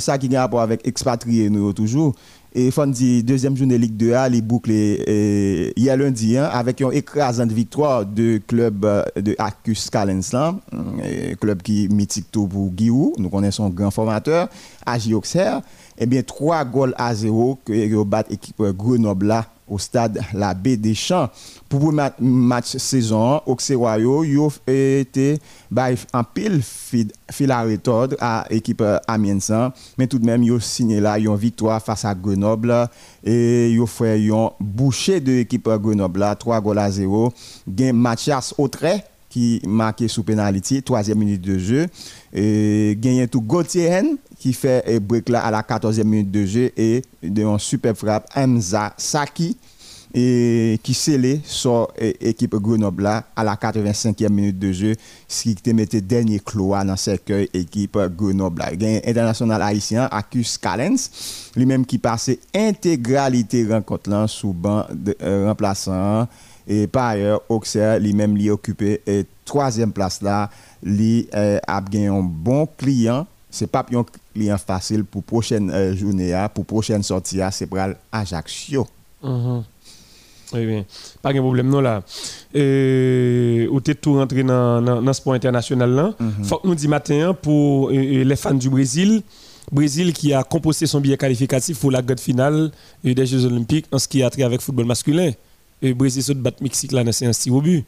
ça 0.00 0.18
qui 0.18 0.34
a 0.36 0.40
rapport 0.40 0.60
avec 0.60 0.86
expatriés, 0.86 1.50
nous, 1.50 1.72
toujours. 1.72 2.14
Et 2.56 2.70
dire, 2.70 3.24
deuxième 3.24 3.56
journée 3.56 3.76
Ligue 3.76 4.00
2A, 4.00 4.30
les 4.30 4.40
boucles 4.40 4.70
euh, 4.70 5.72
hier 5.74 5.96
lundi, 5.96 6.38
hein, 6.38 6.48
avec 6.52 6.80
une 6.80 6.92
écrasante 6.92 7.50
victoire 7.50 8.06
de 8.06 8.40
club 8.46 8.84
euh, 8.84 9.02
de 9.16 9.34
Acus 9.38 9.90
Calensland, 9.90 10.60
euh, 10.72 11.34
club 11.34 11.62
qui 11.62 11.86
est 11.86 11.88
mythique 11.92 12.26
tout 12.30 12.46
pour 12.46 12.70
Guiou, 12.70 13.12
nous 13.18 13.28
connaissons 13.28 13.68
grand 13.70 13.90
formateur, 13.90 14.48
Agi 14.86 15.14
Auxerre. 15.14 15.62
Eh 15.98 16.06
bien, 16.06 16.22
3 16.22 16.64
goals 16.64 16.94
à 16.96 17.12
0 17.12 17.58
que 17.64 17.72
que 17.72 18.04
bat 18.04 18.24
équipe 18.30 18.62
Grenoble 18.62 19.26
là, 19.26 19.46
au 19.68 19.78
stade 19.78 20.20
La 20.32 20.54
Baie 20.54 20.76
des 20.76 20.94
Champs. 20.94 21.28
Pour 21.68 21.90
le 21.90 21.96
ma- 21.96 22.12
match 22.20 22.76
saison, 22.76 23.40
Auxerrois 23.46 23.98
yo, 23.98 24.24
yo 24.24 24.52
été 24.66 25.38
en 26.12 26.24
pile 26.24 26.60
fil, 26.62 27.50
à 27.50 27.62
retordre 27.62 28.16
à 28.20 28.44
l'équipe 28.50 28.80
euh, 28.80 28.98
Amiensan, 29.08 29.70
mais 29.98 30.06
tout 30.06 30.18
de 30.18 30.26
même 30.26 30.42
yo 30.42 30.60
signé 30.60 31.00
là 31.00 31.18
une 31.18 31.34
victoire 31.36 31.82
face 31.82 32.04
à 32.04 32.14
Grenoble 32.14 32.88
et 33.24 33.70
yo 33.70 33.86
fait 33.86 34.20
une 34.22 34.50
bouchée 34.60 35.20
de 35.20 35.32
l'équipe 35.32 35.68
Grenoble 35.68 36.20
là, 36.20 36.34
3 36.34 36.60
goals 36.60 36.78
à 36.78 36.90
0. 36.90 37.32
Gain 37.68 37.92
Mathias 37.92 38.54
Autrey 38.58 39.04
qui 39.34 39.60
marqué 39.66 40.06
sous 40.06 40.22
penalty, 40.22 40.80
troisième 40.80 41.18
minute 41.18 41.40
de 41.40 41.58
jeu. 41.58 41.86
Et 42.32 42.96
gagné 43.00 43.26
tout 43.26 43.40
Gauthier 43.40 43.86
Hen, 43.86 44.16
qui 44.38 44.52
fait 44.52 44.84
un 44.86 45.00
break 45.00 45.28
là 45.28 45.44
à 45.44 45.50
la 45.50 45.62
14e 45.62 46.04
minute 46.04 46.30
de 46.30 46.46
jeu 46.46 46.70
et 46.76 47.02
de 47.20 47.44
un 47.44 47.58
super 47.58 47.96
frappe 47.96 48.28
Hamza 48.36 48.94
Saki 48.96 49.56
et 50.14 50.78
qui 50.84 50.94
scellé 50.94 51.40
sur 51.42 51.88
l'équipe 51.98 52.54
Grenoble 52.54 53.02
là 53.02 53.24
à 53.34 53.42
la 53.42 53.56
85e 53.56 54.28
minute 54.28 54.56
de 54.56 54.70
jeu, 54.70 54.94
ce 55.26 55.42
qui 55.42 55.56
te 55.56 55.70
mettait 55.70 56.00
dernier 56.00 56.38
cloa 56.38 56.84
dans 56.84 56.94
cercueil 56.94 57.50
équipe 57.52 57.98
Grenoble. 58.16 58.62
Gain 58.76 59.00
international 59.04 59.62
haïtien 59.62 60.08
Accus 60.12 60.58
Callens, 60.58 61.10
lui-même 61.56 61.84
qui 61.84 61.98
passait 61.98 62.38
intégralité 62.54 63.66
rencontre 63.66 64.10
là 64.10 64.28
sous 64.28 64.52
banc 64.52 64.86
de 64.94 65.16
euh, 65.20 65.48
remplaçant 65.48 66.28
et 66.66 66.86
par 66.86 67.06
ailleurs, 67.06 67.42
Auxerre, 67.48 67.98
lui-même, 67.98 68.36
lui 68.36 68.50
occupé 68.50 69.00
et 69.06 69.24
troisième 69.44 69.92
place 69.92 70.22
là, 70.22 70.50
lui 70.82 71.28
euh, 71.34 71.58
a 71.66 71.80
gagné 71.80 72.08
un 72.08 72.22
bon 72.22 72.66
client. 72.76 73.26
C'est 73.50 73.68
pas 73.68 73.86
un 73.92 74.04
client 74.34 74.58
facile 74.58 75.04
pour 75.04 75.22
prochaine 75.22 75.70
euh, 75.70 75.94
journée, 75.94 76.34
pour 76.54 76.64
prochaine 76.64 77.02
sortie, 77.02 77.40
c'est 77.52 77.66
pour 77.66 77.78
Ajaccio. 78.10 78.86
Mhm. 79.22 79.62
Oui, 80.52 80.66
bien. 80.66 80.84
Pas 81.22 81.32
de 81.32 81.40
problème, 81.40 81.68
non, 81.68 81.80
là. 81.80 82.02
Euh, 82.54 83.66
ou 83.70 83.80
t'es 83.80 83.94
tout 83.94 84.14
rentré 84.14 84.42
dans, 84.42 84.80
dans, 84.82 85.02
dans 85.02 85.12
ce 85.12 85.20
point 85.22 85.34
international 85.34 85.90
là? 85.90 86.14
Faut 86.44 86.58
que 86.58 86.68
nous 86.68 86.74
dit 86.74 86.86
matin 86.86 87.30
hein, 87.30 87.34
pour 87.34 87.90
euh, 87.90 88.24
les 88.24 88.36
fans 88.36 88.54
du 88.54 88.68
Brésil. 88.68 89.22
Brésil 89.72 90.12
qui 90.12 90.32
a 90.34 90.44
composé 90.44 90.86
son 90.86 91.00
billet 91.00 91.16
qualificatif 91.16 91.80
pour 91.80 91.90
la 91.90 92.02
grande 92.02 92.20
finale 92.20 92.70
des 93.02 93.26
Jeux 93.26 93.46
Olympiques 93.46 93.86
en 93.90 93.98
ce 93.98 94.06
qui 94.06 94.22
a 94.22 94.30
trait 94.30 94.42
avec 94.42 94.60
football 94.60 94.84
masculin. 94.84 95.32
Et 95.84 95.94
Brésil 95.94 96.22
se 96.22 96.32
bat 96.32 96.50
Mexique 96.60 96.92
là 96.92 97.04
dans 97.04 97.10
un 97.24 97.30
tir 97.30 97.54
au 97.54 97.60
but. 97.60 97.84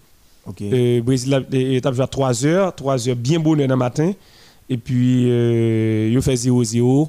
Ok. 0.47 0.63
Euh, 0.63 1.01
Brésil 1.03 1.35
a 1.35 1.39
euh, 1.39 1.93
joué 1.93 2.03
à 2.03 2.07
3 2.07 2.47
heures, 2.47 2.75
3 2.75 3.09
heures 3.09 3.17
bien 3.17 3.41
bonne 3.41 3.59
dans 3.61 3.67
le 3.67 3.77
matin. 3.77 4.13
Et 4.69 4.77
puis, 4.77 5.31
euh, 5.31 6.11
il 6.13 6.23
fait 6.23 6.35
0-0. 6.37 7.09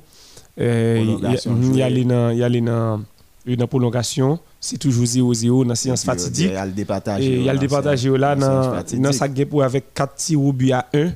Euh, 0.60 0.96
Prolongation 1.04 1.58
il 1.62 1.78
y 1.78 1.82
a- 1.84 1.90
il 1.90 1.94
y 1.94 2.02
a 2.02 2.02
jouée. 2.02 2.02
allé 2.02 2.04
dans 2.06 2.30
il 2.32 2.38
y 2.40 2.44
a 2.44 2.46
allé 2.46 2.62
dans 2.62 3.02
euh, 3.48 3.56
dans 3.56 3.68
prolongation. 3.68 4.40
C'est 4.60 4.78
toujours 4.78 5.06
0-0 5.06 5.64
dans 5.64 5.70
la 5.70 5.76
séance 5.76 6.04
fatidique. 6.04 6.48
Il 6.48 6.54
y 6.54 6.56
a 6.56 6.66
le 6.66 6.72
départage. 6.72 7.24
Il 7.26 7.44
y 7.44 7.50
a 7.50 7.54
le 7.54 7.60
départage 7.60 8.08
là 8.08 8.36
dans, 8.36 8.82
dans 9.02 9.12
sa 9.12 9.28
game 9.28 9.48
pour 9.48 9.64
avec 9.64 9.94
4 9.94 10.16
tirs 10.16 10.42
au 10.42 10.52
but 10.54 10.72
à 10.72 10.88
1. 10.94 11.12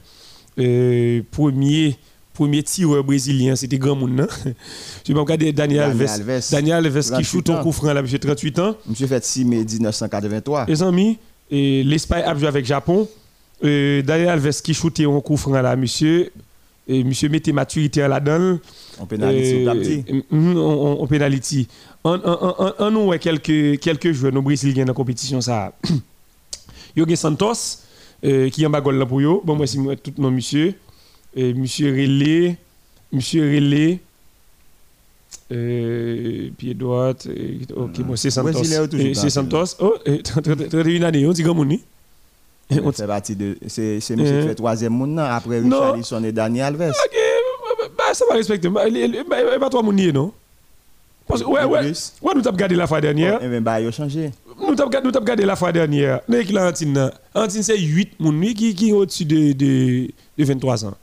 Euh, 0.59 1.21
premier, 1.31 1.95
premier 2.33 2.63
tireur 2.63 3.03
brésilien, 3.03 3.55
c'était 3.55 3.77
grand 3.77 3.95
monde. 3.95 4.13
non? 4.13 4.27
Je 5.07 5.13
vais 5.13 5.19
regarder 5.19 5.51
Daniel 5.51 5.89
Daniel 5.89 6.07
Alves. 6.07 6.29
Alves. 6.31 6.45
Daniel 6.51 6.75
Alves 6.85 7.01
qui 7.01 7.09
38 7.09 7.23
shoot 7.23 7.49
un 7.49 7.61
coup 7.63 7.71
franc 7.71 7.93
là, 7.93 8.01
monsieur 8.01 8.19
38 8.19 8.59
ans. 8.59 8.75
Monsieur 8.87 9.07
fait 9.07 9.23
6 9.23 9.45
mai 9.45 9.63
1983. 9.63 10.65
Les 10.67 10.83
amis, 10.83 11.17
l'Espagne 11.51 12.23
a 12.25 12.35
joué 12.35 12.47
avec 12.47 12.65
Japon. 12.65 13.07
Euh, 13.63 14.01
Daniel 14.01 14.29
Alves 14.29 14.61
qui 14.61 14.73
shootait 14.73 15.05
un 15.05 15.19
coup 15.21 15.37
franc 15.37 15.51
là, 15.61 15.75
monsieur. 15.75 16.31
Et 16.87 17.03
monsieur 17.03 17.29
mettait 17.29 17.51
maturité 17.51 18.01
là-dedans. 18.07 18.57
On 18.99 19.05
pénalise 19.05 19.67
au 19.67 19.71
petit. 19.73 20.03
Euh, 20.11 20.21
on, 20.31 20.57
on, 20.57 21.03
on 21.03 21.07
penalty. 21.07 21.67
On, 22.03 22.19
on, 22.79 23.07
ouais 23.07 23.19
quelques, 23.19 23.79
quelques 23.79 24.11
joueurs 24.11 24.33
nos 24.33 24.41
Brésiliens 24.41 24.83
dans 24.83 24.89
la 24.89 24.93
compétition. 24.95 25.39
Ça. 25.41 25.73
Yo 26.95 27.05
gen 27.07 27.15
Santos, 27.15 27.77
euh, 28.25 28.49
qui 28.49 28.63
est 28.63 28.65
en 28.65 28.69
bagol 28.71 28.95
là 28.97 29.05
pour 29.05 29.21
yo. 29.21 29.41
Bon, 29.45 29.55
moi, 29.55 29.67
c'est 29.67 29.77
tout 30.01 30.11
nom 30.17 30.31
monsieur. 30.31 30.73
Euh, 31.37 31.53
monsieur 31.53 31.91
Relé, 31.91 32.57
monsieur 33.11 33.41
Relé, 33.43 33.99
euh, 35.51 36.49
pied 36.57 36.73
droit, 36.73 37.13
euh, 37.27 37.57
ok, 37.75 38.01
bon, 38.01 38.15
c'est 38.15 38.29
Santos. 38.29 38.59
Euh, 38.63 39.13
C'est 39.13 39.29
Santos. 39.29 39.75
Oh, 39.79 39.95
euh, 40.07 40.17
31 40.23 41.03
années, 41.03 41.25
on 41.27 41.31
dit 41.31 41.43
comme 41.43 41.59
on 41.59 41.65
dit. 41.65 41.81
On 42.83 42.91
fait 42.91 43.07
partie 43.07 43.35
de. 43.35 43.57
C'est 43.67 43.95
monsieur 44.15 44.41
qui 44.41 44.47
fait 44.47 44.55
troisième 44.55 44.93
monde 44.93 45.19
après. 45.19 45.59
Richarlison 45.59 46.23
et 46.23 46.31
Daniel 46.31 46.65
Alves. 46.81 46.91
Ok, 46.91 47.89
bah, 47.97 48.13
ça 48.13 48.23
va 48.29 48.35
respecter. 48.35 48.69
Bah, 48.69 48.87
il- 48.87 48.95
il- 48.97 49.25
bah, 49.29 49.69
pas 49.69 49.81
nier, 49.91 50.13
non? 50.13 50.31
Parce 51.27 51.43
que, 51.43 51.47
ouais, 51.47 51.63
ouais. 51.65 51.91
Ouais, 52.21 52.31
nous 52.35 52.41
t'avons 52.41 52.57
gardé 52.57 52.75
la 52.75 52.87
fois 52.87 52.99
dernière. 53.01 53.39
Eh 53.41 53.47
bien, 53.47 53.61
bah, 53.61 53.79
il 53.81 53.87
a 53.87 53.91
changé. 53.91 54.31
Nous 54.59 54.75
t'avons 54.75 54.89
gardé, 54.89 55.05
nous 55.05 55.11
t'avons 55.11 55.25
gardé 55.25 55.45
la 55.45 55.55
fois 55.55 55.71
dernière. 55.71 56.21
Nous, 56.29 56.37
l'Antine, 56.51 56.93
là. 56.93 57.13
Antine, 57.33 57.63
c'est 57.63 57.77
8 57.77 58.19
moun, 58.19 58.39
lui, 58.39 58.53
qui, 58.53 58.73
qui 58.75 58.89
est 58.89 58.93
au-dessus 58.93 59.25
de, 59.25 59.51
de, 59.53 60.07
de 60.37 60.43
23 60.45 60.85
ans. 60.85 60.93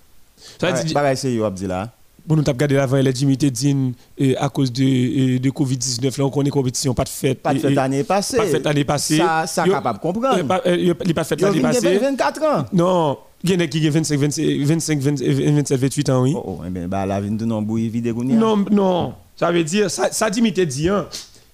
Ça 0.60 0.70
veut 0.72 0.84
dire, 0.84 0.94
Pareil, 0.94 1.16
c'est 1.16 1.42
Abdila. 1.42 1.90
bon, 2.26 2.36
nous 2.36 2.42
t'avons 2.42 2.58
gardé 2.58 2.74
la 2.74 2.86
fois, 2.88 3.00
il 3.00 3.08
a 3.08 3.12
Jimmy 3.12 3.36
Tedine, 3.38 3.92
euh, 4.20 4.34
à 4.38 4.48
cause 4.48 4.72
de, 4.72 4.82
euh, 4.82 5.38
de 5.38 5.50
Covid-19, 5.50 6.18
là, 6.18 6.24
on 6.26 6.30
connaît 6.30 6.50
compétition, 6.50 6.92
pas 6.94 7.04
de 7.04 7.08
fête. 7.08 7.40
Pas 7.42 7.54
de 7.54 7.58
fête 7.58 7.74
l'année 7.74 8.04
passée. 8.04 8.36
Pas 8.36 8.44
de 8.44 8.50
fête 8.50 8.64
l'année 8.64 8.84
passée. 8.84 9.16
Ça, 9.18 9.46
ça 9.46 9.64
capable 9.64 9.98
de 9.98 10.06
euh, 10.06 10.12
comprendre. 10.12 10.42
pas- 10.46 10.62
euh, 10.66 10.76
Il 10.78 10.88
n'a 10.88 10.94
pas 10.94 11.04
de 11.04 11.26
fête 11.26 11.40
l'année 11.40 11.60
passée. 11.60 11.98
24 11.98 12.42
ans. 12.42 12.64
Non, 12.72 13.18
il 13.44 13.50
y 13.52 13.56
en 13.56 13.60
a 13.60 13.66
qui 13.66 13.86
ont 13.86 13.90
25, 13.92 14.18
25, 14.18 14.44
25, 14.64 15.00
27, 15.00 15.78
28 15.80 16.10
ans, 16.10 16.22
oui. 16.22 16.32
Oh, 16.36 16.42
oh, 16.46 16.62
eh 16.66 16.70
bien, 16.70 16.88
bah, 16.88 17.06
la 17.06 17.20
vie 17.20 17.30
de 17.30 17.44
non 17.44 17.62
bouille 17.62 17.88
vide 17.88 18.12
gounia. 18.12 18.36
Non, 18.36 18.56
non. 18.70 19.14
Ça 19.36 19.52
veut 19.52 19.62
dire, 19.64 19.90
ça, 19.90 20.10
ça 20.10 20.28
t'es 20.30 20.66
dit, 20.66 20.88
hein, 20.88 21.06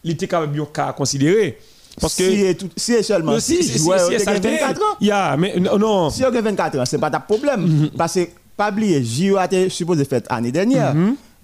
il 0.02 0.12
était 0.12 0.26
quand 0.26 0.40
même 0.40 0.50
bien 0.52 0.66
qu'à 0.72 0.92
considérer. 0.92 1.58
Parce 2.00 2.16
que. 2.16 2.28
si 2.28 2.56
tout- 2.56 2.70
si 2.76 3.04
seulement 3.04 3.38
si, 3.38 3.56
si 3.56 3.62
si, 3.64 3.78
si, 3.78 3.78
si, 3.78 3.84
qui 4.16 4.20
ça 4.24 4.30
a 4.30 4.34
le 4.34 4.40
fait. 4.40 4.50
24 4.58 4.80
ans. 4.80 4.96
Yeah, 5.00 5.36
mais 5.38 5.60
non, 5.60 5.78
non. 5.78 6.10
Si 6.10 6.20
vous 6.20 6.26
avez 6.26 6.40
24 6.40 6.78
ans, 6.80 6.84
ce 6.86 6.96
n'est 6.96 7.00
pas 7.00 7.10
ta 7.10 7.20
problème. 7.20 7.60
Mhm. 7.60 7.90
Parce 7.96 8.14
que, 8.14 8.20
pas 8.56 8.70
oublier, 8.70 9.02
JO 9.02 9.36
a 9.36 9.46
été 9.46 9.68
supposé 9.68 10.04
faire 10.04 10.22
l'année 10.30 10.52
dernière. 10.52 10.94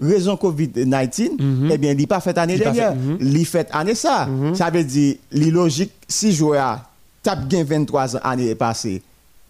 Raison 0.02 0.34
Covid-19, 0.34 1.68
eh 1.70 1.76
bien, 1.78 1.92
il 1.92 1.98
n'est 1.98 2.06
pas 2.06 2.20
fait 2.20 2.34
l'année 2.34 2.56
dernière. 2.56 2.94
mhm. 2.94 3.18
Il 3.20 3.44
fait 3.46 3.68
année 3.70 3.94
ça. 3.94 4.28
Ça 4.54 4.70
veut 4.70 4.84
dire, 4.84 5.16
il 5.32 5.50
logique, 5.52 5.92
si 6.08 6.32
joueur 6.32 6.80
tape 7.22 7.46
bien 7.46 7.64
23 7.64 8.16
ans 8.16 8.20
l'année 8.24 8.54
passée, 8.54 9.02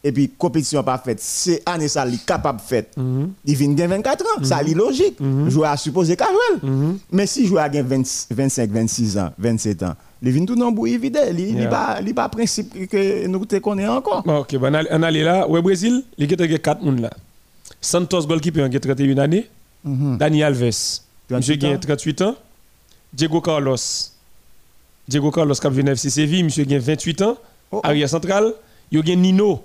et 0.02 0.10
puis 0.12 0.30
compétition 0.36 0.82
pas 0.82 0.96
faite, 0.98 1.18
c'est 1.20 1.62
année 1.66 1.86
ça, 1.86 2.04
il 2.06 2.14
est 2.14 2.24
capable 2.26 2.58
de 2.58 2.64
faire. 2.64 2.84
Mhm. 2.96 3.30
Il 3.44 3.54
vient 3.54 3.68
bien 3.68 3.86
24 3.86 4.24
ans. 4.24 4.42
Ça, 4.44 4.60
il 4.66 4.74
logique. 4.76 5.18
Joueur 5.48 5.70
a 5.70 5.76
supposé 5.76 6.16
qu'à 6.16 6.24
jouer. 6.26 6.68
Mhm. 6.68 6.98
Mais 7.12 7.26
si 7.26 7.46
joueur 7.46 7.64
a 7.64 7.68
20 7.68 8.26
25, 8.30 8.70
26 8.70 9.18
ans, 9.18 9.30
27 9.38 9.82
ans, 9.84 9.94
il 10.22 10.32
vient 10.32 10.44
tout 10.46 10.54
le 10.56 10.70
bout 10.74 10.86
vide. 10.86 11.20
Il 11.30 11.54
n'est 11.54 11.60
Yeah. 11.62 12.02
pas, 12.14 12.28
principe 12.28 12.88
que 12.88 13.26
nous 13.28 13.44
te 13.44 13.56
connaissons 13.56 13.92
encore. 13.92 14.24
Ok, 14.26 14.56
on 14.60 15.02
allait- 15.02 15.22
là. 15.22 15.48
Ouais, 15.48 15.62
Brésil, 15.62 16.02
il 16.18 16.28
y 16.28 16.34
a 16.34 16.36
4 16.58 16.80
personnes 16.80 17.02
là. 17.02 17.10
Santos, 17.80 18.26
goalkeeper, 18.26 18.66
il 18.66 18.76
a 18.76 18.80
31 18.80 19.18
années. 19.18 19.48
Dani 19.84 20.42
Alves, 20.42 21.02
38 21.28 21.36
monsieur 21.36 21.56
qui 21.56 21.66
a 21.66 21.70
ans. 21.70 21.78
38 21.78 22.22
ans. 22.22 22.34
Diego 23.12 23.40
Carlos, 23.40 23.76
Diego 25.08 25.30
Carlos, 25.30 25.54
qui 25.54 25.66
a 25.66 25.70
venu 25.70 25.90
FC 25.90 26.10
Séville, 26.10 26.44
monsieur 26.44 26.64
qui 26.64 26.74
a 26.74 26.78
28 26.78 27.22
ans. 27.22 27.36
Oh, 27.72 27.76
oh. 27.76 27.80
Arrière 27.82 28.08
central, 28.08 28.52
il 28.92 29.06
y 29.06 29.12
a 29.12 29.16
Nino. 29.16 29.64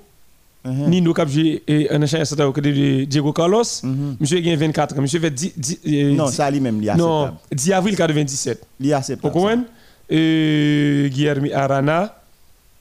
Mhm. 0.63 0.89
Nino 0.89 1.13
qui 1.13 1.21
a 1.21 1.25
eh, 1.67 1.87
un 1.91 2.01
ancien 2.01 2.25
central 2.25 2.47
au 2.47 2.53
côté 2.53 2.71
de 2.71 3.03
Diego 3.03 3.33
Carlos. 3.33 3.63
Mhm. 3.83 4.17
Monsieur 4.19 4.39
qui 4.39 4.51
a 4.51 4.55
24 4.55 4.97
ans. 4.97 5.01
Monsieur 5.01 5.19
fait 5.19 5.31
10. 5.31 5.53
10, 5.55 5.79
eh, 5.85 6.13
Non, 6.13 6.25
10 6.27 6.33
ça 6.33 6.49
lui-même, 6.49 6.81
il 6.81 6.91
non, 6.97 7.25
acceptable. 7.25 7.55
10 7.55 7.73
avril 7.73 7.95
97. 7.95 8.61
Il 8.79 8.89
est 8.91 9.11
Vous 9.21 9.29
comprenez? 9.29 9.63
Euh, 10.11 11.07
Guillermo 11.09 11.47
Arana. 11.53 12.15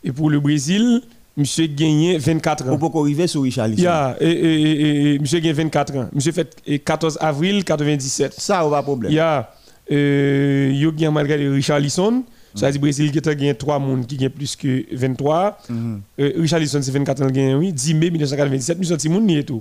Et 0.03 0.12
pour 0.12 0.30
le 0.30 0.39
Brésil, 0.39 1.03
Monsieur 1.37 1.66
gagné 1.66 2.16
24 2.18 2.64
Ou 2.66 2.70
ans. 2.74 2.91
pas 2.91 2.99
arriver 3.01 3.26
sur 3.26 3.43
Richarlison. 3.43 3.82
Ya, 3.82 4.16
et, 4.20 4.28
et, 4.28 4.62
et, 4.62 5.14
et, 5.14 5.18
monsieur 5.18 5.41
gagné 5.41 5.53
24 5.53 5.97
ans. 5.97 6.09
Monsieur 6.12 6.30
fait 6.32 6.55
eh, 6.66 6.78
14 6.78 7.18
avril 7.20 7.64
97. 7.64 8.35
Ça, 8.39 8.64
pas 8.70 8.82
problème. 8.82 9.11
Ya, 9.12 9.51
euh, 9.91 10.70
yo 10.72 10.93
gagné 10.93 11.11
malgré 11.11 11.49
Richard 11.49 11.80
Lisson. 11.80 12.22
Ça 12.55 12.66
veut 12.66 12.72
dire 12.72 12.80
Brésil 12.80 13.11
qui 13.11 13.18
a 13.18 13.35
gagné 13.35 13.53
3 13.55 13.80
monde 13.80 14.07
qui 14.07 14.16
gagne 14.16 14.28
plus 14.28 14.55
que 14.55 14.85
23. 14.95 15.59
Mhm. 15.68 16.01
Euh, 16.20 16.32
Richard 16.39 16.61
Lisson 16.61 16.80
c'est 16.80 16.93
24 16.93 17.22
ans 17.22 17.26
gagné 17.26 17.55
oui, 17.57 17.72
10 17.72 17.95
mai 17.95 18.11
1997, 18.11 18.78
monsieur 18.78 18.97
Timoun 18.97 19.26
ni 19.26 19.39
et 19.39 19.45
tout. 19.45 19.61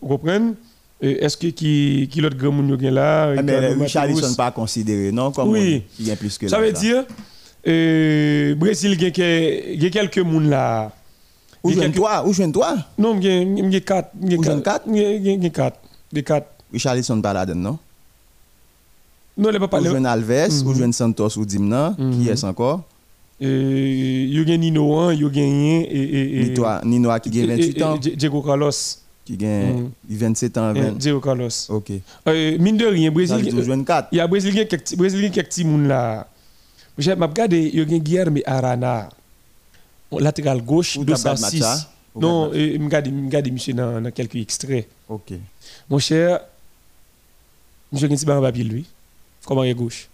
Vous 0.00 0.06
comprenez? 0.06 0.52
Euh, 1.02 1.16
Est-ce 1.20 1.36
que 1.36 1.48
qui 1.48 2.08
qui 2.08 2.20
l'autre 2.20 2.36
grand 2.36 2.52
monde 2.52 2.70
yo 2.70 2.76
gagné 2.76 2.92
là? 2.92 3.34
Eh, 3.36 3.42
Mais 3.42 3.58
Ricardo 3.58 3.82
Richarlison 3.82 4.20
Mateus? 4.20 4.36
pas 4.36 4.50
considéré, 4.52 5.10
non? 5.10 5.32
Comme 5.32 5.48
Oui. 5.48 5.82
Il 5.98 6.06
y 6.06 6.12
a 6.12 6.16
plus 6.16 6.38
que 6.38 6.46
Ça 6.46 6.58
là, 6.58 6.62
veut 6.66 6.72
là. 6.72 6.78
dire 6.78 7.04
euh, 7.66 8.54
Brésil 8.54 8.96
gagne 8.96 9.10
que- 9.10 9.74
gagne 9.76 9.90
quelques 9.90 10.18
monde 10.18 10.48
là. 10.48 10.92
Jeune 11.64 11.80
quelques- 11.80 11.96
toi? 11.96 12.24
Où 12.26 12.32
jeune 12.32 12.52
toi? 12.52 12.76
Non, 12.98 13.18
il 13.20 13.24
y 13.72 13.76
a 13.76 13.80
4. 13.80 14.10
Ou 14.22 14.40
quatre? 14.60 14.84
Il 14.86 14.96
y 15.42 15.46
a 15.46 15.50
4. 15.50 15.78
Des 16.12 16.22
4. 16.22 16.46
Richarlison 16.72 17.20
là-dedans, 17.22 17.54
non? 17.58 17.78
Non, 19.36 19.50
il 19.50 19.52
n'est 19.52 19.58
pas 19.58 19.64
Ou 19.66 19.68
parlé. 19.68 19.90
jeune 19.90 20.06
Alves, 20.06 20.62
ou 20.64 20.70
Mhm. 20.70 20.76
jeune 20.76 20.92
Santos 20.92 21.36
ou 21.38 21.44
Dimna, 21.44 21.94
qui 21.96 22.02
Mhm. 22.02 22.28
est 22.28 22.44
encore? 22.44 22.82
Euh, 23.40 23.46
Il 24.28 24.36
y 24.36 24.40
a 24.40 24.44
gagné 24.44 24.58
Nino 24.70 24.98
1, 24.98 25.12
il 25.14 25.20
y 25.22 25.24
a 25.24 25.28
gagné. 25.28 25.82
et- 25.82 26.40
et- 26.40 26.44
Ni 26.48 26.54
toi, 26.54 26.80
Nino 26.84 27.08
qui 27.20 27.40
a 27.40 27.44
et- 27.44 27.46
28 27.46 27.78
et- 27.78 27.82
ans, 27.84 27.94
et 27.96 28.16
Diego 28.16 28.42
Carlos. 28.42 28.70
qui 29.24 29.34
a 29.44 29.46
Mhm. 29.46 29.90
27 30.10 30.58
ans, 30.58 30.72
Eh, 30.74 30.80
20. 30.80 30.98
Diego 30.98 31.20
Carlos. 31.20 31.48
Ok. 31.68 31.92
Euh, 32.26 32.56
Mine 32.58 32.76
de 32.76 32.86
rien, 32.86 33.10
Brésil. 33.12 33.36
dire 33.42 33.62
jeune 33.62 33.84
4. 33.84 34.08
Il 34.10 34.18
y 34.18 34.20
a 34.20 34.26
Brésil 34.26 34.58
a 34.58 34.64
quelques 34.64 34.84
petits 35.48 35.64
moun 35.64 35.86
là. 35.86 36.26
Je 36.96 37.12
m'a 37.12 37.26
regardé, 37.26 37.70
il 37.72 37.78
y 37.78 37.80
a 37.80 37.84
gagné 37.84 38.00
Guilherme 38.00 38.38
Arana. 38.44 39.08
Latéral 40.12 40.62
gauche, 40.62 40.96
Ou 40.96 41.04
t'as 41.04 41.12
pas 41.22 41.34
de 41.34 41.40
206. 41.40 41.60
match, 41.60 41.68
hein? 41.68 41.86
Ou 42.14 42.20
Non, 42.20 42.50
je 42.52 42.82
regarde, 42.82 43.52
monsieur 43.52 43.74
dans 43.74 44.00
dans 44.00 44.10
quelques 44.10 44.36
extraits. 44.36 44.88
Ok. 45.08 45.32
Mon 45.90 45.98
cher, 45.98 46.40
monsieur 47.92 48.06
a 48.06 48.08
gagné 48.10 48.30
un 48.32 48.40
papier 48.40 48.64
lui. 48.64 48.84
Comme 49.44 49.58
arrière 49.58 49.74
gauche? 49.76 50.08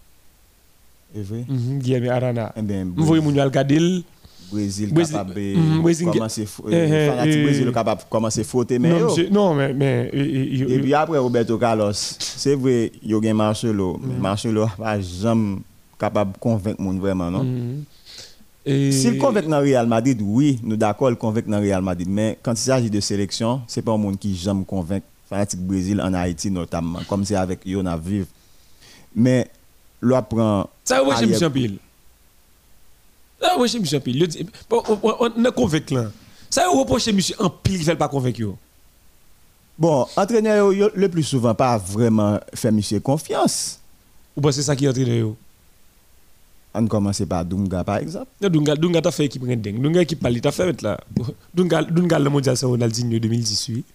Et 1.15 1.21
vrai? 1.21 1.45
Mhm, 1.47 1.79
Guilherme 1.79 2.09
Arana. 2.09 2.53
Eh 2.57 2.61
bien, 2.61 2.85
Vous 2.95 3.05
voyez, 3.05 3.21
mon 3.23 3.31
regarder. 3.31 4.03
Brésil 4.51 4.93
capable 4.93 5.33
Mhm, 5.39 5.81
Brésil- 5.81 6.05
commencer 6.07 6.45
Eh, 6.69 6.75
eh, 6.75 7.09
fanatique. 7.09 7.43
Brésil 7.43 7.71
capable 7.73 8.01
de 8.01 8.07
commencer 8.09 8.43
frotter 8.43 8.77
mais 8.77 8.89
Non, 9.31 9.53
mais. 9.55 9.73
mais 9.73 10.09
Et 10.13 10.79
puis 10.79 10.93
après 10.93 11.17
Roberto 11.17 11.57
Carlos, 11.57 11.91
c'est 11.93 12.53
vrai, 12.55 12.91
yo 13.03 13.19
gen 13.23 13.33
Marcelo, 13.33 13.99
mais 14.03 14.13
Marcelo 14.19 14.67
pas 14.77 14.99
jamais 15.01 15.57
capable 15.99 16.33
de 16.33 16.37
convaincre 16.37 16.79
moun 16.81 16.99
vraiment 16.99 17.31
non? 17.31 17.43
Et- 18.65 18.91
S'il 18.91 19.17
convainc 19.19 19.47
dans 19.47 19.59
Real 19.59 19.85
Madrid, 19.87 20.19
oui, 20.23 20.59
nous 20.63 20.75
d'accord, 20.75 21.09
il 21.11 21.15
convainc 21.15 21.47
dans 21.47 21.59
Real 21.59 21.81
Madrid, 21.83 22.07
mais 22.09 22.37
quand 22.41 22.53
il 22.53 22.57
s'agit 22.57 22.89
de 22.89 22.99
sélection, 22.99 23.61
c'est 23.67 23.81
pas 23.83 23.91
un 23.91 23.97
monde 23.97 24.17
qui 24.17 24.35
jamais 24.35 24.65
convainc 24.65 25.03
fanatique 25.29 25.59
Brésil 25.61 26.01
en 26.01 26.13
Haïti 26.13 26.49
notamment, 26.49 26.99
comme 27.07 27.23
c'est 27.25 27.35
avec 27.35 27.59
Yona 27.65 27.95
Vive. 27.97 28.25
Mais 29.15 29.49
l'on 30.01 30.21
prend 30.23 30.69
Ça 30.83 30.97
arrière- 30.97 31.27
Monsieur 31.27 31.49
Pile. 31.49 31.77
Ça. 33.41 33.55
Le 33.57 34.25
dit- 34.27 34.47
bon, 34.69 34.81
On 35.19 35.45
est 35.45 35.51
convaincu 35.51 35.93
là. 35.93 36.11
Ça 36.49 36.61
va 36.63 36.69
reprocher 36.69 37.11
Monsieur 37.13 37.35
en 37.39 37.49
pile 37.49 37.79
qui 37.79 37.83
fait 37.85 37.95
pas 37.95 38.07
convaincre. 38.07 38.39
Bon, 39.77 40.07
entraîneur 40.15 40.69
le 40.71 41.07
plus 41.09 41.23
souvent 41.23 41.53
pas 41.53 41.77
vraiment 41.77 42.39
fait 42.53 42.71
monsieur 42.71 42.99
confiance. 42.99 43.79
Ou 44.35 44.41
pas 44.41 44.51
c'est 44.51 44.63
ça 44.63 44.75
qui 44.75 44.85
yo? 44.85 45.35
On 46.77 46.87
commence 46.87 47.21
par 47.27 47.45
Dunga 47.45 47.83
par 47.85 47.97
exemple. 47.97 48.27
Non, 48.41 48.49
Dunga, 48.49 48.75
Dunga 48.75 49.01
t'a 49.01 49.11
fait 49.11 49.25
équipe 49.25 49.43
rending. 49.43 49.81
Dunga 49.81 50.01
équipe 50.01 50.19
parle, 50.19 50.41
t'a 50.41 50.51
fait 50.51 50.81
là. 50.81 50.99
Dunga, 51.53 51.83
Dunga 51.83 52.19
le 52.19 52.29
mondial 52.29 52.57
ça 52.57 52.67
Ronaldinho 52.67 53.17
2018. 53.17 53.85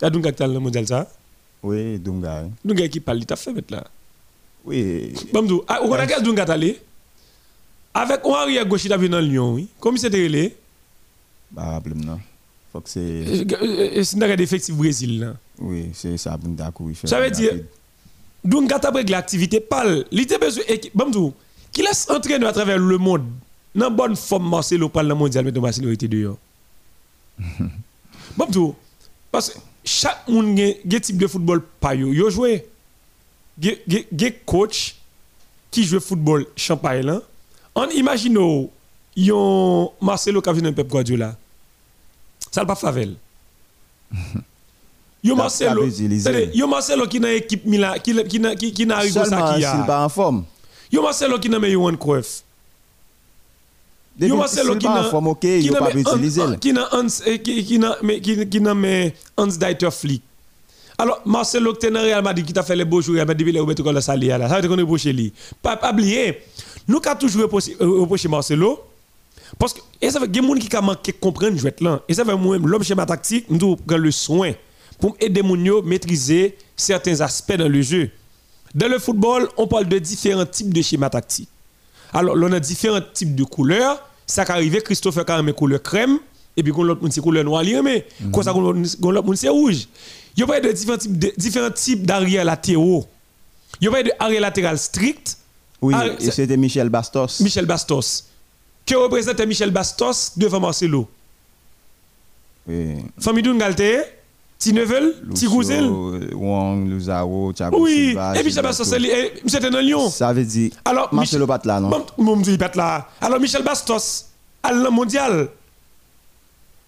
Ça 0.00 0.08
Dunga 0.08 0.32
qui 0.32 0.42
a 0.42 0.46
le 0.46 0.58
mondial 0.58 0.86
ça. 0.86 1.06
Oui, 1.62 1.98
Dunga. 1.98 2.44
Dunga 2.64 2.84
équipe 2.84 3.04
parle, 3.04 3.24
t'a 3.26 3.36
fait 3.36 3.70
là. 3.70 3.84
Oui, 4.64 5.12
Bamdou, 5.32 5.62
on 5.82 5.92
a 5.92 6.06
quel 6.06 6.22
Dunga 6.22 6.44
t'as 6.44 6.54
allé 6.54 6.80
Avec 7.92 8.20
un 8.24 8.30
arrière 8.30 8.64
gauche 8.66 8.84
il 8.84 8.92
a 8.92 8.96
dans 8.96 9.20
Lyon, 9.20 9.54
oui. 9.54 9.68
Comme 9.78 9.98
c'était 9.98 10.22
relé. 10.24 10.56
bah 11.50 11.80
problème 11.80 12.04
non. 12.04 12.20
Faut 12.72 12.80
que 12.80 12.88
c'est 12.88 13.44
C'est 14.04 14.22
un 14.22 14.36
d'effectif 14.36 14.74
Brésil 14.74 15.20
là. 15.20 15.34
oui, 15.58 15.90
c'est 15.92 16.16
ça 16.16 16.38
Dunga 16.38 16.72
qui 16.74 16.94
fait. 16.94 17.06
Ça 17.08 17.20
veut 17.20 17.30
dire, 17.30 17.52
Dunga 18.42 18.78
t'a 18.78 18.90
pris 18.90 19.04
l'activité 19.04 19.60
pâle. 19.60 20.04
Il 20.10 20.20
était 20.20 20.38
besoin 20.38 20.64
équipe. 20.68 20.96
Bamdou, 20.96 21.34
qui 21.72 21.82
laisse 21.82 22.08
entraîner 22.10 22.46
à 22.46 22.52
travers 22.52 22.78
le 22.78 22.98
monde? 22.98 23.24
Dans 23.74 23.90
bonne 23.90 24.16
forme, 24.16 24.48
Marcelo 24.50 24.88
parle 24.88 25.08
dans 25.08 25.14
le 25.14 25.18
mondial, 25.18 25.44
mais 25.44 25.52
Marcelo 25.52 25.90
était 25.90 26.08
dehors. 26.08 26.36
Bamdou, 28.36 28.74
parce 29.30 29.50
que 29.50 29.58
chaque 29.84 30.28
monde 30.28 30.58
un 30.58 30.98
type 31.00 31.16
de 31.18 31.26
football 31.26 31.62
pas 31.80 31.94
yo. 31.94 32.12
Yo 32.12 32.30
joué. 32.30 32.66
Il 33.60 33.78
y 34.18 34.24
a 34.26 34.30
coach 34.46 34.96
qui 35.70 35.84
joue 35.84 36.00
football 36.00 36.46
champagne. 36.56 37.18
On 37.74 37.88
imagine 37.88 38.68
yon 39.16 39.92
Marcelo 40.00 40.40
qui 40.40 40.48
a 40.48 40.52
vu 40.52 40.62
dans 40.62 40.72
Pep 40.72 40.88
Guardiola. 40.88 41.36
Ça 42.50 42.64
pas 42.64 42.74
favel. 42.74 43.16
Yo 45.24 45.36
Marcelo, 45.36 45.86
yo 46.52 46.66
Marcelo 46.66 47.06
qui 47.06 47.20
dans 47.20 47.28
équipe 47.28 47.64
Milan 47.64 47.94
qui 48.02 48.12
qui 48.24 48.40
n'a- 48.40 48.56
qui 48.56 48.86
n'arrive 48.86 49.12
seulement 49.12 49.46
ça 49.46 49.54
qui 49.54 49.60
s'il 49.60 49.64
a. 49.66 49.84
pas 49.84 50.04
en 50.04 50.08
forme. 50.08 50.44
Yo 50.92 51.02
Marcelo 51.02 51.38
qui 51.38 51.48
n'a 51.48 51.58
mais 51.58 51.72
Johan 51.72 51.96
Cruyff. 51.96 52.42
Yo 54.20 54.36
Marcelo 54.36 54.76
qui 54.76 54.86
pas 54.86 55.10
n'a 55.10 55.34
qui 55.40 55.58
il 55.60 55.72
n'a 55.72 55.78
pas. 55.78 55.86
Hans- 55.86 56.56
qui 56.60 56.72
n'a 56.72 56.88
eh, 57.26 57.40
qui 57.40 57.64
qui 57.64 57.78
n'a 57.78 57.96
qui 58.22 58.48
qui 58.48 58.60
n'a 58.60 58.74
mais 58.74 59.14
Hans 59.36 59.46
Dieter 59.46 59.90
Flick. 59.90 60.22
Alors 60.98 61.22
Marcelo 61.24 61.72
qui 61.72 61.86
est 61.86 61.90
dans 61.90 62.02
Real 62.02 62.22
Madrid 62.22 62.44
qui 62.44 62.52
t'a 62.52 62.62
fait 62.62 62.76
les 62.76 62.84
beaux 62.84 63.00
jours 63.00 63.14
Real 63.14 63.26
Madrid 63.26 63.38
depuis 63.40 63.52
les 63.52 63.60
Roberto 63.60 63.82
Carlos 63.82 64.00
Salih 64.02 64.28
là. 64.28 64.48
Ça 64.48 64.56
veut 64.56 64.60
dire 64.60 64.70
qu'on 64.70 64.78
est 64.78 64.82
reproché 64.82 65.12
lui. 65.14 65.32
Pas 65.62 65.76
pas 65.76 65.92
oublier. 65.92 66.42
Nous 66.86 67.00
qu'a 67.00 67.14
toujours 67.14 67.42
reproché 67.42 67.74
euh, 67.80 68.00
reproché 68.02 68.28
Marcelo 68.28 68.80
parce 69.58 69.72
que 69.72 69.80
et 70.00 70.10
ça 70.10 70.20
fait 70.20 70.28
des 70.28 70.42
gens 70.42 70.54
qui 70.54 70.76
a 70.76 70.80
manqué 70.82 71.12
comprendre 71.12 71.56
jouet 71.56 71.74
là. 71.80 72.02
Et 72.06 72.12
ça 72.14 72.24
fait 72.24 72.36
moi 72.36 72.58
l'homme 72.58 72.82
schéma 72.82 73.06
tactique, 73.06 73.46
nous 73.48 73.76
prendre 73.76 74.02
le 74.02 74.10
soin 74.10 74.52
pour 75.00 75.16
aider 75.18 75.42
moun 75.42 75.64
yo 75.64 75.82
maîtriser 75.82 76.56
certains 76.76 77.18
aspects 77.22 77.56
dans 77.56 77.68
le 77.68 77.80
jeu. 77.80 78.10
Dans 78.74 78.88
le 78.88 78.98
football, 78.98 79.48
on 79.56 79.66
parle 79.66 79.86
de 79.86 79.98
différents 79.98 80.46
types 80.46 80.72
de 80.72 80.80
schémas 80.82 81.10
tactiques. 81.10 81.48
Alors, 82.12 82.34
on 82.38 82.52
a 82.52 82.60
différents 82.60 83.00
types 83.12 83.34
de 83.34 83.44
couleurs. 83.44 84.02
Ça 84.26 84.44
qui 84.44 84.52
arrive, 84.52 84.80
Christopher 84.82 85.24
a 85.28 85.40
une 85.40 85.52
couleur 85.52 85.82
crème, 85.82 86.18
et 86.56 86.62
puis, 86.62 86.72
l'autre 86.76 87.00
c'est 87.10 87.20
couleur 87.20 87.44
noire, 87.44 87.64
mais 87.82 88.06
comme 88.32 88.42
ça, 88.42 88.52
l'autre 88.52 89.34
c'est 89.34 89.48
rouge. 89.48 89.88
Il 90.36 90.40
y 90.40 90.42
a 90.42 90.46
pas 90.46 90.60
de 90.60 90.72
différents 90.72 90.96
types 90.98 91.18
de- 91.18 91.32
différents 91.36 91.70
types 91.70 92.06
d'arrière 92.06 92.44
latéraux. 92.44 93.06
Il 93.80 93.84
y 93.84 93.88
a 93.88 93.90
pas 93.90 94.02
de 94.02 94.10
arrière 94.18 94.40
latéral 94.40 94.78
strict. 94.78 95.36
Oui, 95.82 95.94
Ah, 95.96 96.06
et 96.18 96.30
c'était 96.30 96.56
Michel 96.56 96.88
Bastos. 96.88 97.40
Michel 97.40 97.66
Bastos. 97.66 98.24
Que 98.86 98.94
représente 98.94 99.40
Michel 99.46 99.70
Bastos 99.70 100.32
devant 100.36 100.60
Marcelo? 100.60 101.08
Oui. 102.66 102.96
Famille 103.18 103.42
Dungalte, 103.42 103.82
Tinevel, 104.62 105.14
Tigouzel. 105.34 105.80
Lucio, 105.84 106.36
Wong, 106.38 106.88
Luzaro, 106.88 107.52
Thiago 107.52 107.78
Oui, 107.80 108.08
Silva, 108.10 108.30
et 108.30 108.38
puis 108.38 108.44
Michel 108.46 108.62
Gilberto. 108.62 108.68
Bastos, 108.68 108.84
c'est 108.88 109.02
eh, 109.02 109.32
c'était 109.46 109.70
dans 109.70 109.80
Lyon. 109.80 110.08
Ça 110.08 110.32
veut 110.32 110.44
dire 110.44 110.70
Alors, 110.84 111.12
Marcelo 111.12 111.46
Mich- 111.46 111.66
là, 111.66 111.80
non? 111.80 111.90
Mon 112.18 112.36
Dieu, 112.36 112.56
là. 112.76 113.08
Alors, 113.20 113.40
Michel 113.40 113.64
Bastos, 113.64 114.26
à 114.62 114.70
la 114.72 114.88
mondial. 114.90 115.48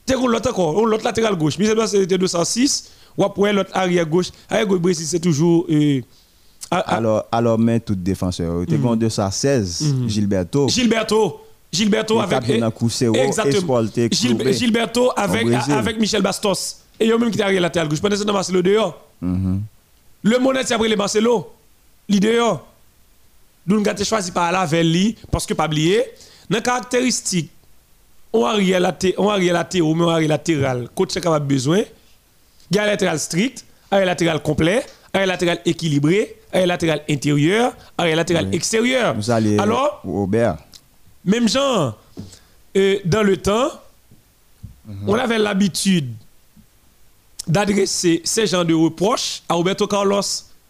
T'es 0.06 0.14
qu'on 0.14 0.28
l'autre 0.28 0.50
encore, 0.50 0.76
on 0.76 0.84
l'autre 0.84 1.04
latéral 1.04 1.34
gauche. 1.36 1.58
Michel 1.58 1.76
Bastos 1.76 2.00
était 2.00 2.18
206. 2.18 2.90
Ou 3.16 3.24
après, 3.24 3.52
l'autre 3.52 3.70
arrière 3.72 4.06
gauche. 4.06 4.28
Arrière 4.50 4.66
gauche, 4.66 4.80
Brésil, 4.80 5.06
c'est 5.08 5.20
toujours. 5.20 5.66
euh, 5.70 6.00
à- 6.70 6.76
à- 6.78 6.96
Alors, 6.96 7.24
alors, 7.32 7.58
mais 7.58 7.80
tout 7.80 7.94
défenseur. 7.94 8.64
Tu 8.68 8.74
as 8.74 8.96
216, 8.96 9.94
Gilberto. 10.06 10.68
Gilberto. 10.68 11.40
Gilberto 11.72 12.14
Il 12.14 12.20
avec. 12.22 12.46
Clube. 14.10 14.48
Gilberto 14.52 15.10
avec, 15.16 15.44
Brésil. 15.44 15.72
avec 15.72 15.98
Michel 15.98 16.22
Bastos. 16.22 16.76
Et 17.00 17.08
eux 17.10 17.18
même 17.18 17.30
qui 17.30 17.42
arrière 17.42 17.60
latéral 17.60 17.88
gauche. 17.88 18.00
Pendant 18.00 18.16
ce 18.16 18.22
temps, 18.22 18.32
Marcelo 18.32 18.62
dehors. 18.62 19.00
Mhm. 19.20 19.62
Le 20.22 20.38
monnaie, 20.38 20.62
c'est 20.64 20.74
après 20.74 20.88
les 20.88 20.96
Marcelo? 20.96 21.52
Li 22.08 22.20
dehors. 22.20 22.66
Nous 23.66 23.82
avons 23.86 24.04
choisi 24.04 24.30
par 24.30 24.52
là 24.52 24.64
vers 24.66 24.84
lui 24.84 25.16
parce 25.30 25.46
que 25.46 25.54
pas 25.54 25.66
oublier, 25.66 26.04
dans 26.50 26.58
la 26.58 26.62
caractéristique, 26.62 27.50
on 28.32 28.44
arrière 28.44 28.80
latéral, 28.80 29.14
on 29.18 29.28
arrière 29.30 29.54
latéral, 29.54 29.94
mais 29.96 30.04
on 30.04 30.08
arrière 30.08 30.28
latéral, 30.28 30.88
coach 30.94 31.14
capable 31.14 31.46
besoin. 31.46 31.82
Il 32.70 32.76
y 32.76 32.78
a 32.78 32.82
un 32.82 32.86
latéral 32.86 33.18
strict, 33.18 33.64
un 33.90 34.04
latéral 34.04 34.42
complet, 34.42 34.84
un 35.14 35.24
latéral 35.24 35.60
équilibré, 35.64 36.36
un 36.52 36.66
latéral 36.66 37.02
intérieur, 37.08 37.74
un 37.96 38.14
latéral 38.14 38.54
extérieur. 38.54 39.14
Vous 39.14 39.30
allez 39.30 39.58
Alors, 39.58 40.00
Robert. 40.04 40.56
même 41.24 41.48
genre, 41.48 41.96
euh, 42.76 42.98
dans 43.04 43.22
le 43.22 43.36
temps, 43.38 43.70
on 45.06 45.14
avait 45.14 45.38
l'habitude 45.38 46.12
d'adresser 47.46 48.20
ces 48.24 48.46
genres 48.46 48.64
de 48.64 48.74
reproches 48.74 49.42
à 49.48 49.54
Roberto 49.54 49.86
Carlos 49.86 50.22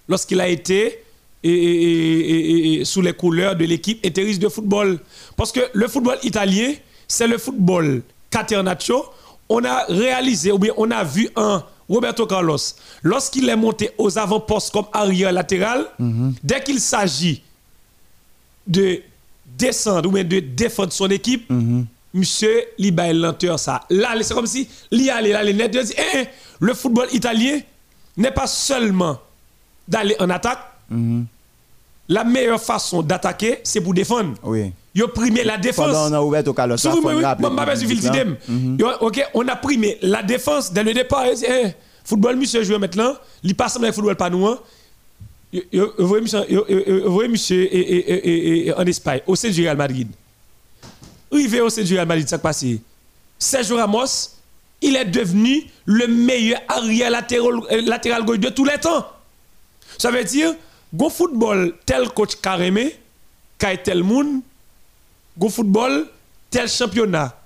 lorsqu'il 0.09 0.41
a 0.41 0.49
été 0.49 0.99
et- 1.43 1.51
et- 1.51 2.31
et- 2.31 2.51
et- 2.51 2.81
et 2.81 2.85
sous 2.85 3.03
les 3.03 3.13
couleurs 3.13 3.55
de 3.57 3.65
l'équipe 3.65 4.05
interiste 4.05 4.41
de 4.41 4.49
football. 4.49 4.99
Parce 5.37 5.53
que 5.53 5.61
le 5.73 5.87
football 5.89 6.19
italien, 6.23 6.73
c'est 7.07 7.27
le 7.29 7.39
football 7.39 8.03
Catenaccio, 8.31 9.05
on 9.49 9.63
a 9.65 9.85
réalisé, 9.89 10.51
ou 10.53 10.59
bien 10.59 10.73
on 10.77 10.91
a 10.91 11.05
vu 11.05 11.29
un 11.37 11.63
Roberto 11.89 12.27
Carlos, 12.27 12.57
lorsqu'il 13.03 13.47
est 13.49 13.57
monté 13.57 13.91
aux 13.99 14.17
avant-postes 14.19 14.73
comme 14.73 14.87
arrière 14.93 15.33
latéral, 15.33 15.87
dès 16.43 16.63
qu'il 16.65 16.81
s'agit 16.81 17.43
de 18.67 19.03
descendre 19.59 20.09
ou 20.09 20.13
bien 20.13 20.25
de 20.25 20.41
défendre 20.41 20.93
son 20.93 21.09
équipe, 21.11 21.47
monsieur, 22.15 22.65
il 22.79 22.99
a 22.99 23.13
lenteur 23.13 23.59
ça. 23.59 23.83
Là, 23.91 24.15
c'est 24.23 24.33
comme 24.33 24.47
si, 24.47 24.69
il 24.91 25.11
allait, 25.11 25.33
là, 25.33 25.45
il 25.45 25.57
net, 25.57 25.71
il 25.75 25.85
dit, 25.85 25.95
eh, 25.99 26.19
eh, 26.21 26.25
le 26.61 26.73
football 26.73 27.09
italien 27.13 27.59
n'est 28.17 28.31
pas 28.31 28.47
seulement 28.47 29.19
d'aller 29.87 30.17
en 30.21 30.31
attaque. 30.31 30.61
La 32.09 32.23
meilleure 32.23 32.61
façon 32.61 33.03
d'attaquer, 33.03 33.59
c'est 33.65 33.81
pour 33.81 33.95
défendre. 33.95 34.35
Oui. 34.43 34.73
Yo 34.95 35.09
primé 35.09 35.43
la 35.43 35.57
défense. 35.57 35.87
Pendant 35.87 36.11
on 36.11 36.13
a 36.13 36.23
ouvert 36.23 36.47
au 36.47 36.53
Carlos. 36.53 36.77
Si 36.77 36.87
vous 36.87 37.01
me 37.01 37.15
on 39.35 39.49
a 39.49 39.57
primé 39.57 39.99
la 40.03 40.23
défense 40.23 40.73
dès 40.73 40.85
le 40.85 40.95
départ. 40.95 41.25
Eh, 41.27 41.69
football, 42.05 42.37
monsieur 42.37 42.63
joue 42.63 42.79
maintenant. 42.79 43.15
Il 43.43 43.57
passe 43.57 43.77
avec 43.77 43.93
football 43.93 44.15
pas 44.17 44.31
nous. 44.31 44.57
Vous 45.73 46.07
voyez, 46.07 47.29
monsieur 47.29 47.69
en 48.77 48.85
Espagne, 48.87 49.21
au 49.27 49.35
sein 49.35 49.51
du 49.51 49.63
Real 49.63 49.77
Madrid. 49.77 50.09
Arrivé 51.33 51.61
au 51.61 51.71
sein 51.71 51.83
du 51.83 51.99
Real 51.99 52.29
ça 52.29 52.39
passé. 52.39 52.81
Sergio 53.39 53.77
Ramos, 53.77 54.31
il 54.81 54.97
est 54.97 55.05
devenu 55.05 55.65
le 55.85 56.07
meilleur 56.07 56.61
arrière 56.69 57.11
latéral, 57.11 57.61
euh, 57.71 58.23
gauche 58.23 58.39
de 58.39 58.49
tous 58.49 58.65
les 58.65 58.79
temps. 58.79 59.07
Ça 59.99 60.11
veut 60.11 60.25
dire, 60.25 60.55
go 60.93 61.09
football 61.09 61.75
tel 61.87 62.09
coach 62.11 62.37
Karémé, 62.41 62.97
kay 63.59 63.79
tel 63.83 64.03
moun, 64.03 64.43
go 65.39 65.49
football 65.49 66.07
tel 66.51 66.69
championnat 66.69 67.37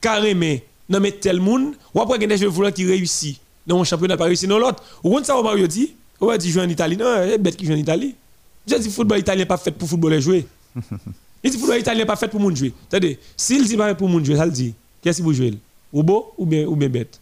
Karémé, 0.00 0.64
non 0.88 1.00
mais 1.00 1.12
tel 1.12 1.40
moun, 1.40 1.74
ou 1.94 2.00
après 2.00 2.18
des 2.18 2.36
joueurs 2.36 2.72
qui 2.72 2.84
réussit 2.86 3.40
dans 3.66 3.80
un 3.80 3.84
championnat 3.84 4.16
pas 4.16 4.24
réussi 4.24 4.46
dans 4.46 4.58
l'autre. 4.58 4.82
Ou 5.02 5.16
on 5.16 5.22
ça 5.22 5.40
Mario 5.42 5.66
dit, 5.66 5.94
ou 6.20 6.34
dit 6.36 6.50
jouer 6.50 6.62
en 6.62 6.68
Italie, 6.68 6.96
non, 6.96 7.16
c'est 7.24 7.38
bête 7.38 7.56
qui 7.56 7.66
joue 7.66 7.72
en 7.72 7.76
Italie. 7.76 8.14
Je 8.66 8.76
dis 8.76 8.90
football 8.90 9.18
italien 9.18 9.46
pas 9.46 9.56
fait 9.56 9.70
pour 9.70 9.88
footballer 9.88 10.20
jouer. 10.20 10.46
Il 11.42 11.50
dit 11.50 11.58
football 11.58 11.78
italien 11.78 12.04
pas 12.04 12.16
fait 12.16 12.28
pour 12.28 12.40
moun 12.40 12.54
jouer. 12.56 12.72
C'est-à-dire, 12.88 13.16
s'il 13.36 13.66
dit 13.66 13.76
pas 13.76 13.94
pour 13.94 14.08
moun 14.08 14.24
jouer, 14.24 14.36
ça 14.36 14.46
le 14.46 14.52
dit. 14.52 14.74
Qu'est-ce 15.02 15.18
que 15.18 15.22
vous 15.22 15.32
jouez 15.32 15.58
Ou 15.92 16.02
beau 16.02 16.32
ou 16.36 16.44
bien 16.44 16.66
ou 16.66 16.74
bien 16.74 16.88
bête. 16.88 17.20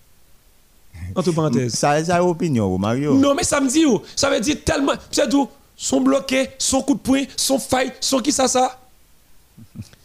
Entre 1.15 1.33
parenthèses. 1.33 1.75
Ça 1.75 2.03
c'est 2.03 2.19
opinion 2.19 2.79
Mario. 2.79 3.15
Non 3.15 3.35
mais 3.35 3.45
ça 3.45 3.61
me 3.61 3.69
dit 3.69 3.85
ça 4.15 4.31
veut 4.31 4.41
dire 4.41 4.57
tellement 4.65 4.95
c'est 5.11 5.29
tout 5.29 5.49
sont 5.77 6.01
bloqués, 6.01 6.49
son 6.59 6.81
coup 6.81 6.95
de 6.95 7.01
poing, 7.01 7.25
son 7.37 7.59
fight, 7.59 7.93
son 8.01 8.21
qui 8.21 8.33
ça 8.33 8.49
ça? 8.49 8.81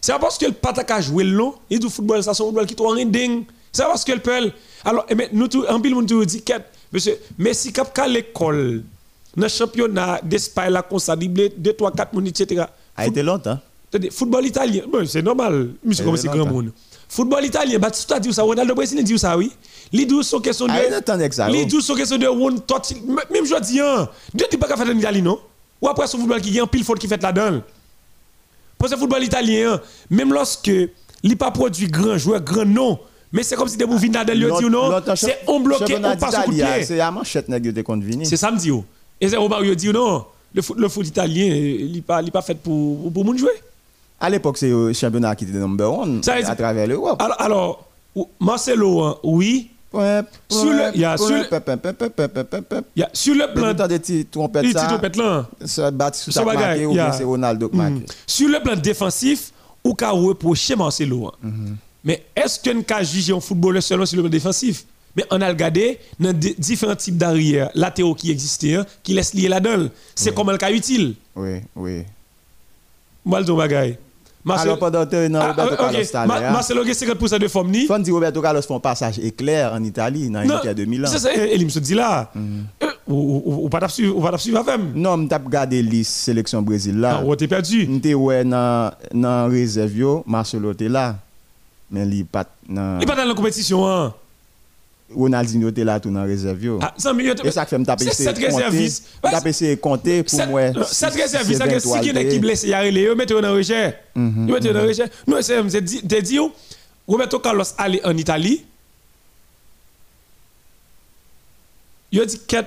C'est 0.02 0.18
parce 0.20 0.38
que 0.38 0.46
le 0.46 0.52
pataka 0.52 1.00
jouer 1.00 1.24
long, 1.24 1.56
il 1.70 1.80
dit 1.80 1.90
football 1.90 2.22
ça 2.24 2.34
son 2.34 2.46
football 2.46 2.66
qui 2.66 2.76
toi 2.76 2.94
ding. 3.06 3.46
C'est 3.72 3.84
parce 3.84 4.04
que 4.04 4.12
le 4.12 4.20
peut 4.20 4.52
alors 4.84 5.06
mais 5.16 5.30
nous 5.32 5.48
tout 5.48 5.66
en 5.66 5.80
pile 5.80 5.96
monde 5.96 6.06
dit 6.06 6.44
monsieur 6.92 7.18
Messi 7.38 7.72
cap 7.72 7.98
à 7.98 8.08
l'école 8.08 8.84
dans 9.38 9.44
le 9.44 9.50
championnat 9.50 10.20
d'Espagne 10.24 10.78
comme 10.90 11.00
ça 11.00 11.16
2 11.16 11.74
3 11.74 11.92
4 11.94 12.14
minutes 12.14 12.42
etc. 12.42 12.66
A 12.98 13.08
été 13.08 13.24
longtemps. 13.24 13.60
Football 14.12 14.46
italien, 14.46 14.84
c'est 15.06 15.22
normal, 15.22 15.72
monsieur 15.84 16.06
comme 16.06 16.16
c'est 16.16 16.30
grand 16.30 16.46
monde. 16.46 16.72
Football 17.10 17.44
italien, 17.44 17.78
Batistuta 17.78 18.22
dit 18.22 18.32
ça, 18.32 18.44
Ronaldo 18.44 18.74
Brésilien 18.74 19.04
dit 19.04 19.20
ça 19.20 19.38
oui. 19.38 19.52
Les 19.92 20.06
douze 20.06 20.28
sont 20.28 20.40
question 20.40 20.66
de 20.66 21.52
Les 21.52 21.66
douze 21.66 21.84
sont 21.84 21.96
question 21.96 22.18
de 22.18 22.26
one 22.26 22.62
touch 22.62 22.96
même 23.30 23.46
je 23.46 23.60
dis 23.62 23.82
hein. 23.82 24.08
Deux 24.34 24.46
types 24.50 24.62
pas 24.62 24.78
faire 24.78 24.88
en 24.88 24.98
Italie 24.98 25.22
non? 25.22 25.38
Ou 25.82 25.90
après 25.90 26.08
ce 26.08 26.16
football 26.16 26.40
qui 26.40 26.52
gagne 26.52 26.68
pile 26.68 26.86
faute 26.86 27.00
qui 27.00 27.10
fait 27.10 27.22
là-dedans. 27.22 27.62
Pour 28.78 28.88
ce 28.88 28.96
football 28.96 29.24
italien, 29.24 29.82
même 30.10 30.32
lorsque 30.32 30.72
il 31.24 31.38
pas 31.38 31.52
produit 31.52 31.88
grand 31.88 32.18
joueur, 32.18 32.40
grand 32.40 32.64
nom, 32.64 32.98
mais 33.34 33.44
c'est 33.44 33.58
comme 33.58 33.68
si 33.68 33.76
des 33.76 33.86
mouvements 33.86 34.14
là-dedans 34.14 34.34
lui 34.34 34.64
dit 34.64 34.70
non, 34.70 35.16
c'est 35.16 35.40
on 35.48 35.60
bloqué, 35.60 35.98
on 35.98 36.18
passe 36.18 36.36
au 36.40 36.44
coup 36.44 36.52
de 36.52 36.64
pied. 36.64 36.84
C'est 36.86 37.02
à 37.02 37.12
manchette 37.12 37.50
nèg 37.50 37.74
de 37.74 37.82
convenu. 37.82 38.24
C'est 38.24 38.38
samedi. 38.38 38.72
Et 39.20 39.28
c'est 39.28 39.36
Romario 39.36 39.76
dit 39.76 39.90
non, 39.90 40.24
le 40.54 40.62
foot 40.62 40.78
le 40.78 40.88
foot 40.88 41.06
italien, 41.06 41.46
il 41.46 42.02
pas 42.04 42.22
il 42.22 42.32
pas 42.32 42.42
fait 42.42 42.56
pour 42.56 43.12
pour 43.12 43.26
moun 43.26 43.38
jouer. 43.38 43.52
À 44.22 44.30
l'époque, 44.30 44.58
c'est 44.58 44.70
le 44.70 44.94
championnat 44.94 45.36
qui 45.36 45.46
était 45.46 45.58
number 45.58 45.92
one 45.92 46.22
à 46.28 46.56
travers 46.56 46.86
l'Europe. 46.88 47.20
Alors, 47.22 47.42
alors, 47.42 47.86
Marcelo, 48.40 49.18
oui. 49.24 49.72
Sur 49.92 50.72
le, 50.72 50.98
y 50.98 51.04
a, 51.04 51.18
sur, 51.18 51.30
le, 51.32 51.40
y 52.96 53.04
a, 53.04 53.10
sur 53.12 53.36
le 53.36 53.54
plan 53.54 53.74
de 53.74 53.98
des 53.98 54.24
trompettes 54.24 54.72
ça, 54.72 54.86
trompettes 54.86 55.18
là, 55.18 55.50
ça 55.66 55.92
bat 55.92 56.14
sous 56.14 56.32
sa 56.32 56.46
marqué 56.46 56.86
ou 56.86 56.94
bien 56.94 57.12
c'est 57.12 57.26
Ronaldo 57.26 57.68
qui 57.68 57.76
marque. 57.76 57.96
Sur 58.26 58.48
le 58.48 58.62
plan 58.62 58.78
défensif, 58.78 59.52
ou 59.84 59.94
qu'a 59.94 60.12
reproché 60.12 60.78
Marcelo. 60.78 61.34
Mais 62.06 62.24
est-ce 62.36 62.58
qu'on 62.58 62.82
peut 62.82 63.04
juger 63.04 63.34
un 63.34 63.42
footballeur 63.42 63.84
seulement 63.84 64.06
sur 64.06 64.16
le 64.16 64.24
plan 64.24 64.30
défensif? 64.30 64.86
Mais 65.16 65.26
on 65.30 65.42
a 65.42 65.48
regardé 65.50 66.00
dans 66.20 66.32
différents 66.34 66.96
types 66.96 67.18
d'arrière 67.18 67.70
latéraux 67.76 68.16
qui 68.16 68.32
existaient, 68.32 68.78
qui 69.04 69.14
laissent 69.14 69.34
lier 69.34 69.50
la 69.50 69.60
dedans 69.60 69.90
C'est 70.16 70.34
comment 70.34 70.54
le 70.54 70.58
cas 70.58 70.72
utile. 70.72 71.16
Oui, 71.36 71.60
oui. 71.76 72.04
Le 73.26 74.11
bagage. 74.46 74.62
Alors 74.64 74.80
pendant 74.80 75.06
que 75.06 75.36
ah, 75.36 75.48
Roberto 75.48 75.76
Carlos 75.76 76.00
okay. 76.00 76.28
Ma, 76.28 76.52
Marcelo 76.52 76.84
50% 76.84 77.40
de 77.40 77.48
forme 77.48 77.72
ni? 77.72 77.86
Faut 77.86 77.98
dire 78.00 78.14
Roberto 78.14 78.42
Carlos 78.42 78.62
font 78.62 78.80
passage 78.80 79.20
éclair 79.20 79.74
en 79.74 79.84
Italie 79.84 80.30
dans 80.30 80.42
l'Inter 80.42 80.74
de 80.74 80.86
Milan. 80.86 81.10
C'est 81.12 81.20
ça 81.20 81.34
il 81.34 81.66
me 81.66 81.80
dit 81.80 81.94
là. 81.94 82.32
Mm. 82.34 82.60
Euh, 82.84 82.88
ou 83.08 83.70
pas 83.70 83.88
suivre 83.90 84.18
ou 84.18 84.22
pas 84.22 84.38
suivre 84.38 84.60
avec 84.60 84.96
Non, 84.96 85.18
m't'a 85.18 85.38
regardé 85.38 85.82
la 85.84 86.04
sélection 86.04 86.62
Brésil 86.62 87.00
là. 87.00 87.22
Ah, 87.24 87.36
t'es 87.36 87.48
perdu. 87.48 87.88
M'était 87.88 88.14
ouais 88.14 88.44
dans 88.44 88.92
dans 89.14 89.50
réserve 89.50 90.24
Marcelo 90.26 90.72
était 90.72 90.90
là. 90.90 91.16
Mais 91.90 92.08
il 92.08 92.26
pas 92.26 92.46
dans 92.70 93.00
Il 93.02 93.06
pas 93.06 93.16
dans 93.16 93.26
la 93.26 93.34
compétition 93.34 93.88
hein. 93.88 94.14
Ronaldinho 95.16 95.70
était 95.70 95.84
là 95.84 96.00
tout 96.00 96.12
dans 96.12 96.24
réserve. 96.24 96.80
Ah, 96.82 96.94
Et 97.44 97.52
ça 97.52 97.66
fait 97.66 97.78
me 97.78 97.86
taper 97.86 98.06
c'est 98.06 98.24
cette 98.24 98.38
réserviste. 98.38 99.06
Taper 99.22 99.54
c'est 99.54 99.78
compter 99.78 100.24
pour 100.24 100.48
moi. 100.48 100.62
Cette 100.86 101.14
réserviste 101.14 101.60
ça 101.60 101.68
que 101.68 101.80
si 101.80 102.00
qui 102.02 102.10
est 102.10 102.30
qui 102.30 102.40
blessé 102.40 102.68
y 102.68 102.74
aller 102.74 103.04
yo 103.04 103.16
mettez 103.16 103.40
dans 103.40 103.54
recherche. 103.54 103.96
Mhm, 104.16 104.48
Yo 104.48 104.56
mettez 104.56 104.74
dans 104.74 104.82
mhm. 104.82 104.88
recherche. 104.88 105.10
Non, 105.28 105.38
c'est 105.42 105.82
dit 105.82 106.02
dit 106.04 106.40
Roberto 107.08 107.40
Carlos 107.40 107.64
aller 107.78 108.02
en 108.04 108.16
Italie. 108.18 108.64
Yo 112.12 112.26
dit 112.26 112.40
que 112.48 112.58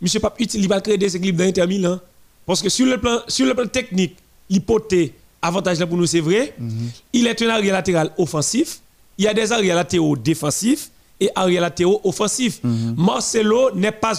monsieur 0.00 0.20
pas 0.20 0.34
utile 0.38 0.66
va 0.68 0.80
créer 0.80 0.98
des 0.98 1.16
équipes 1.16 1.36
dans 1.36 1.44
Inter 1.44 1.66
Milan 1.66 1.98
parce 2.44 2.62
que 2.62 2.68
sur 2.68 2.86
le 2.86 2.98
plan 2.98 3.20
sur 3.28 3.46
le 3.46 3.54
plan 3.54 3.66
technique, 3.66 4.16
l'hypothèse 4.48 5.10
avantage 5.42 5.78
là 5.78 5.86
pour 5.86 5.96
nous 5.96 6.06
c'est 6.06 6.20
vrai. 6.20 6.54
Mhm. 6.58 6.90
Il 7.12 7.26
est 7.26 7.40
un 7.42 7.48
arrière 7.48 7.74
latéral 7.74 8.10
offensif, 8.18 8.80
il 9.18 9.24
y 9.24 9.28
a 9.28 9.34
des 9.34 9.52
arrières 9.52 9.76
latéraux 9.76 10.16
défensifs 10.16 10.90
et 11.20 11.30
arrière 11.34 11.62
latéral 11.62 11.96
offensif. 12.04 12.60
Mhm. 12.62 12.94
Marcelo 12.98 13.70
n'est 13.74 13.92
pas, 13.92 14.12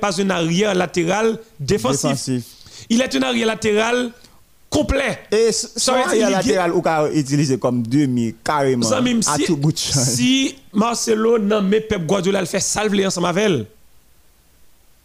pas 0.00 0.20
un 0.20 0.30
arrière 0.30 0.74
latéral 0.74 1.38
défensif. 1.58 2.28
Il 2.88 3.00
est 3.02 3.14
un 3.14 3.22
arrière 3.22 3.46
latéral 3.46 4.10
complet. 4.70 5.18
Et 5.32 5.52
son 5.52 5.92
arrière 5.92 6.30
latéral 6.30 6.72
ou 6.72 6.82
utilisé 7.12 7.58
comme 7.58 7.82
demi 7.82 8.34
carrément 8.42 8.86
ça, 8.86 9.00
même 9.00 9.20
à 9.26 9.36
si, 9.36 9.44
tout 9.44 9.56
bout 9.56 9.72
de 9.72 9.78
Si 9.78 10.54
Marcelo 10.72 11.38
non 11.38 11.60
mais 11.60 11.80
Pep 11.80 12.06
Guardiola 12.06 12.40
le 12.40 12.46
fait 12.46 12.60
salver 12.60 13.06
ensemble 13.06 13.26
avec. 13.26 13.66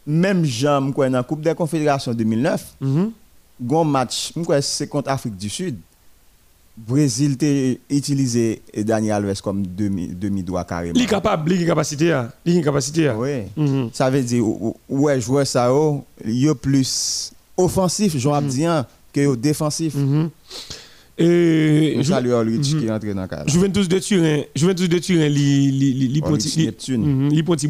Même 0.08 0.46
Jean 0.46 0.82
dans 0.82 1.10
la 1.10 1.24
Coupe 1.24 1.42
des 1.42 1.56
Confédérations 1.56 2.14
2009, 2.14 2.64
mm 2.80 3.06
-hmm. 3.60 3.88
match, 3.90 4.32
c'est 4.62 4.88
contre 4.88 5.10
Afrique 5.10 5.36
du 5.36 5.50
Sud. 5.50 5.78
Brésil 6.78 7.38
a 7.42 7.94
utilisé 7.94 8.62
Daniel 8.76 9.14
Alves 9.14 9.42
comme 9.42 9.66
demi, 9.66 10.10
demi 10.10 10.44
droit 10.44 10.66
carrément. 10.66 10.94
Il 10.96 11.04
est 11.04 11.08
capable, 11.08 11.54
il 11.54 11.64
est 11.64 11.66
capacité. 11.66 12.22
Il 12.46 12.58
est 12.58 12.62
capacité. 12.62 13.10
Oui. 13.12 13.44
Mm 13.56 13.88
Ça 13.94 14.10
veut 14.10 14.22
dire, 14.22 14.44
ouais, 14.90 15.22
joueur 15.22 15.48
ça, 15.48 15.72
il 16.26 16.48
est 16.48 16.56
plus 16.56 17.32
offensif, 17.56 18.18
Jean 18.18 18.42
mm 18.42 18.50
-hmm. 18.50 18.86
que 19.14 19.36
défensif. 19.36 19.96
Mm 19.96 20.26
-hmm. 20.26 20.30
Et 21.18 21.96
je 22.00 22.04
salue 22.04 22.32
Ulrich 22.32 22.78
qui 22.78 22.86
est 22.86 22.92
entré 22.92 23.14
dans 23.14 23.22
le 23.22 23.28
cadre. 23.28 23.50
Juventus 23.50 23.88
de 23.88 24.00
Turin, 24.00 24.42
Juventus 24.54 24.90
de 24.90 25.00
Turin, 25.00 25.30
l'hypothèse 25.30 26.58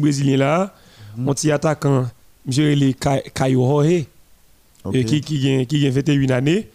brésilien 0.00 0.36
là, 0.36 0.74
mon 1.16 1.32
petit 1.32 1.52
attaquant, 1.52 2.06
je 2.48 2.62
les 2.62 2.94
Caio 2.94 3.64
Jorge, 3.64 4.04
qui 5.06 5.20
qui 5.20 5.66
qui 5.66 5.86
a 5.86 5.90
21 5.90 6.30
années. 6.30 6.68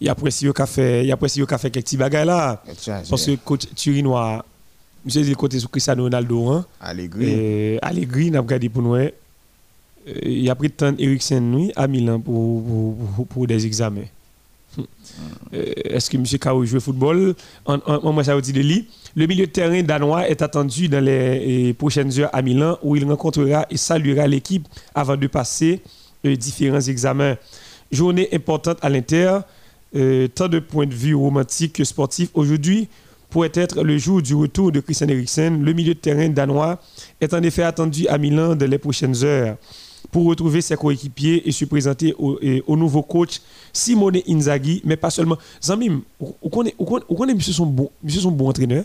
Il 0.00 0.08
apprécie 0.08 0.48
au 0.48 0.52
café 0.52 1.04
il 1.04 1.12
apprécie 1.12 1.42
au 1.42 1.46
café 1.46 1.70
quelques 1.70 1.86
petits 1.86 1.96
bagages 1.96 2.26
là. 2.26 2.62
Parce 3.08 3.26
que 3.26 3.36
coach 3.36 3.62
Turinois 3.74 4.44
monsieur 5.04 5.22
dit 5.22 5.34
côté 5.34 5.58
sur 5.58 5.70
Cristiano 5.70 6.02
Ronaldo 6.04 6.48
hein. 6.48 6.66
Allegri. 6.80 7.78
Allegri 7.80 8.30
n'a 8.30 8.40
regardé 8.40 8.68
pour 8.68 8.82
nous 8.82 8.96
il 10.06 10.48
a 10.48 10.54
pris 10.54 10.70
temps 10.70 10.94
Eriksen 10.98 11.70
à 11.74 11.86
Milan 11.88 12.20
pour, 12.20 12.62
pour, 13.16 13.26
pour 13.26 13.46
des 13.46 13.66
examens. 13.66 14.02
Hmm. 14.76 14.84
est-ce 15.52 16.10
que 16.10 16.18
monsieur 16.18 16.36
Kao 16.38 16.64
joue 16.66 16.76
au 16.76 16.80
football? 16.80 17.34
En, 17.64 17.78
en, 17.86 18.12
moi 18.12 18.22
ça 18.22 18.38
dit 18.40 18.52
de 18.52 18.60
lui. 18.60 18.86
Le 19.14 19.26
milieu 19.26 19.46
de 19.46 19.50
terrain 19.50 19.82
danois 19.82 20.28
est 20.28 20.42
attendu 20.42 20.88
dans 20.88 21.02
les 21.02 21.72
prochaines 21.72 22.18
heures 22.20 22.30
à 22.32 22.42
Milan 22.42 22.78
où 22.82 22.94
il 22.94 23.04
rencontrera 23.06 23.66
et 23.70 23.78
saluera 23.78 24.26
l'équipe 24.26 24.68
avant 24.94 25.16
de 25.16 25.26
passer 25.26 25.80
les 26.22 26.36
différents 26.36 26.80
examens. 26.80 27.36
Journée 27.90 28.28
importante 28.32 28.78
à 28.82 28.88
l'Inter 28.90 29.38
euh, 29.96 30.28
tant 30.28 30.48
de 30.48 30.58
points 30.60 30.86
de 30.86 30.94
vue 30.94 31.14
romantiques 31.14 31.72
que 31.74 31.84
sportifs. 31.84 32.28
Aujourd'hui, 32.34 32.88
pourrait 33.30 33.50
être 33.54 33.82
le 33.82 33.98
jour 33.98 34.22
du 34.22 34.34
retour 34.34 34.70
de 34.70 34.80
Christian 34.80 35.08
Eriksen. 35.08 35.62
Le 35.62 35.72
milieu 35.72 35.94
de 35.94 35.98
terrain 35.98 36.28
danois 36.28 36.78
est 37.20 37.34
en 37.34 37.42
effet 37.42 37.62
attendu 37.64 38.06
à 38.08 38.18
Milan 38.18 38.54
dans 38.54 38.70
les 38.70 38.78
prochaines 38.78 39.24
heures 39.24 39.56
pour 40.12 40.26
retrouver 40.26 40.60
ses 40.60 40.76
coéquipiers 40.76 41.46
et 41.48 41.50
se 41.52 41.64
présenter 41.64 42.14
au, 42.18 42.38
et- 42.40 42.62
au 42.68 42.76
nouveau 42.76 43.02
coach 43.02 43.40
Simone 43.72 44.18
Inzaghi, 44.28 44.80
mais 44.84 44.96
pas 44.96 45.10
seulement. 45.10 45.36
Zamim, 45.60 46.02
on 46.20 46.48
connaît 46.48 47.34
monsieur 47.34 47.52
son 47.52 47.66
bon, 47.66 47.90
monsieur 48.02 48.20
son 48.20 48.30
bon 48.30 48.48
entraîneur? 48.48 48.84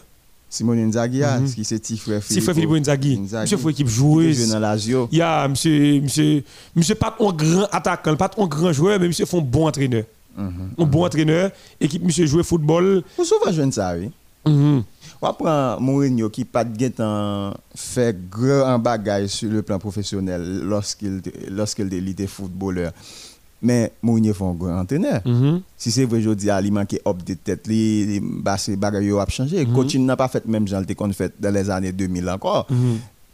Simone 0.49 0.79
Inzaghi, 0.79 1.23
ah, 1.23 1.39
Mhm. 1.39 1.53
qui 1.53 1.63
c'est 1.63 1.85
C'est 1.85 1.95
frère 1.95 2.21
Philippe 2.23 2.71
Inzaghi. 2.71 3.17
Inzaghi. 3.21 3.53
Monsieur 3.55 3.69
équipe 3.69 3.87
joueuse. 3.87 4.49
dans 4.49 4.59
Lazio. 4.59 5.07
Il 5.11 5.19
y 5.19 5.21
a 5.21 5.47
monsieur, 5.47 6.01
monsieur, 6.01 6.43
monsieur 6.75 6.95
pas 6.95 7.15
un 7.19 7.31
grand 7.31 7.67
attaquant, 7.71 8.15
pas 8.17 8.29
un 8.37 8.47
grand 8.47 8.73
joueur, 8.73 8.99
mais 8.99 9.07
monsieur 9.07 9.25
font 9.25 9.39
bon 9.41 9.67
entraîneur. 9.67 10.03
Un 10.37 10.85
bon 10.85 11.05
entraîneur, 11.05 11.51
équipe 11.79 12.03
monsieur 12.03 12.25
jouer 12.25 12.43
football. 12.43 13.03
Vous 13.17 13.25
souvent 13.25 13.51
jeune 13.51 13.71
ça, 13.71 13.95
oui. 13.97 14.11
Mhm. 14.45 14.83
On 15.21 15.33
prend 15.33 15.79
Mourinho 15.79 16.29
qui 16.29 16.45
pas 16.45 16.63
de 16.63 16.87
temps 16.87 17.53
fait 17.75 18.17
grand 18.29 18.79
bagaille 18.79 19.29
sur 19.29 19.51
le 19.51 19.61
plan 19.61 19.77
professionnel 19.77 20.61
lorsqu'il 20.63 21.21
lorsqu'il 21.49 21.93
était 22.09 22.25
footballeur. 22.25 22.91
Mais 23.61 23.91
Mourinho 24.01 24.33
fait 24.33 24.43
un 24.43 24.53
grand 24.53 24.79
entraîneur. 24.79 25.21
Mhm. 25.25 25.61
Si 25.77 25.91
c'est 25.91 26.05
vrai, 26.05 26.21
je 26.21 26.31
dis, 26.31 26.47
il 26.63 26.73
manque 26.73 26.99
up 27.05 27.23
de 27.23 27.35
tête, 27.35 27.67
li, 27.67 28.19
bah, 28.19 28.57
yo 28.99 29.19
a 29.19 29.27
changé. 29.27 29.63
Mhm. 29.63 29.73
Coaching 29.75 30.05
n'a 30.05 30.17
pas 30.17 30.27
fait 30.27 30.45
même 30.47 30.67
genre 30.67 30.81
qu'on 30.97 31.13
fait 31.13 31.33
dans 31.39 31.53
les 31.53 31.69
années 31.69 31.91
2000 31.91 32.27
encore. 32.29 32.65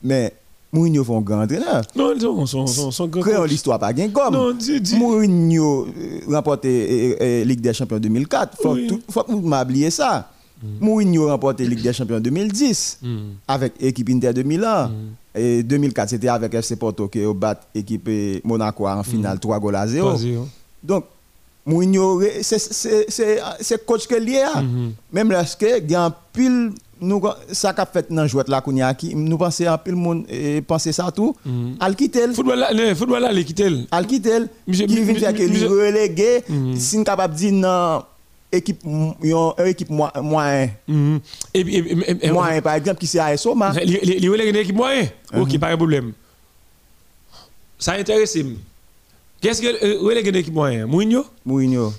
Mais 0.04 0.34
Mourinho 0.74 1.04
fait 1.04 1.14
un 1.16 1.22
grand 1.22 1.44
entraîneur. 1.44 1.82
Non, 1.96 2.14
non, 2.16 2.46
son, 2.46 2.68
son, 2.68 2.92
son 2.92 3.08
grand 3.08 3.22
Créons 3.22 3.46
l'histoire 3.46 3.80
pas 3.80 3.94
gain 3.94 4.10
comme. 4.10 4.34
Non, 4.34 4.52
dis, 4.54 4.82
dis. 4.82 4.98
Mourinho 4.98 5.88
euh, 5.88 6.20
remporté 6.36 6.68
euh, 7.12 7.16
euh, 7.22 7.44
Ligue 7.46 7.62
des 7.62 7.74
Champions 7.74 8.00
2004. 8.00 8.58
Faut 8.62 8.74
Oui. 8.74 8.88
tout 8.88 9.00
faut 9.10 9.24
que 9.24 9.32
vous 9.32 9.42
m'oubliez 9.42 9.90
ça. 9.90 10.30
Mourinho 10.82 11.28
remporté 11.28 11.66
Ligue 11.66 11.82
des 11.84 11.94
Champions 11.94 12.20
2010 12.20 13.00
Mhm. 13.02 13.20
avec 13.48 13.74
équipe 13.80 14.10
Inter 14.10 14.34
de 14.34 14.44
Milan. 14.44 14.90
Mm. 14.90 15.40
Et 15.40 15.64
2004 15.64 16.10
c'était 16.10 16.30
avec 16.30 16.54
FC 16.54 16.76
Porto 16.76 17.08
qui 17.08 17.24
a 17.24 17.32
battu 17.34 17.62
équipe 17.76 18.08
euh, 18.10 18.40
Monaco 18.44 18.88
en 18.88 19.04
finale 19.04 19.40
3 19.40 19.60
goals 19.60 19.76
à 19.76 19.88
0. 19.88 20.10
Vas-y, 20.16 20.36
hein. 20.36 20.48
Donc 20.84 21.06
Mourinho 21.66 22.22
c'est 22.42 23.86
coach 23.86 24.08
que 24.08 24.16
lié 24.16 24.42
a. 24.42 24.62
Mhm. 24.62 24.94
Même 25.14 25.32
lorsque 25.32 25.62
il 25.84 25.90
y 25.92 25.96
a 25.96 26.06
un 26.06 26.14
pile 26.34 26.72
nous 27.02 27.22
ça 27.52 27.74
qu'a 27.74 27.86
fait 27.86 28.12
dans 28.12 28.26
jouet 28.28 28.44
là 28.48 28.62
qu'on 28.62 28.76
y 28.76 28.82
a 28.82 28.94
qui 28.94 29.14
nous 29.16 29.38
penser 29.38 29.66
un 29.68 29.78
pile 29.78 29.96
monde 29.96 30.26
et 30.30 30.62
penser 30.62 30.92
ça 30.92 31.12
tout. 31.12 31.36
Mhm. 31.46 31.76
Al 31.80 31.96
quitter 31.96 32.34
Football 32.34 32.60
là, 32.60 32.72
le 32.74 32.96
football 32.96 33.22
là, 33.22 33.32
il 33.34 33.46
quitte. 33.46 33.64
al 33.92 34.06
quitter 34.08 34.40
qui 34.66 34.72
vient 34.72 34.88
monsieur- 34.88 35.14
faire 35.16 35.34
que 35.34 35.44
lui 35.44 35.64
relégué 35.66 36.44
si 36.76 37.04
capable 37.04 37.36
dire 37.36 37.54
non 37.54 38.04
équipe 38.52 38.82
yon 39.22 39.54
équipe 39.66 39.90
mo- 39.90 40.08
moyen 40.22 40.70
Mhm. 40.88 41.20
Et 41.54 42.32
moyen 42.32 42.62
par 42.62 42.76
exemple 42.76 43.00
qui 43.00 43.08
c'est 43.08 43.20
AS 43.20 43.46
Roma 43.46 43.74
Les 43.74 43.86
les- 43.86 44.20
les 44.20 44.30
relègues 44.30 44.54
d'équipe 44.54 44.76
moyen? 44.76 45.08
Ok, 45.38 45.54
Mhm. 45.54 45.60
pas 45.60 45.72
de 45.72 45.76
problème. 45.76 46.14
Ça 47.80 47.94
intéresse. 47.94 48.38
Qu'est-ce 49.42 49.62
que 49.62 49.68
euh, 49.86 50.00
relègue 50.02 50.32
d'équipe 50.32 50.54
moyen? 50.54 50.88
Mourinho? 50.88 51.24
Mourinho 51.46 51.94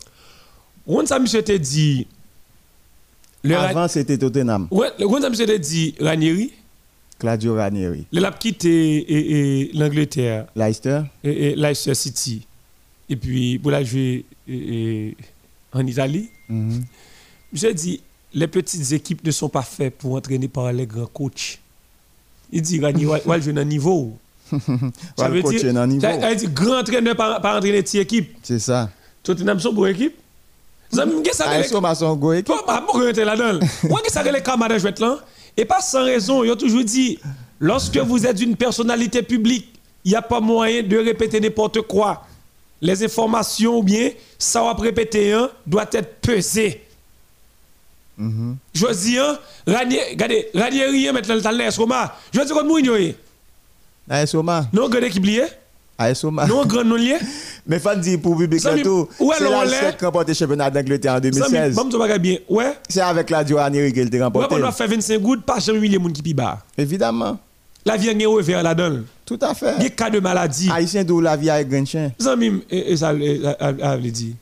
On 0.86 1.04
ça 1.06 1.18
monsieur 1.18 1.42
te 1.42 1.52
dit? 1.52 2.06
Le 3.44 3.54
Ra- 3.54 3.68
avant 3.68 3.88
c'était 3.88 4.18
Tottenham 4.18 4.68
Ouais, 4.70 4.88
le 4.98 5.06
ça 5.34 5.46
te 5.46 5.56
dit 5.56 5.94
Ranieri, 6.00 6.52
Claudio 7.18 7.54
Ranieri 7.54 8.06
le 8.12 8.20
l'a 8.20 8.30
quitté 8.32 8.98
et- 8.98 9.60
et 9.68 9.72
l'Angleterre 9.74 10.46
Leicester 10.56 11.02
et, 11.24 11.50
et 11.50 11.56
Leicester 11.56 11.94
City 11.94 12.46
et 13.08 13.16
puis 13.16 13.58
pour 13.58 13.70
la 13.70 13.82
jouer 13.84 14.24
et- 14.48 15.16
en 15.72 15.86
Italie. 15.86 16.28
Mhm. 16.48 16.82
J'ai 17.52 17.74
dit, 17.74 18.00
les 18.32 18.46
petites 18.46 18.90
équipes 18.92 19.22
ne 19.24 19.30
sont 19.30 19.48
pas 19.50 19.62
faites 19.62 19.96
pour 19.96 20.14
entraîner 20.14 20.48
par 20.48 20.72
les 20.72 20.86
grands 20.86 21.06
coachs. 21.06 21.58
Il 22.52 22.62
dit, 22.62 22.80
Rani, 22.80 23.04
va 23.04 23.18
va 23.24 23.38
jouer 23.40 23.52
dans 23.52 23.60
le 23.60 23.66
niveau. 23.66 24.16
Coacher 25.42 25.72
dans 25.72 25.82
le 25.82 25.86
niveau. 25.92 26.00
ça 26.06 26.28
veut 26.30 26.36
dire, 26.36 26.50
grand 26.50 26.78
entraîneur 26.80 27.14
par, 27.16 27.40
par 27.42 27.56
entraîner 27.58 27.82
petite 27.82 28.00
équipe. 28.00 28.34
c'est 28.42 28.58
ça 28.58 28.90
Tottenham 29.22 29.60
sont 29.60 29.72
bonne 29.72 29.90
équipe. 29.90 30.14
Et 35.56 35.64
pas 35.64 35.80
sans 35.80 36.04
raison, 36.04 36.44
ils 36.44 36.52
ont 36.52 36.56
toujours 36.56 36.84
dit 36.84 37.18
lorsque 37.60 37.96
vous 37.96 38.24
êtes 38.26 38.40
une 38.40 38.56
personnalité 38.56 39.22
publique, 39.22 39.74
il 40.04 40.10
n'y 40.12 40.16
a 40.16 40.22
pas 40.22 40.40
moyen 40.40 40.82
de 40.82 40.96
répéter 40.96 41.40
n'importe 41.40 41.82
quoi. 41.82 42.24
Les 42.80 43.02
informations 43.04 43.78
ou 43.78 43.82
bien 43.82 44.10
ça 44.38 44.62
va 44.62 44.72
répéter 44.74 45.32
hein, 45.32 45.50
doit 45.66 45.86
être 45.92 46.20
pesé. 46.20 46.82
Mhm. 48.16 48.56
Je 48.72 48.86
dis, 49.02 49.18
hein, 49.18 49.38
regardez, 49.66 50.48
Ranieri, 50.54 51.12
maintenant, 51.12 51.34
le 51.34 51.42
talent. 51.42 51.70
Je 52.32 52.40
dis, 52.40 52.52
comme 52.52 52.66
Mourinho, 52.68 52.94
eh. 52.96 53.16
Non, 54.72 54.88
équipe 54.90 55.24
lié, 55.24 55.44
AS 55.98 56.22
Roma 56.24 56.46
non, 56.46 56.64
grand 56.64 56.84
non 56.84 56.94
lié? 56.94 57.16
mais 57.66 57.80
faut 57.80 57.94
dire 57.96 58.20
pour 58.20 58.36
où 59.18 59.32
est 59.32 59.36
c'est 59.36 59.44
le 59.44 59.50
la 59.50 59.66
seule 59.68 59.96
qui 59.96 60.04
a 60.04 60.06
remporté 60.06 60.30
le 60.32 60.36
championnat 60.36 60.70
d'Angleterre 60.70 61.12
en 61.12 61.16
Ça, 61.16 61.20
2016 61.20 61.74
bon, 61.74 61.88
va 61.98 62.18
bien. 62.18 62.36
Ouais, 62.48 62.72
c'est 62.88 63.00
avec 63.00 63.26
Claudio 63.26 63.56
Ranieri 63.56 63.92
qu'il 63.92 64.02
a 64.06 64.10
ouais, 64.18 64.22
remporté 64.22 64.54
on 64.54 64.58
va 64.60 64.70
faire 64.72 64.88
25 64.88 65.18
gouttes, 65.20 65.42
pas 65.44 65.58
jamais 65.58 65.80
les 65.88 65.94
gens 65.98 66.08
qui 66.08 66.22
pi 66.22 66.34
bas. 66.34 66.60
évidemment 66.78 67.38
La 67.84 67.96
vie 67.96 68.08
est 68.08 68.26
ouverte 68.26 68.62
là-dedans. 68.62 69.00
tout 69.26 69.38
à 69.42 69.52
Il 69.60 69.64
y 69.66 69.86
a 69.86 69.88
fait 69.88 69.90
cas 69.90 70.08
de 70.10 70.20
maladie. 70.20 70.68
Haïtien 70.72 71.02
d'où 71.04 71.20
la 71.20 71.36
vie 71.36 71.50
avec 71.50 71.68
Grenchen 71.68 72.12
Ça, 72.18 72.36
même, 72.36 72.60
et, 72.70 72.96
ça, 72.96 73.08
a- 73.08 73.66
a- 73.66 73.90
a- 73.92 73.96
dit. 73.98 74.36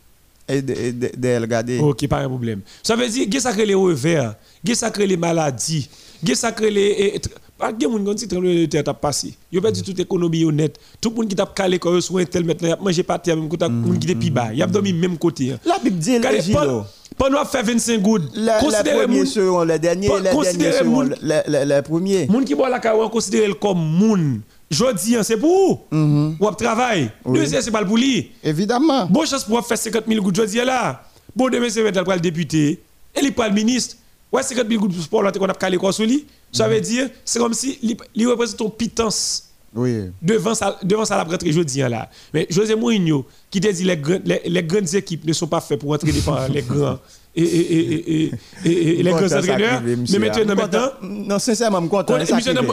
et 0.49 0.61
de 0.63 1.41
regarder 1.41 1.79
Ok, 1.79 2.07
pas 2.07 2.19
un 2.19 2.29
problème. 2.29 2.61
Ça 2.83 2.97
veut 2.97 3.09
dire, 3.09 3.25
il 3.27 3.33
y 3.33 3.37
a 3.37 3.41
sacré 3.41 3.65
les 3.65 3.75
revers, 3.75 4.35
il 4.63 4.69
y 4.71 4.73
a 4.73 4.77
sacré 4.77 5.07
les 5.07 5.17
maladies, 5.17 5.89
il 6.23 6.29
y 6.29 6.33
a 6.33 6.35
sacré 6.35 6.71
les. 6.71 7.21
Pas 7.59 7.73
de 7.73 7.87
monde 7.87 8.15
qui 8.15 8.27
de 8.27 8.67
terre 8.67 8.85
t'a 8.85 8.93
passé. 8.93 9.35
Il 9.51 9.59
a 9.59 9.63
perdu 9.63 9.83
toute 9.83 9.99
économie 9.99 10.45
honnête. 10.45 10.79
Tout 11.01 11.09
le 11.11 11.17
monde 11.17 11.29
qui 11.29 11.35
t'a 11.35 11.47
calé 11.47 11.79
quand 11.79 11.95
il 11.95 12.03
soit 12.03 12.25
tel 12.27 12.45
maintenant, 12.45 12.69
il 12.69 12.73
a 12.73 12.77
mangé 12.77 13.03
pas 13.03 13.19
terre 13.19 13.37
même 13.37 13.49
côté, 13.49 13.67
monde 13.69 13.99
qui 13.99 14.07
était 14.11 14.19
plus 14.19 14.31
bas. 14.31 14.49
Il 14.53 14.63
a 14.63 14.67
dormi 14.67 14.93
même 14.93 15.17
côté. 15.17 15.53
hein. 15.53 15.59
la 15.65 15.79
Bible 15.79 15.97
dit 15.99 16.19
le 16.19 16.41
Gilo 16.41 16.59
pendant- 16.59 16.87
Pendant 17.17 17.45
faire 17.47 17.65
25 17.65 18.03
gouttes, 18.03 18.25
Les 18.35 18.43
les 18.43 18.53
considérez 18.61 18.99
premiers 19.05 19.17
moun, 19.17 19.27
seront 19.27 19.63
les 19.63 19.79
derniers, 19.79 20.09
les 20.09 20.23
derniers 20.23 20.73
seront 20.73 21.01
les, 21.23 21.41
les, 21.49 21.65
les 21.65 21.83
premiers. 21.83 22.29
qui 22.45 22.55
boit 22.55 22.69
la 22.69 22.79
carotte, 22.79 23.11
considérez 23.11 23.55
comme 23.55 23.79
moun. 23.79 24.43
Jodi, 24.71 25.17
hein, 25.17 25.23
c'est 25.23 25.39
pour 25.39 25.87
vous. 25.91 25.97
Mhm. 25.97 26.37
Ou 26.41 26.51
travail. 26.51 27.11
Deuxième, 27.25 27.63
c'est 27.63 27.71
pas 27.71 27.81
le 27.81 27.87
pour 27.87 27.97
lui. 27.97 28.33
Évidemment. 28.45 29.07
Bonne 29.07 29.27
chance 29.27 29.45
pour 29.45 29.65
faire 29.67 29.79
50 29.79 30.05
000 30.07 30.23
gouttes 30.23 30.35
jodi 30.37 30.57
là. 30.57 31.05
Bon, 31.35 31.49
demain, 31.49 31.69
c'est 31.71 31.83
mettre 31.83 32.03
le 32.03 32.21
député. 32.21 32.81
Et 33.15 33.21
il 33.23 33.33
pas 33.33 33.49
le 33.49 33.55
ministre. 33.55 33.97
Ouais, 34.33 34.43
50 34.43 34.69
000 34.69 34.81
gouttes 34.81 34.93
pour 34.95 35.03
sport, 35.03 35.23
là, 35.23 35.31
qu'on 35.33 35.45
a 35.47 35.55
calé 35.55 35.77
quoi 35.79 35.93
sur 35.93 36.05
lui. 36.05 36.27
Ça 36.53 36.69
veut 36.69 36.81
dire, 36.81 37.09
c'est 37.25 37.39
comme 37.39 37.55
si 37.55 37.79
il- 38.15 38.27
représente 38.29 38.57
ton 38.59 38.71
pitance. 38.71 39.43
Oui. 39.75 40.05
devant 40.23 40.55
ça, 40.55 40.79
devant 40.83 41.05
ça 41.05 41.17
la 41.19 41.25
rentrée 41.25 41.53
jeudi 41.53 41.83
hein, 41.83 41.91
là. 41.91 42.09
Mais 42.33 42.47
José 42.49 42.75
Mourinho, 42.75 43.27
qui 43.51 43.61
te 43.61 43.69
dit 43.71 43.85
les, 43.85 44.01
les, 44.25 44.41
les 44.47 44.63
grandes 44.63 44.95
équipes 44.95 45.27
ne 45.27 45.35
sont 45.35 45.47
pas 45.49 45.61
faites 45.61 45.81
pour 45.81 45.91
entraîner 45.91 46.21
par 46.21 46.49
les 46.49 46.63
grands 46.63 46.99
et, 47.35 47.43
et, 47.43 48.25
et, 48.25 48.31
et, 48.65 49.03
les 49.03 49.11
grands 49.11 49.27
entraîneurs. 49.27 49.83
Mais 49.85 50.19
maintenant, 50.19 50.55
maintenant, 50.55 50.89
Non, 51.03 51.39
sincèrement, 51.39 51.79
je 51.81 51.85
suis 51.85 51.91
content. 51.91 52.17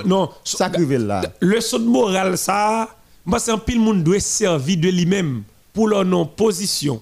Non, 0.05 0.29
Ça 0.45 0.69
là. 0.69 1.21
le 1.41 1.59
son 1.59 1.79
de 1.79 1.85
morale, 1.85 2.37
ça, 2.37 2.87
moi, 3.25 3.39
c'est 3.39 3.51
un 3.51 3.57
pile 3.57 3.81
monde 3.81 4.01
doit 4.03 4.21
servir 4.21 4.77
de 4.77 4.87
lui-même 4.87 5.43
pour 5.73 5.89
leur 5.89 6.05
non 6.05 6.25
position. 6.25 7.01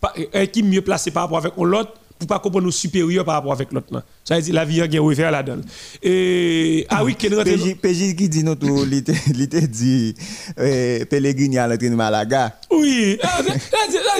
Pas- 0.00 0.14
euh, 0.34 0.46
qui 0.46 0.64
mieux 0.64 0.82
placé 0.82 1.12
par 1.12 1.22
rapport 1.24 1.38
avec 1.38 1.52
l'autre 1.56 1.92
pour 2.18 2.28
pas 2.28 2.38
comprendre 2.38 2.64
nous 2.66 2.72
supérieurs 2.72 3.24
par 3.24 3.34
rapport 3.34 3.52
avec 3.52 3.72
l'autre. 3.72 4.02
Ça 4.24 4.36
veut 4.36 4.42
dire 4.42 4.54
la 4.54 4.64
vie 4.64 4.80
a 4.80 5.02
ouvert 5.02 5.30
là-dedans. 5.30 5.62
Et 6.02 6.86
ah 6.88 7.04
oui, 7.04 7.16
rentre. 7.30 7.44
PJ, 7.44 7.74
PJ 7.76 8.16
qui 8.16 8.28
dit 8.28 8.42
nous 8.44 8.54
tout, 8.54 8.84
il 8.90 9.02
dit 9.68 10.14
euh, 10.58 11.04
Pellegrini 11.04 11.58
à 11.58 11.66
l'entraînement 11.68 11.96
Malaga. 11.96 12.58
Oui, 12.70 13.18
Ah, 13.22 13.42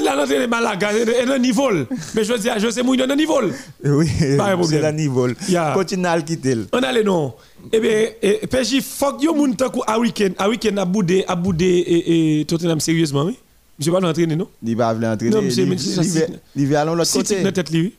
là, 0.03 0.14
là, 0.26 0.47
Malaga, 0.47 0.90
et 0.92 1.22
un 1.28 1.38
niveau. 1.38 1.70
Mais 2.14 2.24
je 2.24 2.32
veux 2.32 2.38
dire, 2.38 2.59
je 2.59 2.70
sais 2.70 2.82
Mourinho 2.82 3.05
un 3.11 3.16
niveau. 3.16 3.40
Oui, 3.84 4.09
Pas 4.36 4.53
un 4.55 4.62
c'est 4.62 4.78
problème. 4.78 4.82
le 4.82 4.92
niveau. 4.92 5.28
Continue 5.74 6.07
à 6.07 6.16
le 6.16 6.22
quitter. 6.22 6.57
On 6.72 6.78
a 6.78 6.92
les 6.92 7.05
noms. 7.05 7.34
Eh 7.72 7.80
bien, 7.80 8.07
eh, 8.22 8.47
PJ, 8.47 8.80
fuck 8.80 9.22
yo 9.22 9.34
moun 9.34 9.57
takou 9.57 9.82
à 9.86 9.99
week-end. 9.99 10.30
À 10.38 10.49
week-end, 10.49 10.76
à 10.76 10.84
boudé, 10.84 11.24
à 11.26 11.34
boudé 11.34 11.84
et 11.86 12.44
Tottenham 12.47 12.78
sérieusement, 12.80 13.24
oui. 13.24 13.36
Monsieur 13.79 13.93
pas 13.93 14.01
l'entraîner, 14.01 14.37
non? 14.37 14.49
Il 14.62 14.77
va 14.77 14.93
venir 14.95 15.11
entraîner. 15.11 15.31
Non, 15.35 15.43
monsieur, 15.43 15.64
il- 15.64 15.70
mais 15.70 15.79
c'est 15.79 15.91
ça, 15.95 16.03
il 16.03 16.09
va- 16.09 16.20
c'est- 16.20 16.77
aller 16.77 16.95
l'autre 16.95 17.12
côté. 17.12 17.43
dans 17.43 17.53
tête 17.53 17.70
lui. 17.70 17.93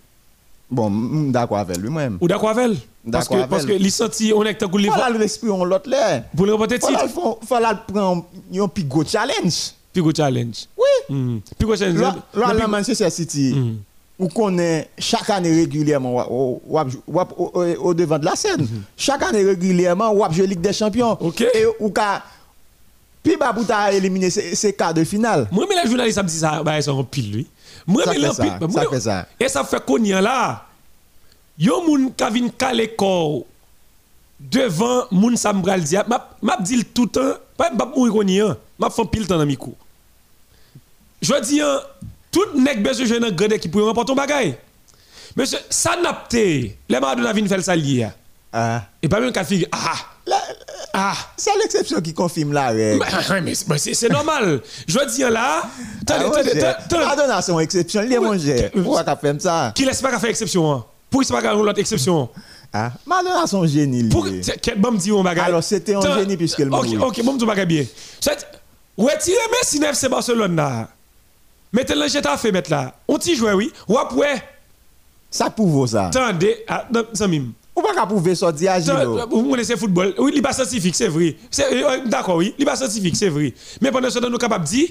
Bon, 0.70 0.90
mm, 0.90 1.32
d'accord 1.32 1.60
avec 1.60 1.78
lui-même. 1.78 2.18
Ou 2.20 2.28
d'accord 2.28 2.50
avec 2.50 2.66
elle? 2.66 3.12
Parce 3.12 3.30
que, 3.30 3.46
parce 3.46 3.66
que 3.66 3.72
les 3.72 3.90
senti, 3.90 4.34
on 4.36 4.44
est 4.44 4.54
que 4.56 4.60
takou 4.60 4.78
les 4.78 4.90
Voilà 4.90 5.18
l'esprit, 5.18 5.50
on 5.50 5.64
l'autre 5.64 5.90
là. 5.90 6.24
pour 6.36 6.46
le 6.46 6.52
remporter 6.54 6.78
Voilà, 6.80 6.98
titre. 7.04 7.10
il 7.10 7.14
faut 7.14 7.40
faut 7.42 7.56
prendre 7.94 8.26
un 8.54 8.68
gros 8.84 9.06
challenge. 9.06 9.72
Puis 9.94 10.02
go 10.02 10.12
challenge. 10.14 10.66
Oui. 10.78 11.16
Hmm. 11.16 11.38
Go 11.62 11.76
challenge. 11.76 12.00
Là, 12.02 12.54
là, 12.54 12.68
Manchester 12.68 13.10
City, 13.10 13.54
Hmm. 13.56 13.76
où 14.20 14.28
qu'on 14.28 14.58
est 14.58 14.90
chaque 15.00 15.30
année 15.30 15.52
régulièrement 15.56 16.26
au, 16.30 16.62
devant 17.94 18.20
de 18.20 18.26
la 18.26 18.36
scène. 18.36 18.68
Chaque 18.98 19.24
année 19.24 19.44
régulièrement, 19.44 20.12
on 20.12 20.30
joue 20.32 20.44
Ligue 20.46 20.60
des 20.60 20.74
Champions. 20.74 21.18
Mhm. 21.22 21.32
Et 21.54 21.66
ou 21.80 21.90
ka 21.92 22.24
puis 23.28 23.38
bah 23.38 23.52
pour 23.54 23.66
ta 23.66 23.92
éliminer 23.92 24.30
ces, 24.30 24.56
ces 24.56 24.72
quarts 24.74 24.94
de 24.94 25.04
finale. 25.04 25.48
Moi, 25.52 25.66
mais 25.68 25.76
les 25.84 25.90
journalistes, 25.90 26.18
me 26.18 26.28
dit 26.28 26.40
ça, 26.40 26.64
bah, 26.64 26.78
ils 26.78 26.84
sont 26.84 26.92
en 26.92 27.04
pile, 27.04 27.32
lui. 27.34 27.48
Moi, 27.86 28.04
mais 28.08 28.26
en 28.26 28.34
pile, 28.34 28.72
ça 28.72 28.90
fait 28.90 29.00
ça. 29.02 29.28
Et 29.40 29.50
ça 29.50 29.64
fait 29.66 29.84
qu'on 29.86 30.02
y 30.04 30.14
a 30.14 30.22
là. 30.22 30.64
Yon 31.60 31.82
moun 31.88 32.12
ka 32.14 32.30
vin 32.30 32.50
corps 32.96 33.42
devant 34.40 35.08
moun 35.10 35.36
sa 35.36 35.54
m'bral 35.54 35.82
di, 35.82 35.96
m'a 36.08 36.30
m'a 36.40 36.58
dit 36.62 36.76
le 36.78 36.84
tout 36.84 37.06
le 37.06 37.10
temps, 37.10 37.34
pas 37.58 37.72
m'a 37.72 37.86
mourir 37.86 38.46
an, 38.46 38.56
m'a 38.78 38.92
fait 38.92 39.06
pile 39.06 39.26
temps 39.26 39.40
dans 39.40 39.46
micro. 39.48 39.76
Je 41.20 41.34
dis 41.42 41.60
hein, 41.60 41.82
tout 42.30 42.54
nèg 42.54 42.84
besoin 42.84 43.08
jouer 43.08 43.20
dans 43.20 43.32
grande 43.32 43.54
équipe 43.54 43.72
pour 43.72 43.88
remporter 43.88 44.12
un 44.12 44.16
bagay. 44.16 44.60
Monsieur, 45.36 45.58
ça 45.68 45.96
n'a 46.00 46.28
les 46.32 46.78
Maradona 46.90 47.34
vin 47.34 47.48
faire 47.48 47.64
ça 47.64 47.76
lié. 47.76 48.08
Ah. 48.54 48.84
Et 49.02 49.10
pas 49.10 49.20
même 49.20 49.34
figure. 49.44 49.68
Ah. 49.72 49.96
Ah. 50.94 51.14
C'est 51.36 51.56
l'exception 51.62 52.02
qui 52.02 52.14
confirme 52.14 52.54
la 52.54 52.68
règle. 52.70 53.00
Mais, 53.00 53.42
mais 53.42 53.56
c'est- 53.56 53.68
mais 53.70 53.78
c'est 53.78 53.94
c'est 53.94 54.10
normal. 54.10 54.62
Je 54.88 55.00
dis 55.16 55.22
là, 55.22 55.62
Ah. 56.10 56.78
Maradona, 56.92 57.42
c'est 57.42 57.52
une 57.52 57.60
exception. 57.62 58.02
Il 58.04 58.14
est 58.14 58.20
mon 58.20 58.38
Pourquoi 58.84 59.04
t'as 59.04 59.16
fait 59.16 59.42
ça? 59.42 59.72
Qui 59.76 59.86
laisse 59.86 60.02
pas 60.02 60.18
faire 60.20 60.30
exception 60.30 60.72
hein? 60.72 60.86
Pour 61.10 61.22
qu'il 61.22 61.34
ne 61.36 61.42
pas 61.42 61.48
faire 61.48 61.56
l'autre 61.56 61.80
exception? 61.80 62.30
Ah, 62.74 62.92
Maradona, 63.06 63.44
c'est 63.48 63.56
un 63.56 63.66
génie. 63.68 64.10
Pour 64.10 64.28
quel 64.62 64.80
bon 64.80 64.92
dit 64.94 65.12
on 65.12 65.24
bagage. 65.24 65.46
Alors, 65.48 65.64
c'était 65.64 65.96
un 65.96 66.18
génie 66.20 66.38
puisque 66.38 66.60
le 66.60 66.74
OK. 66.74 66.88
OK, 67.00 67.24
bon 67.24 67.36
dit 67.36 67.46
bagage 67.46 67.68
bien. 67.68 67.86
C'est 68.20 68.48
retirer 68.98 69.38
Messi 69.52 69.80
neuf 69.80 69.96
c'est 69.96 70.10
Barcelone 70.10 70.56
là. 70.56 70.90
Mettez 71.72 71.96
le 71.96 72.08
jet 72.08 72.26
à 72.26 72.38
fait 72.38 72.52
mettre 72.52 72.72
là. 72.72 72.96
On 73.08 73.18
t'y 73.18 73.36
joue 73.36 73.48
oui. 73.50 73.72
Ou 73.88 73.98
après, 74.00 74.42
Ça 75.30 75.50
prouve 75.50 75.86
ça. 75.88 76.08
attendez, 76.08 76.64
ah, 76.68 76.86
ça 77.14 77.28
mime. 77.28 77.52
Ou 77.78 77.82
pas 77.82 77.94
qu'à 77.94 78.06
prouver 78.08 78.34
ça, 78.34 78.52
dit 78.52 78.68
à 78.68 78.80
Gilo. 78.80 79.20
Vous 79.30 79.50
connaissez 79.52 79.74
le 79.74 79.80
football. 79.80 80.16
Oui, 80.18 80.32
il 80.34 80.36
n'est 80.38 80.42
pas 80.42 80.52
scientifique, 80.54 80.96
c'est 80.96 81.08
vrai. 81.10 81.36
C'est- 81.52 81.72
euh, 81.72 82.00
D'accord, 82.08 82.38
oui, 82.38 82.56
il 82.58 82.66
n'est 82.66 82.70
pas 82.72 82.76
scientifique, 82.76 83.16
c'est 83.16 83.30
vrai. 83.30 83.54
Mais 83.82 83.92
pendant 83.92 84.10
ce 84.10 84.18
temps, 84.18 84.26
nous 84.26 84.32
sommes 84.34 84.40
capables 84.40 84.66
de 84.66 84.70
dire, 84.70 84.90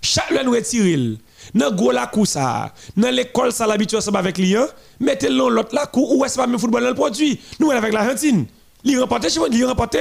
chaque 0.00 0.28
fois 0.32 0.42
nous 0.44 0.52
retirons, 0.52 1.16
dans 1.54 1.72
gros 1.74 1.90
la 1.90 2.06
cour 2.06 2.26
ça, 2.26 2.72
dans 2.96 3.10
l'école 3.12 3.50
ça 3.52 3.66
l'habitude 3.66 3.98
ensemble 3.98 4.18
avec 4.18 4.38
l'IA, 4.38 4.68
mettez-le 5.00 5.36
dans 5.36 5.48
l'autre 5.48 5.74
la 5.74 5.86
cour, 5.86 6.16
ou 6.16 6.24
est-ce 6.24 6.36
pas 6.36 6.46
même 6.46 6.58
football 6.60 6.82
dans 6.84 6.88
le 6.90 6.94
produit? 6.94 7.40
Nous, 7.58 7.70
avec 7.72 7.92
l'Argentine. 7.92 8.46
Il 8.84 8.98
remporté, 9.00 9.28
il 9.52 9.64
remporté, 9.64 10.00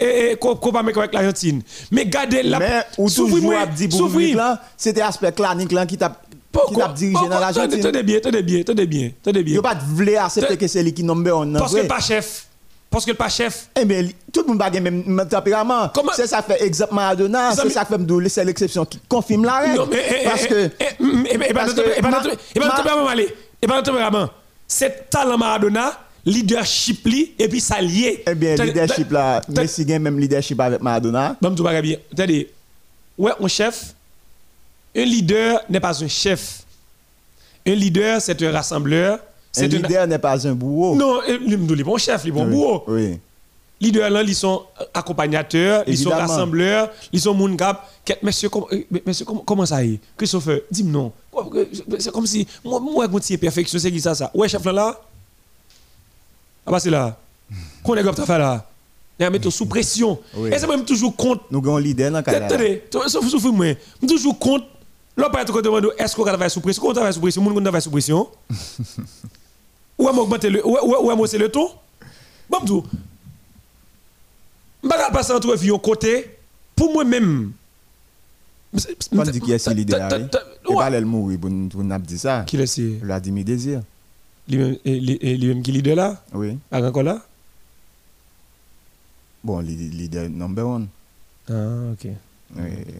et 0.00 0.36
Copa 0.40 0.78
América 0.80 1.00
avec 1.00 1.12
l'Argentine. 1.14 1.62
Mais 1.90 2.06
gardez 2.06 2.42
la. 2.42 2.58
Mais 2.58 2.82
ou 2.98 3.08
toujours 3.10 3.28
pour 3.28 3.90
s'ouvrir. 3.90 4.36
là, 4.36 4.62
c'était 4.76 5.02
aspect 5.02 5.32
clanique 5.32 5.72
là 5.72 5.84
qui 5.86 5.96
t'a 5.98 6.16
qui 6.52 6.58
Pourquoi- 6.60 6.84
t'a 6.88 6.92
dirigé 6.92 7.12
pourquoi- 7.14 7.34
dans 7.34 7.40
l'Argentine. 7.40 7.80
Tenez 7.80 8.02
bien, 8.02 8.20
tenez 8.20 8.42
bien, 8.42 8.62
tenez 8.62 8.86
bien, 8.86 9.10
tenez 9.22 9.42
bien. 9.42 9.54
Il 9.56 9.62
pas 9.62 9.74
voulu 9.74 10.16
accepter 10.16 10.56
que 10.56 10.66
c'est 10.68 10.82
lui 10.82 10.92
qui 10.92 11.02
one. 11.02 11.50
non, 11.52 11.58
Parce 11.58 11.74
que 11.74 11.86
pas 11.86 12.00
chef. 12.00 12.46
Parce 12.90 13.06
que 13.06 13.12
pas 13.12 13.30
chef. 13.30 13.68
Eh 13.74 13.86
bien, 13.86 14.06
tout 14.30 14.42
le 14.42 14.48
monde 14.48 14.60
a 14.60 14.68
même 14.68 15.02
même 15.06 15.26
tempérament. 15.28 15.88
Comment- 15.94 16.12
C'est 16.14 16.26
ça 16.26 16.42
fait 16.42 16.62
exemple 16.62 16.92
Maradona, 16.94 17.54
c'est 17.56 17.70
ça 17.70 17.86
fait 17.86 17.96
me 17.96 18.28
c'est 18.28 18.44
l'exception 18.44 18.84
qui 18.84 19.00
confirme 19.08 19.46
la 19.46 19.60
règle. 19.60 19.76
Non, 19.76 19.86
mais, 19.90 20.04
eh, 20.20 20.24
Parce 20.24 20.44
eh, 20.44 20.48
que 20.48 20.54
eh, 20.54 20.70
eh, 20.78 21.02
mm, 21.02 21.24
eh, 21.24 21.28
eh, 21.30 21.34
eh, 21.34 21.38
eh, 21.40 21.50
eh, 21.50 21.52
eh, 21.54 22.38
eh, 22.54 22.58
ma- 22.60 22.68
tempérament, 22.76 23.06
allez. 23.08 23.34
Eh, 23.62 23.66
pas 23.66 23.80
tempérament. 23.82 24.28
C'est 24.68 25.08
talent 25.08 25.38
Maradona, 25.38 25.98
leadership 26.26 27.06
li, 27.06 27.32
et 27.38 27.48
puis 27.48 27.60
ça 27.60 27.80
lié. 27.80 28.22
eh 28.26 28.34
bien, 28.34 28.56
leadership 28.56 29.10
là, 29.10 29.40
Messi 29.48 29.86
gagne 29.86 30.02
même 30.02 30.18
leadership 30.18 30.60
avec 30.60 30.82
Maradona. 30.82 31.36
Bon, 31.40 31.54
tout 31.54 31.62
va 31.62 31.80
bien. 31.80 31.96
Attendez. 32.12 32.50
Ouais, 33.16 33.32
un 33.42 33.48
chef, 33.48 33.94
un 34.94 35.04
leader 35.04 35.60
n'est 35.68 35.80
pas 35.80 36.02
un 36.02 36.08
chef. 36.08 36.62
Un 37.66 37.74
leader, 37.74 38.20
c'est 38.20 38.40
un 38.42 38.52
rassembleur. 38.52 39.18
Un 39.56 39.66
leader 39.66 40.06
n'est 40.06 40.18
pas 40.18 40.46
un 40.46 40.52
bourreau. 40.54 40.94
Non, 40.96 41.20
eh, 41.26 41.38
lui, 41.38 41.56
nous, 41.56 41.74
les 41.74 41.84
bons 41.84 41.98
chefs, 41.98 42.24
les 42.24 42.30
bons 42.30 42.44
Oui, 42.44 42.50
bourreaux. 42.50 42.84
Oui. 42.88 43.18
leaders 43.80 44.10
là, 44.10 44.22
ils 44.22 44.34
sont 44.34 44.62
accompagnateurs, 44.94 45.84
ils 45.86 45.98
sont 45.98 46.10
rassembleurs, 46.10 46.90
ils 47.12 47.20
sont 47.20 47.34
moun 47.34 47.56
cap. 47.56 47.88
Monsieur, 48.22 48.48
comment, 48.48 48.66
euh, 48.72 48.82
monsieur, 49.06 49.24
comment, 49.24 49.42
comment 49.46 49.66
ça 49.66 49.84
y 49.84 49.94
est 49.94 50.00
Christopher, 50.16 50.60
dis-moi 50.70 50.92
non. 50.92 51.12
Euh, 51.54 51.66
C'est 51.98 52.10
comme 52.12 52.26
si, 52.26 52.46
moi, 52.64 52.80
moi, 52.80 53.06
c'est 53.20 53.36
perfection, 53.38 53.78
c'est 53.78 53.92
qui 53.92 54.00
ça, 54.00 54.14
ça 54.14 54.30
Ouais, 54.34 54.48
chef 54.48 54.64
là, 54.64 54.72
là 54.72 55.00
Ah 56.66 56.70
bah 56.70 56.80
c'est 56.80 56.90
là. 56.90 57.16
Qu'on 57.82 57.94
est 57.96 58.02
comme 58.02 58.16
ça 58.16 58.24
fait 58.26 58.38
là 58.38 58.66
Il 59.18 59.24
a 59.24 59.30
mettre 59.30 59.50
sous 59.50 59.66
pression. 59.66 60.18
Oui. 60.36 60.50
Et 60.52 60.58
c'est 60.58 60.66
même 60.66 60.84
toujours 60.84 61.14
compte. 61.14 61.42
Nous 61.50 61.58
avons 61.58 61.76
un 61.76 61.80
leader 61.80 62.10
dans 62.10 62.20
le. 62.20 62.28
Attendez, 62.28 62.82
sauf 63.08 63.44
moi, 63.44 63.66
je 64.02 64.06
toujours 64.06 64.38
compte. 64.38 64.64
Là, 65.16 65.28
par 65.30 65.42
exemple, 65.42 65.62
demande 65.62 65.92
est-ce 65.98 66.16
qu'on 66.16 66.24
travaille 66.24 66.50
sous 66.50 66.60
pression 66.60 66.80
Comment 66.80 66.92
on 66.92 66.94
travaille 66.94 67.12
sous 67.12 67.20
pression 67.20 67.42
Moun 67.42 67.62
travaille 67.62 67.82
sous 67.82 67.90
pression 67.90 68.28
Ou 69.98 70.08
est-ce 70.08 70.22
augmenter 70.22 70.50
le 70.50 70.66
ou 70.66 71.26
c'est 71.26 71.38
le 71.38 71.50
ton 71.50 71.68
Bon, 72.48 72.60
tout. 72.64 72.84
Je 74.82 74.88
ne 74.88 74.92
vais 74.92 74.98
pas 74.98 75.10
passer 75.10 75.32
entre 75.32 75.54
vieux 75.54 75.76
côté 75.78 76.36
pour 76.74 76.92
moi-même. 76.92 77.52
On 79.12 79.22
dit 79.22 79.40
qui 79.40 79.52
est 79.52 81.00
le 81.00 81.06
mourir 81.06 81.38
pour 81.38 81.50
nous 81.50 81.98
dire 81.98 82.18
ça. 82.18 82.44
Qui 82.46 82.56
est-ce 82.56 82.98
Vladimir 83.04 83.44
Désir. 83.44 83.82
Lui-même 84.48 85.62
qui 85.62 85.70
est 85.70 85.74
leader 85.74 85.94
là 85.96 86.24
Oui. 86.32 86.58
À 86.70 86.80
encore 86.82 87.02
là 87.02 87.22
Bon, 89.44 89.58
le 89.60 89.66
leader 89.66 90.28
number 90.30 90.66
one. 90.66 90.88
Ah, 91.50 91.92
ok. 91.92 92.08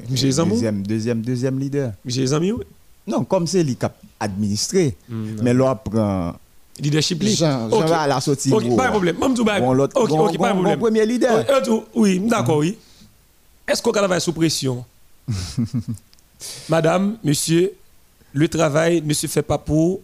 Deuxième, 0.09 0.83
deuxième, 0.83 1.23
deuxième 1.23 1.59
leader. 1.59 1.93
J'ai 2.07 2.23
les 2.23 2.33
amis, 2.33 2.53
oui. 2.53 2.65
Non, 3.07 3.25
comme 3.25 3.47
c'est 3.47 3.63
lui 3.65 3.77
qui 3.77 3.85
a 3.85 3.93
administré. 4.21 4.97
Mm, 5.09 5.35
non. 5.37 5.43
Mais 5.43 5.55
là, 5.55 5.75
prend 5.75 6.35
Leadership. 6.79 7.23
Jean, 7.23 7.69
Jean 7.71 7.87
va 7.87 8.01
à 8.03 8.07
la 8.07 8.21
sortie. 8.21 8.53
Ok, 8.53 8.65
gros. 8.65 8.77
pas 8.77 8.87
de 8.87 8.91
problème. 8.91 9.17
Tout, 9.35 9.45
Bon, 9.45 9.73
l'autre, 9.73 10.01
ok, 10.01 10.09
bon, 10.09 10.27
ok, 10.29 10.39
pas 10.39 10.49
de 10.49 10.53
problème. 10.55 10.75
bon 10.79 10.81
premier 10.81 11.05
leader. 11.07 11.45
Euh, 11.49 11.61
euh, 11.69 11.81
oui, 11.95 12.19
d'accord, 12.21 12.59
oui. 12.59 12.79
Est-ce 13.69 13.83
qu'on 13.83 13.93
travaille 13.93 14.21
sous 14.21 14.33
pression? 14.33 14.85
Madame, 16.69 17.17
monsieur, 17.23 17.73
le 18.33 18.49
travail 18.49 19.03
ne 19.05 19.13
se 19.15 19.27
fait 19.27 19.43
pas 19.43 19.59
pour 19.59 20.01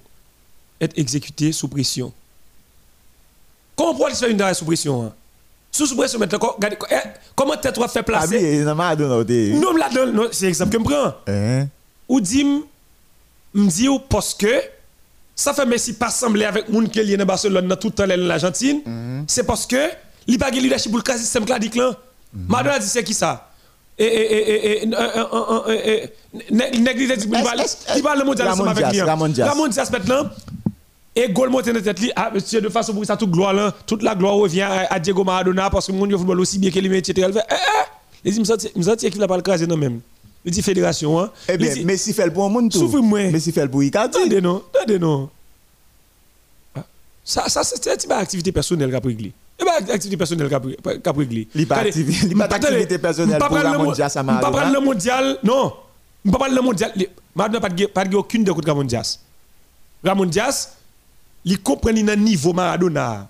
être 0.81 0.97
exécuté 0.99 1.53
sous 1.53 1.69
pression. 1.69 2.13
Comment 3.75 3.93
on 3.93 3.95
peut 3.97 4.11
se 4.13 4.19
faire 4.19 4.29
une 4.29 4.37
travail 4.37 4.55
sous 4.55 4.65
pression 4.65 5.05
hein? 5.05 5.13
Sous 5.71 5.95
maintenant, 5.95 6.39
regardez, 6.57 6.77
eh, 6.91 6.95
comment 7.37 7.55
toi 7.57 7.87
fait 7.89 8.01
Ah 8.01 8.03
placer 8.03 8.39
oui. 8.39 8.65
Non, 9.59 9.73
là, 9.77 9.89
non, 9.95 10.07
non, 10.13 10.29
c'est 10.33 10.47
l'exemple 10.47 10.73
que 10.77 10.79
je 10.79 10.85
prends. 10.85 11.15
Hein? 11.29 11.67
Ou 12.09 12.21
dit, 12.21 12.45
me 13.55 13.69
dit 13.69 13.89
parce 14.09 14.35
que 14.35 14.47
ça 15.37 15.55
fait 15.55 15.67
Messi 15.67 15.93
pas 15.93 16.11
sembler 16.11 16.47
avec 16.47 16.69
moun 16.69 16.89
qui 16.89 16.99
est 16.99 17.17
dans 17.17 17.25
Barcelone 17.25 17.69
dans 17.69 17.77
tout 17.77 17.89
le 17.89 17.93
temps 17.95 18.07
l'Argentine, 18.07 19.25
c'est 19.29 19.45
parce 19.45 19.67
que 19.67 19.77
il 20.27 20.39
pas 20.39 20.51
de 20.51 20.57
leadership 20.57 20.91
pour 20.91 20.99
le 20.99 21.05
cas 21.05 21.17
système 21.17 21.45
cladique 21.45 21.77
là. 21.77 21.93
Madonna 22.35 22.79
dit 22.79 22.87
c'est 22.89 23.05
qui 23.05 23.15
ça 23.15 23.51
Et 23.99 24.05
et 24.05 24.51
et 24.51 24.83
et 24.83 24.83
et 24.83 26.81
nèg 26.81 26.99
leadership 26.99 27.33
il 27.97 28.03
parle 28.03 28.25
mondial 28.25 28.49
avec 28.49 28.87
lui. 28.93 29.01
Maintenant 29.93 30.25
et 31.23 31.29
goal 31.33 31.51
monté 31.51 31.73
dans 31.73 31.81
tête 31.83 31.99
li 32.01 32.11
ah 32.17 32.31
monsieur 32.33 32.61
de 32.61 32.69
façon 32.69 32.93
pour 32.95 33.05
ça 33.05 33.17
toute 33.17 33.31
gloire 33.31 33.53
là, 33.53 33.75
toute 33.87 34.03
la 34.03 34.15
gloire 34.15 34.35
revient 34.35 34.63
à 34.63 34.99
Diego 35.01 35.25
Maradona 35.25 35.69
parce 35.71 35.87
que 35.87 35.93
mon 35.93 36.09
football 36.17 36.41
aussi 36.41 36.59
bien 36.59 36.71
que 36.71 36.79
lui 36.79 36.97
etc. 36.97 37.27
Elle 37.29 37.33
fait 37.35 37.45
eh 37.51 37.55
eh 38.25 38.31
les 38.31 38.39
me 38.39 38.45
senti 38.45 38.71
me 38.77 38.83
senti 38.83 39.11
qu'il 39.11 39.23
a 39.23 39.29
pas 39.29 39.37
le 39.37 39.43
craser 39.43 39.67
non 39.67 39.77
même. 39.77 40.01
Il 40.45 40.53
dit 40.53 40.63
fédération 40.63 41.19
hein. 41.21 41.31
Eh 41.49 41.53
Il 41.53 41.59
bien, 41.59 41.73
dit- 41.75 41.85
Messi 41.85 42.13
fait 42.13 42.25
le 42.27 42.33
pour 42.33 42.49
monde 42.49 42.71
tout. 42.71 42.79
Souffre-moi. 42.79 43.31
Messi 43.31 43.53
fait 43.53 43.63
le 43.65 43.71
pour 43.71 43.83
Icardi. 43.83 44.17
Attendez 44.19 44.41
non, 44.41 44.63
attendez 44.75 44.99
non. 44.99 45.29
Ça, 47.25 47.49
ça 47.49 47.63
c'est 47.63 48.05
une 48.05 48.13
activité 48.13 48.53
personnelle 48.53 48.91
qu'a 48.91 49.01
réglé. 49.05 49.33
C'est 49.59 49.65
pas 49.67 49.77
activité 49.93 50.17
personnelle 50.17 50.49
qu'a 50.49 50.59
réglé. 51.13 51.49
Il 51.55 51.67
pas 51.67 51.75
Regardez, 51.81 51.91
activi- 51.91 52.27
il 52.31 52.37
pas 52.37 52.45
attendez, 52.45 52.63
d'activité 52.63 52.99
personnelle 52.99 53.39
pour 53.39 53.49
prendre 53.49 53.63
le 53.65 53.69
Ramon 53.71 53.85
mo- 53.85 53.93
Diaz 53.95 54.17
à 54.17 54.25
Pas 54.25 54.51
prendre 54.51 54.73
le 54.73 54.81
mondial, 54.81 55.39
non. 55.43 55.73
Pas 56.33 56.39
prendre 56.39 56.55
le 56.55 56.63
mondial. 56.63 56.93
Maradona 57.35 57.61
pas 57.61 57.69
pas 57.93 58.05
de 58.05 58.17
aucune 58.17 58.45
de 58.45 58.53
contre 58.53 58.69
Ramon 58.69 58.85
Diaz. 58.85 59.21
Ramon 60.03 60.25
Diaz, 60.25 60.71
il 61.49 61.63
comprend 61.63 61.91
un 61.91 62.17
niveau 62.17 62.53
Maradona. 62.53 63.29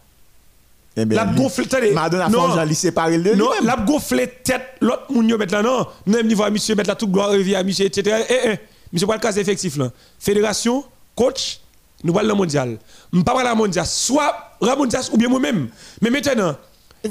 Eh 0.96 1.04
La 1.04 1.24
gonfle, 1.26 1.62
attendez. 1.62 1.92
Maradona 1.92 2.28
Non. 2.28 2.64
Il 2.66 2.74
séparé 2.74 3.18
de 3.18 3.34
Non, 3.34 3.50
la 3.62 3.76
gonflé 3.76 4.26
tête, 4.42 4.76
l'autre 4.80 5.04
moun 5.10 5.28
yo 5.28 5.38
met 5.38 5.46
là, 5.46 5.62
non. 5.62 5.86
Même 6.06 6.26
niveau 6.26 6.42
à 6.42 6.50
monsieur, 6.50 6.74
mettre 6.74 6.88
la 6.88 6.96
toute 6.96 7.12
gloire 7.12 7.30
revient 7.30 7.54
à 7.54 7.62
monsieur, 7.62 7.86
etc. 7.86 8.24
Eh, 8.28 8.34
eh, 8.48 8.58
monsieur, 8.92 9.06
pas 9.06 9.14
le 9.14 9.20
cas 9.20 9.32
effectif 9.32 9.76
là. 9.76 9.90
Fédération, 10.18 10.84
coach, 11.14 11.60
nous 12.02 12.12
parlons 12.12 12.30
le 12.30 12.34
mondial. 12.34 12.78
Je 13.12 13.20
pas 13.20 13.48
le 13.48 13.54
mondial, 13.56 13.86
soit 13.86 14.34
Ramon 14.60 14.86
Diaz 14.86 15.10
ou 15.12 15.16
bien 15.16 15.28
moi-même. 15.28 15.68
Mais 16.02 16.10
maintenant, 16.10 16.56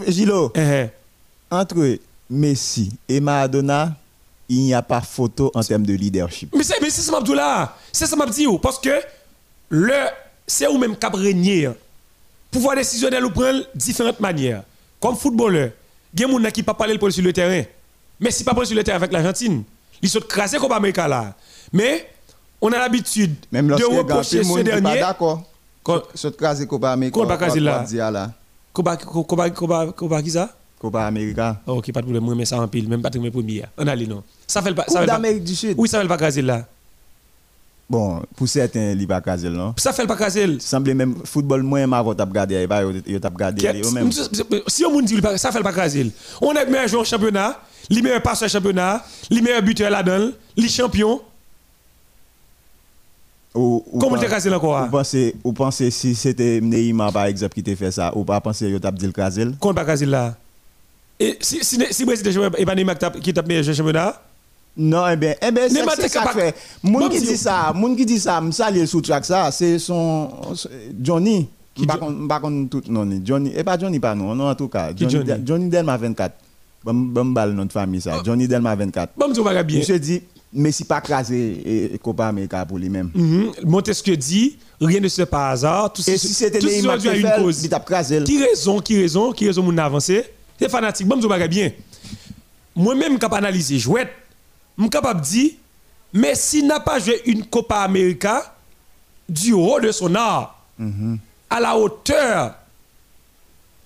Gilo, 0.08 0.52
eh, 0.56 0.60
eh, 0.60 0.90
entre 1.50 1.98
Messi 2.30 2.92
et 3.08 3.22
Maradona, 3.22 3.96
il 4.50 4.60
n'y 4.64 4.74
a 4.74 4.82
pas 4.82 5.00
photo 5.00 5.52
en 5.54 5.64
termes 5.64 5.86
de 5.86 5.94
leadership. 5.94 6.54
mais 6.56 6.64
c'est 6.64 6.82
mais 6.82 6.90
c'est 6.90 7.02
ça 7.02 7.12
m'a 7.14 7.22
dit 7.22 7.34
là. 7.34 7.76
C'est 7.94 8.06
ça 8.06 8.18
m'a 8.18 8.26
dit 8.26 8.46
parce 8.62 8.80
que 8.80 8.90
le 9.70 9.94
c'est 10.48 10.68
ou 10.68 10.78
même 10.78 10.96
cap 10.96 11.14
régner. 11.14 11.70
Pouvoir 12.50 12.78
décisionnel 12.78 13.26
ou 13.26 13.30
prendre 13.30 13.64
différentes 13.76 14.20
manières. 14.20 14.64
Comme 15.00 15.16
footballeur, 15.16 15.72
il 16.14 16.22
y 16.22 16.24
a 16.24 16.28
des 16.28 16.34
gens 16.44 16.50
qui 16.52 16.64
pas 16.64 16.74
parler 16.74 16.98
pour 16.98 17.12
sur 17.12 17.24
le 17.24 17.34
terrain. 17.34 17.64
Mais 18.20 18.32
si 18.32 18.44
pas 18.44 18.54
parler 18.54 18.66
sur 18.68 18.76
le 18.76 18.84
terrain 18.84 18.98
avec 18.98 19.12
l'Argentine, 19.12 19.64
ils 20.02 20.10
sont 20.10 20.22
crasés 20.22 20.58
comme 20.58 20.72
Américain 20.72 21.08
là. 21.08 21.36
Mais 21.74 22.10
on 22.62 22.72
a 22.72 22.80
l'habitude 22.80 23.36
de 23.52 23.98
reprocher 23.98 24.44
ce 24.44 24.60
dernier. 24.62 25.00
d'accord. 25.00 25.44
Copa. 25.84 26.98
Qu'on 27.12 27.28
pas 27.28 27.38
crasé 27.38 27.60
là. 27.60 27.80
Guardia 27.80 28.12
là. 28.12 28.32
Koba, 28.74 28.98
Koba, 28.98 29.50
Koba, 29.50 29.92
Koba, 29.92 30.22
qui 30.22 30.32
ça? 30.32 30.50
Copa 30.80 31.06
América. 31.06 31.60
Oh, 31.66 31.74
ok, 31.78 31.92
pas 31.92 32.02
de 32.02 32.06
problème, 32.06 32.36
mais 32.36 32.46
ça 32.46 32.60
en 32.62 32.68
pile, 32.68 32.88
même 32.88 33.02
pas 33.02 33.10
de 33.10 33.18
mes 33.18 33.32
premiers. 33.32 33.64
On 33.78 33.88
a 33.88 33.96
les 33.96 34.06
noms. 34.06 34.24
Ça 34.46 34.62
fait 34.62 34.74
pas. 34.74 34.86
Ça 34.88 35.00
fait 35.02 35.08
d'Amérique 35.08 35.44
du 35.44 35.56
Sud. 35.56 35.76
Oui, 35.78 35.90
ça 35.90 36.00
fait 36.02 36.08
pas. 36.08 36.18
Bon, 37.90 38.22
pour 38.36 38.50
certains, 38.50 38.92
il 38.92 39.08
pas 39.08 39.22
casé 39.22 39.50
non? 39.50 39.74
Ça 39.78 39.94
fait 39.94 40.02
le 40.02 40.10
pas 40.10 40.18
casé. 40.18 40.60
Semble 40.60 40.94
même 40.94 41.16
football 41.24 41.64
moins 41.64 41.90
avant 41.94 42.14
t'a 42.14 42.26
regardé, 42.26 42.62
il 42.62 42.68
pas 42.68 42.84
yo 42.84 43.20
t'a 43.20 43.30
regardé 43.30 43.66
eux 43.66 43.92
même. 43.92 44.12
Si 44.68 44.86
on 44.86 45.00
dit 45.00 45.22
ça 45.38 45.52
fait 45.54 45.60
le 45.60 45.64
pas 45.64 45.72
casé. 45.72 46.12
On 46.42 46.52
est 46.54 46.66
meilleur 46.66 46.90
joueur 46.90 47.06
championnat, 47.06 47.58
les 47.90 48.02
meilleurs 48.02 48.22
passeurs 48.22 48.50
championnat, 48.50 49.06
les 49.30 49.42
meilleurs 49.42 49.62
buteurs 49.62 49.90
là-dedans, 49.90 50.32
les 50.58 50.68
champions. 50.68 51.22
Ou, 53.56 53.84
Comment 54.00 54.18
t'es 54.18 54.28
casé 54.28 54.54
encore? 54.54 54.84
Vous 54.84 54.92
pensez, 54.92 55.36
vous 55.42 55.54
pensez 55.54 55.90
si 55.90 56.14
c'était 56.14 56.60
Neymar 56.62 57.14
par 57.14 57.26
exemple 57.26 57.56
qui 57.56 57.64
t'a 57.64 57.76
fait 57.76 57.92
ça, 57.92 58.16
ou 58.16 58.26
pas 58.26 58.42
penser 58.42 58.68
yo 58.68 58.80
t'a 58.80 58.92
dit 58.92 59.06
le 59.06 59.14
casé 59.14 59.46
Comment 59.62 59.74
pas 59.74 59.86
casé 59.86 60.06
là? 60.06 60.36
Et 61.18 61.38
si 61.40 61.64
si 61.64 61.82
si 61.90 62.04
Brésil 62.04 62.28
et 62.58 62.66
pas 62.66 62.76
Neymar 62.76 62.98
qui 63.24 63.34
t'a 63.34 63.42
meilleur 63.44 63.64
joueur 63.64 63.78
championnat 63.78 64.22
non, 64.78 65.08
eh 65.10 65.16
bien, 65.16 65.36
eh 65.42 65.52
bien 65.52 65.68
c'est 65.70 66.08
ça 66.08 66.28
fait. 66.28 66.56
Moun 66.84 67.10
qui 67.10 67.20
dit 67.20 67.38
ça, 67.38 67.74
moun 67.74 67.96
qui 67.96 68.06
dit 68.06 68.20
ça, 68.20 68.40
m'sa 68.40 68.70
le 68.70 68.86
sous 68.86 69.02
track 69.02 69.26
ça, 69.26 69.52
c'est 69.52 69.80
son 69.80 70.30
Johnny. 71.02 71.50
Qui 71.74 71.86
pas 71.86 71.98
tout 71.98 72.82
non 72.90 73.08
Johnny 73.24 73.52
et 73.56 73.64
pas 73.64 73.78
Johnny 73.78 74.00
pas 74.00 74.16
non, 74.16 74.34
non 74.34 74.50
en 74.50 74.56
tout 74.56 74.68
cas 74.68 74.90
Johnny 74.96 75.32
Johnny? 75.46 75.70
Delma 75.70 75.98
24. 75.98 76.34
Bam 76.84 77.10
bam 77.12 77.34
bal 77.34 77.54
notre 77.54 77.74
famille 77.74 78.02
ça, 78.02 78.22
Johnny 78.24 78.48
Delma 78.48 78.76
24. 78.76 79.14
Bon, 79.18 79.32
tu 79.32 79.44
vas 79.44 79.64
bien. 79.64 79.80
Monsieur 79.80 80.00
dit 80.00 80.22
Messi 80.54 80.86
pas 80.86 81.02
crasé 81.02 82.00
Copa 82.02 82.28
América 82.28 82.66
pour 82.66 82.80
lui-même. 82.80 83.12
Montesquieu 83.64 84.16
dit 84.16 84.58
rien 84.80 85.00
ne 85.00 85.08
se 85.08 85.22
fait 85.22 85.26
par 85.26 85.52
hasard, 85.52 85.92
tout 85.94 86.02
et 86.08 86.18
si 86.18 86.30
c'était 86.30 86.60
qui 86.60 86.80
une 86.80 87.32
cause. 87.42 87.68
Qui 88.26 88.44
raison, 88.44 88.80
qui 88.80 89.00
raison, 89.00 89.32
qui 89.32 89.48
raison 89.48 89.62
mon 89.62 89.78
avancer 89.78 90.24
C'est 90.60 90.70
fanatique, 90.70 91.08
bon 91.08 91.20
tu 91.20 91.28
vas 91.28 91.48
bien. 91.48 91.72
Moi-même 92.76 93.20
cap 93.20 93.34
analyser 93.34 93.78
jouette 93.78 94.10
je 94.10 94.27
suis 94.84 94.90
capable 94.90 95.22
de 95.22 95.26
dire, 95.26 95.52
Messi 96.14 96.64
n'a 96.64 96.80
pas 96.80 97.00
joué 97.00 97.22
une 97.26 97.46
Copa 97.46 97.78
América 97.78 98.56
du 99.28 99.54
haut 99.54 99.80
de 99.80 99.92
son 99.92 100.14
art, 100.16 100.62
mhm. 100.78 101.18
à 101.50 101.60
la 101.60 101.78
hauteur 101.78 102.56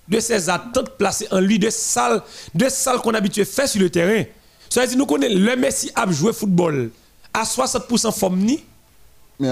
de 0.08 0.20
ses 0.20 0.48
attentes 0.50 0.90
placées 0.96 1.26
en 1.30 1.40
lui, 1.40 1.58
de 1.58 1.70
salles, 1.70 2.22
de 2.54 2.68
salles 2.68 2.98
qu'on 2.98 3.14
a 3.14 3.18
habitué 3.18 3.44
faire 3.44 3.68
sur 3.68 3.80
le 3.80 3.90
terrain. 3.90 4.24
Ça 4.68 4.82
veut 4.82 4.86
dire, 4.86 4.98
nous 4.98 5.06
connaissons 5.06 5.38
le 5.38 5.56
Messi 5.56 5.90
a 5.94 6.10
joué 6.10 6.32
football 6.32 6.90
à 7.32 7.44
60% 7.44 8.12
forme 8.12 8.38
ni. 8.38 8.62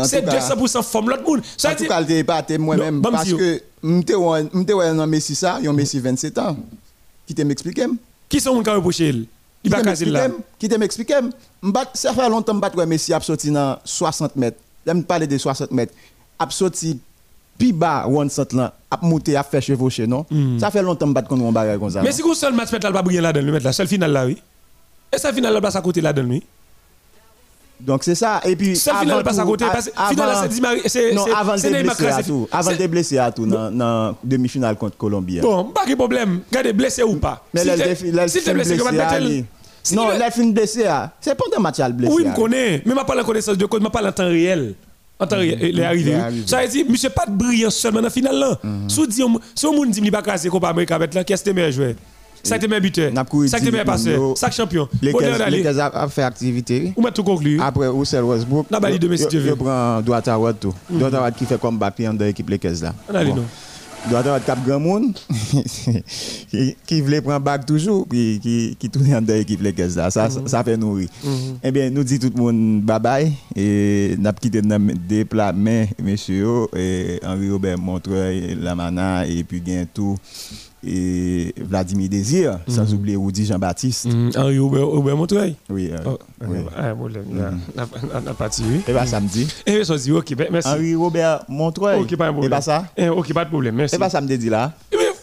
C'est 0.04 0.24
200% 0.24 0.82
forme 0.82 1.10
l'autre 1.10 1.24
monde. 1.24 1.42
Ça 1.56 1.72
en 1.72 1.74
tout 1.74 1.86
cas, 1.86 2.02
je 2.06 2.22
pas 2.22 2.44
moi-même 2.58 3.02
parce 3.02 3.32
que 3.32 3.62
je 3.82 3.88
suis 3.88 4.74
un 4.80 5.06
Messi 5.06 5.34
ça, 5.34 5.58
un 5.64 5.72
Messi 5.72 5.98
27 5.98 6.38
ans. 6.38 6.56
Qui 7.26 7.34
te 7.34 7.42
m'expliquer 7.42 7.86
Qui 8.28 8.40
sont 8.40 8.50
les 8.50 8.56
gens 8.56 8.62
qui 8.64 8.70
reproché 8.70 9.14
il 9.64 9.70
va 9.70 9.82
caser 9.82 10.06
là. 10.06 10.28
Qui 10.58 10.68
te 10.68 10.74
m'explique 10.76 11.12
ça 11.94 12.12
fait 12.12 12.28
longtemps 12.28 12.58
que 12.60 12.80
je 12.80 12.84
Messi 12.86 13.12
a 13.12 13.20
sorti 13.20 13.50
dans 13.50 13.78
60 13.84 14.36
mètres. 14.36 14.58
J'aime 14.86 15.04
parler 15.04 15.26
de 15.26 15.36
60 15.36 15.70
mètres. 15.72 15.92
A 16.38 16.48
sorti 16.50 16.98
plus 17.58 17.72
bas 17.72 18.06
100 18.28 18.54
là, 18.54 18.74
a 18.90 18.98
monté 19.02 19.36
a 19.36 19.42
fait 19.42 19.60
chevaucher 19.60 20.06
non? 20.06 20.24
Hmm. 20.30 20.58
Ça 20.58 20.70
fait 20.70 20.82
longtemps 20.82 21.12
que 21.12 21.36
je 21.36 21.42
on 21.42 21.52
bagarre 21.52 21.78
comme 21.78 21.90
ça. 21.90 22.02
Mais 22.02 22.12
si 22.12 22.22
vous 22.22 22.34
seul 22.34 22.54
match 22.54 22.72
là 22.72 22.90
pas 22.90 23.02
briller 23.02 23.20
là-dedans, 23.20 23.46
le 23.46 23.52
mettre 23.52 23.66
la 23.66 23.72
seule 23.72 23.88
finale 23.88 24.12
là 24.12 24.24
oui. 24.24 24.38
Et 25.12 25.18
sa 25.18 25.32
finale 25.32 25.52
là 25.52 25.60
à 25.76 25.82
côté 25.82 26.00
là-dedans 26.00 26.28
oui. 26.30 26.42
Donc 27.80 28.04
c'est 28.04 28.14
ça 28.14 28.40
et 28.44 28.56
puis 28.56 28.76
seule 28.76 28.96
finale 28.96 29.22
passe 29.22 29.38
à 29.38 29.44
côté 29.44 29.64
que 29.64 29.80
finale 30.10 30.36
c'est 30.48 30.88
c'est 30.88 31.12
non 31.14 31.24
avant 31.34 31.54
de 31.54 31.82
blesser 31.82 32.06
à 32.06 32.22
tout 32.22 32.48
avant 32.52 32.72
de 32.72 32.86
blesser 32.86 33.18
à 33.18 33.30
tout 33.30 33.46
dans 33.46 33.70
dans 33.70 34.16
demi-finale 34.22 34.76
contre 34.76 34.96
Colombie. 34.96 35.40
Bon, 35.40 35.64
pas 35.64 35.86
de 35.86 35.94
problème. 35.94 36.40
Gardez 36.52 36.72
blessé 36.72 37.02
ou 37.02 37.16
pas? 37.16 37.44
Mais 37.54 37.62
si 38.28 38.42
tu 38.42 38.52
blessé 38.52 38.76
comment 38.76 38.90
non, 39.92 40.08
la 40.08 40.30
fin 40.30 40.46
blessé, 40.50 40.84
c'est 41.20 41.34
pas 41.34 41.44
un 41.56 41.60
match 41.60 41.80
à 41.80 41.88
blessé. 41.88 42.12
Oui, 42.12 42.24
je 42.26 42.34
connais. 42.34 42.82
Mais 42.84 42.94
je 42.94 43.04
parle 43.04 43.20
en 43.20 43.24
connaissance 43.24 43.56
de 43.56 43.64
cause, 43.64 43.80
je 43.82 43.88
parle 43.88 44.08
en 44.08 44.12
temps 44.12 44.28
réel. 44.28 44.74
En 45.18 45.26
temps 45.26 45.38
réel, 45.38 45.58
il 45.62 45.80
est 45.80 45.84
arrivé. 45.84 46.16
Ça 46.46 46.60
veut 46.60 46.68
dire, 46.68 46.84
monsieur, 46.88 47.08
pas 47.08 47.24
de 47.26 47.32
brillant 47.32 47.70
seulement 47.70 48.00
dans 48.00 48.04
la 48.04 48.10
finale 48.10 48.36
là. 48.38 48.58
Si 48.88 49.00
on 49.66 49.84
dit 49.86 49.92
qu'il 49.92 50.04
n'est 50.04 50.10
pas 50.10 50.22
cassé 50.22 50.50
Copa 50.50 50.68
América 50.68 50.96
avec 50.96 51.14
là, 51.14 51.24
qu'est-ce 51.24 51.42
que 51.44 51.50
tu 51.50 51.54
meilleur 51.54 51.72
joueur? 51.72 51.94
Ça 52.42 52.58
qui 52.58 52.66
meilleur 52.66 52.82
buteur, 52.82 53.12
ça 53.48 53.58
qui 53.60 53.70
meilleur 53.70 53.84
passeur, 53.84 54.36
ça 54.36 54.50
champion. 54.50 54.88
Les 55.02 55.12
15 55.12 55.78
a 55.78 56.08
fait 56.08 56.22
activité. 56.22 56.92
Ou 56.96 57.10
tout 57.10 57.24
conclu. 57.24 57.60
Après, 57.60 57.88
ou 57.88 58.04
c'est 58.04 58.20
Westbrook. 58.20 58.66
Pas 58.68 58.90
dit 58.90 58.98
de. 58.98 59.16
Je 59.16 59.54
prends 59.54 60.00
Droit 60.00 60.18
à 60.18 60.52
tout. 60.52 60.74
Droit 60.88 61.24
à 61.24 61.30
qui 61.30 61.44
fait 61.44 61.60
comme 61.60 61.78
Bapi 61.78 62.04
dans 62.04 62.12
l'équipe 62.24 62.48
15 62.58 62.82
là. 62.82 62.94
Allez, 63.12 63.32
non 63.32 63.44
doit 64.08 64.20
avoir 64.20 64.42
cap 64.44 64.58
grand 64.64 64.80
monde 64.80 65.12
qui, 66.86 67.00
voulait 67.00 67.20
prendre 67.20 67.40
bac 67.44 67.66
toujours 67.66 68.06
puis 68.08 68.40
qui 68.78 68.90
tourne 68.90 69.08
dans 69.20 69.34
l'équipe 69.34 69.60
les 69.60 69.72
caisses 69.72 69.96
là 69.96 70.10
ça, 70.10 70.28
mm 70.28 70.32
-hmm. 70.32 70.48
ça 70.48 70.64
fait 70.64 70.76
nourrir 70.76 71.08
mm 71.22 71.28
-hmm. 71.28 71.54
eh 71.64 71.70
bien 71.70 71.90
nous 71.90 72.04
dit 72.04 72.18
tout 72.18 72.32
le 72.34 72.40
monde 72.40 72.82
bye 72.82 73.00
bye 73.00 73.32
et 73.56 74.16
n'a 74.18 74.32
quitté 74.32 74.62
des 75.08 75.24
plats 75.24 75.52
mais 75.52 75.88
monsieur 76.02 76.66
et 76.76 77.20
Henri 77.24 77.50
Robert 77.50 77.78
Montreuil 77.78 78.56
Lamana 78.60 79.26
et 79.26 79.44
puis 79.44 79.60
bien 79.60 79.84
tout 79.92 80.16
et 80.86 81.54
Vladimir 81.58 82.08
Désir, 82.08 82.52
mm 82.52 82.56
-hmm. 82.66 82.74
sans 82.74 82.94
oublier 82.94 83.16
Woody 83.16 83.44
Jean-Baptiste. 83.46 84.06
Mm. 84.06 84.30
Henri 84.36 84.58
Robert 84.58 85.16
Montreuil 85.16 85.54
Oui. 85.68 85.90
Euh, 85.92 85.98
oh, 86.06 86.18
oui. 86.46 86.58
Ah, 86.76 86.94
bon, 86.94 87.08
on 88.14 88.26
a 88.30 88.34
parti, 88.34 88.62
oui. 88.68 88.80
Et 88.88 88.92
bien 88.92 89.06
samedi. 89.06 89.46
Et 89.66 89.72
bien 89.72 89.84
samedi, 89.84 90.12
ok, 90.12 90.34
merci. 90.50 90.68
Henri 90.68 90.94
Robert 90.94 91.44
Montreuil. 91.48 92.00
Ok, 92.00 92.16
pas 92.16 92.28
un 92.28 92.32
problème. 92.32 92.52
Et 92.52 92.56
pas 92.56 92.62
ça 92.62 92.84
Ok, 93.16 93.32
pas 93.32 93.44
de 93.44 93.50
problème, 93.50 93.74
merci. 93.76 93.96
Et 93.96 93.98
pas 93.98 94.10
samedi 94.10 94.48
là 94.48 94.72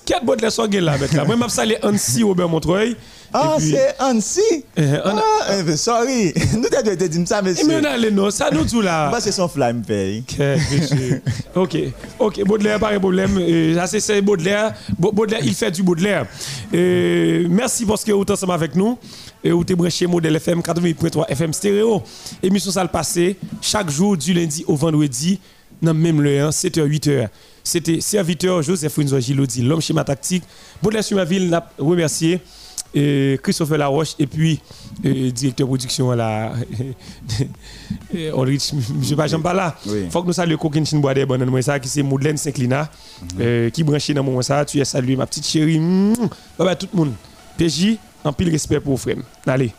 Et 0.08 0.12
bien, 0.12 0.18
quatre 0.18 0.26
bottes 0.26 0.41
de 0.41 0.49
soirée 0.49 0.82
là, 0.82 0.95
là? 0.97 1.26
Moi, 1.26 1.36
je 1.47 1.53
salé 1.53 1.78
Ansi 1.84 2.24
Robert 2.24 2.49
Montreuil. 2.49 2.95
Ah, 3.34 3.58
c'est 3.60 3.95
Ansi 3.99 4.41
eh, 4.78 4.84
a... 4.84 5.01
Ah, 5.05 5.60
eh, 5.68 5.76
sorry. 5.76 6.34
nous 6.55 6.70
t'avons 6.70 6.95
dit 6.95 7.26
ça, 7.26 7.41
monsieur. 7.41 7.68
Mais 7.68 7.76
on 7.76 7.84
a 7.84 7.97
les 7.97 8.10
noms, 8.10 8.32
ça 8.32 8.49
nous 8.51 8.64
tout 8.64 8.82
là. 8.82 9.10
Bah, 9.12 9.20
c'est 9.20 9.34
son 9.34 9.49
flamme 9.49 9.82
paye. 9.82 10.24
ok, 11.55 11.78
ok, 12.20 12.43
Baudelaire, 12.45 12.80
pas 12.80 12.93
de 12.93 12.99
problème. 12.99 13.38
Euh, 13.38 13.76
ça, 13.86 13.99
c'est 13.99 14.22
Baudelaire. 14.22 14.74
Baudelaire, 14.97 15.41
il 15.43 15.53
fait 15.53 15.72
du 15.72 15.84
Baudelaire. 15.84 16.26
Euh, 16.74 17.47
merci 17.49 17.86
parce 17.86 18.03
que 18.03 18.12
vous 18.14 18.22
êtes 18.22 18.32
ensemble 18.32 18.53
avec 18.53 18.76
nous. 18.76 18.97
Et 19.43 19.51
vous 19.51 19.62
êtes 19.62 19.74
branché 19.74 20.08
Modèle 20.08 20.36
FM 20.38 20.62
88.3 20.62 21.26
FM 21.30 21.53
stéréo. 21.53 22.01
Émission 22.41 22.72
ça 22.72 22.84
le 22.84 22.89
passé, 22.89 23.38
chaque 23.62 23.89
jour 23.89 24.18
du 24.18 24.34
lundi 24.34 24.64
au 24.68 24.76
vendredi, 24.76 25.39
dans 25.82 25.93
même 25.93 26.22
le 26.22 26.49
7h, 26.49 26.88
8h. 26.88 27.30
C'était 27.68 27.99
serviteur 27.99 28.61
Joseph 28.61 28.97
Winzo 28.97 29.20
Gilodi, 29.20 29.61
l'homme 29.61 29.82
schéma 29.82 30.05
tactique. 30.05 30.43
Baudelaire 30.82 31.03
sur 31.03 31.18
ma 31.18 31.26
ville, 31.26 31.49
n'a 31.49 31.70
remercié. 31.78 32.39
Et 32.95 33.38
Christopher 33.43 33.78
Laroche 33.78 34.15
et 34.18 34.26
puis 34.26 34.61
et 35.03 35.30
directeur 35.34 35.68
production 35.68 36.09
là 36.11 36.53
Ulrich 38.13 38.74
je 39.03 39.13
pas 39.13 39.28
j'en 39.28 39.41
pas 39.41 39.53
là. 39.53 39.76
Faut 40.09 40.22
que 40.22 40.28
nous 40.28 40.34
saluions 40.34 40.57
Coquin 40.57 40.82
bonnes 41.28 41.45
moi 41.45 41.61
ça 41.61 41.78
qui 41.78 41.89
c'est 41.89 42.01
Moudelaine 42.01 42.38
Saint-Clina 42.38 42.89
qui 43.74 43.84
branché 43.84 44.13
dans 44.13 44.24
moment 44.24 44.41
ça. 44.41 44.63
Tu 44.63 44.80
es 44.80 44.86
salué 44.86 45.18
ma 45.18 45.28
petite 45.28 45.45
chérie. 45.45 45.78
Bye 45.78 46.68
bye 46.68 46.78
tout 46.78 46.88
le 46.93 46.97
monde. 46.97 47.13
PJ 47.57 47.97
en 48.24 48.32
pile 48.32 48.49
respect 48.49 48.80
pour 48.80 48.97
frère 48.97 49.18
allez 49.45 49.74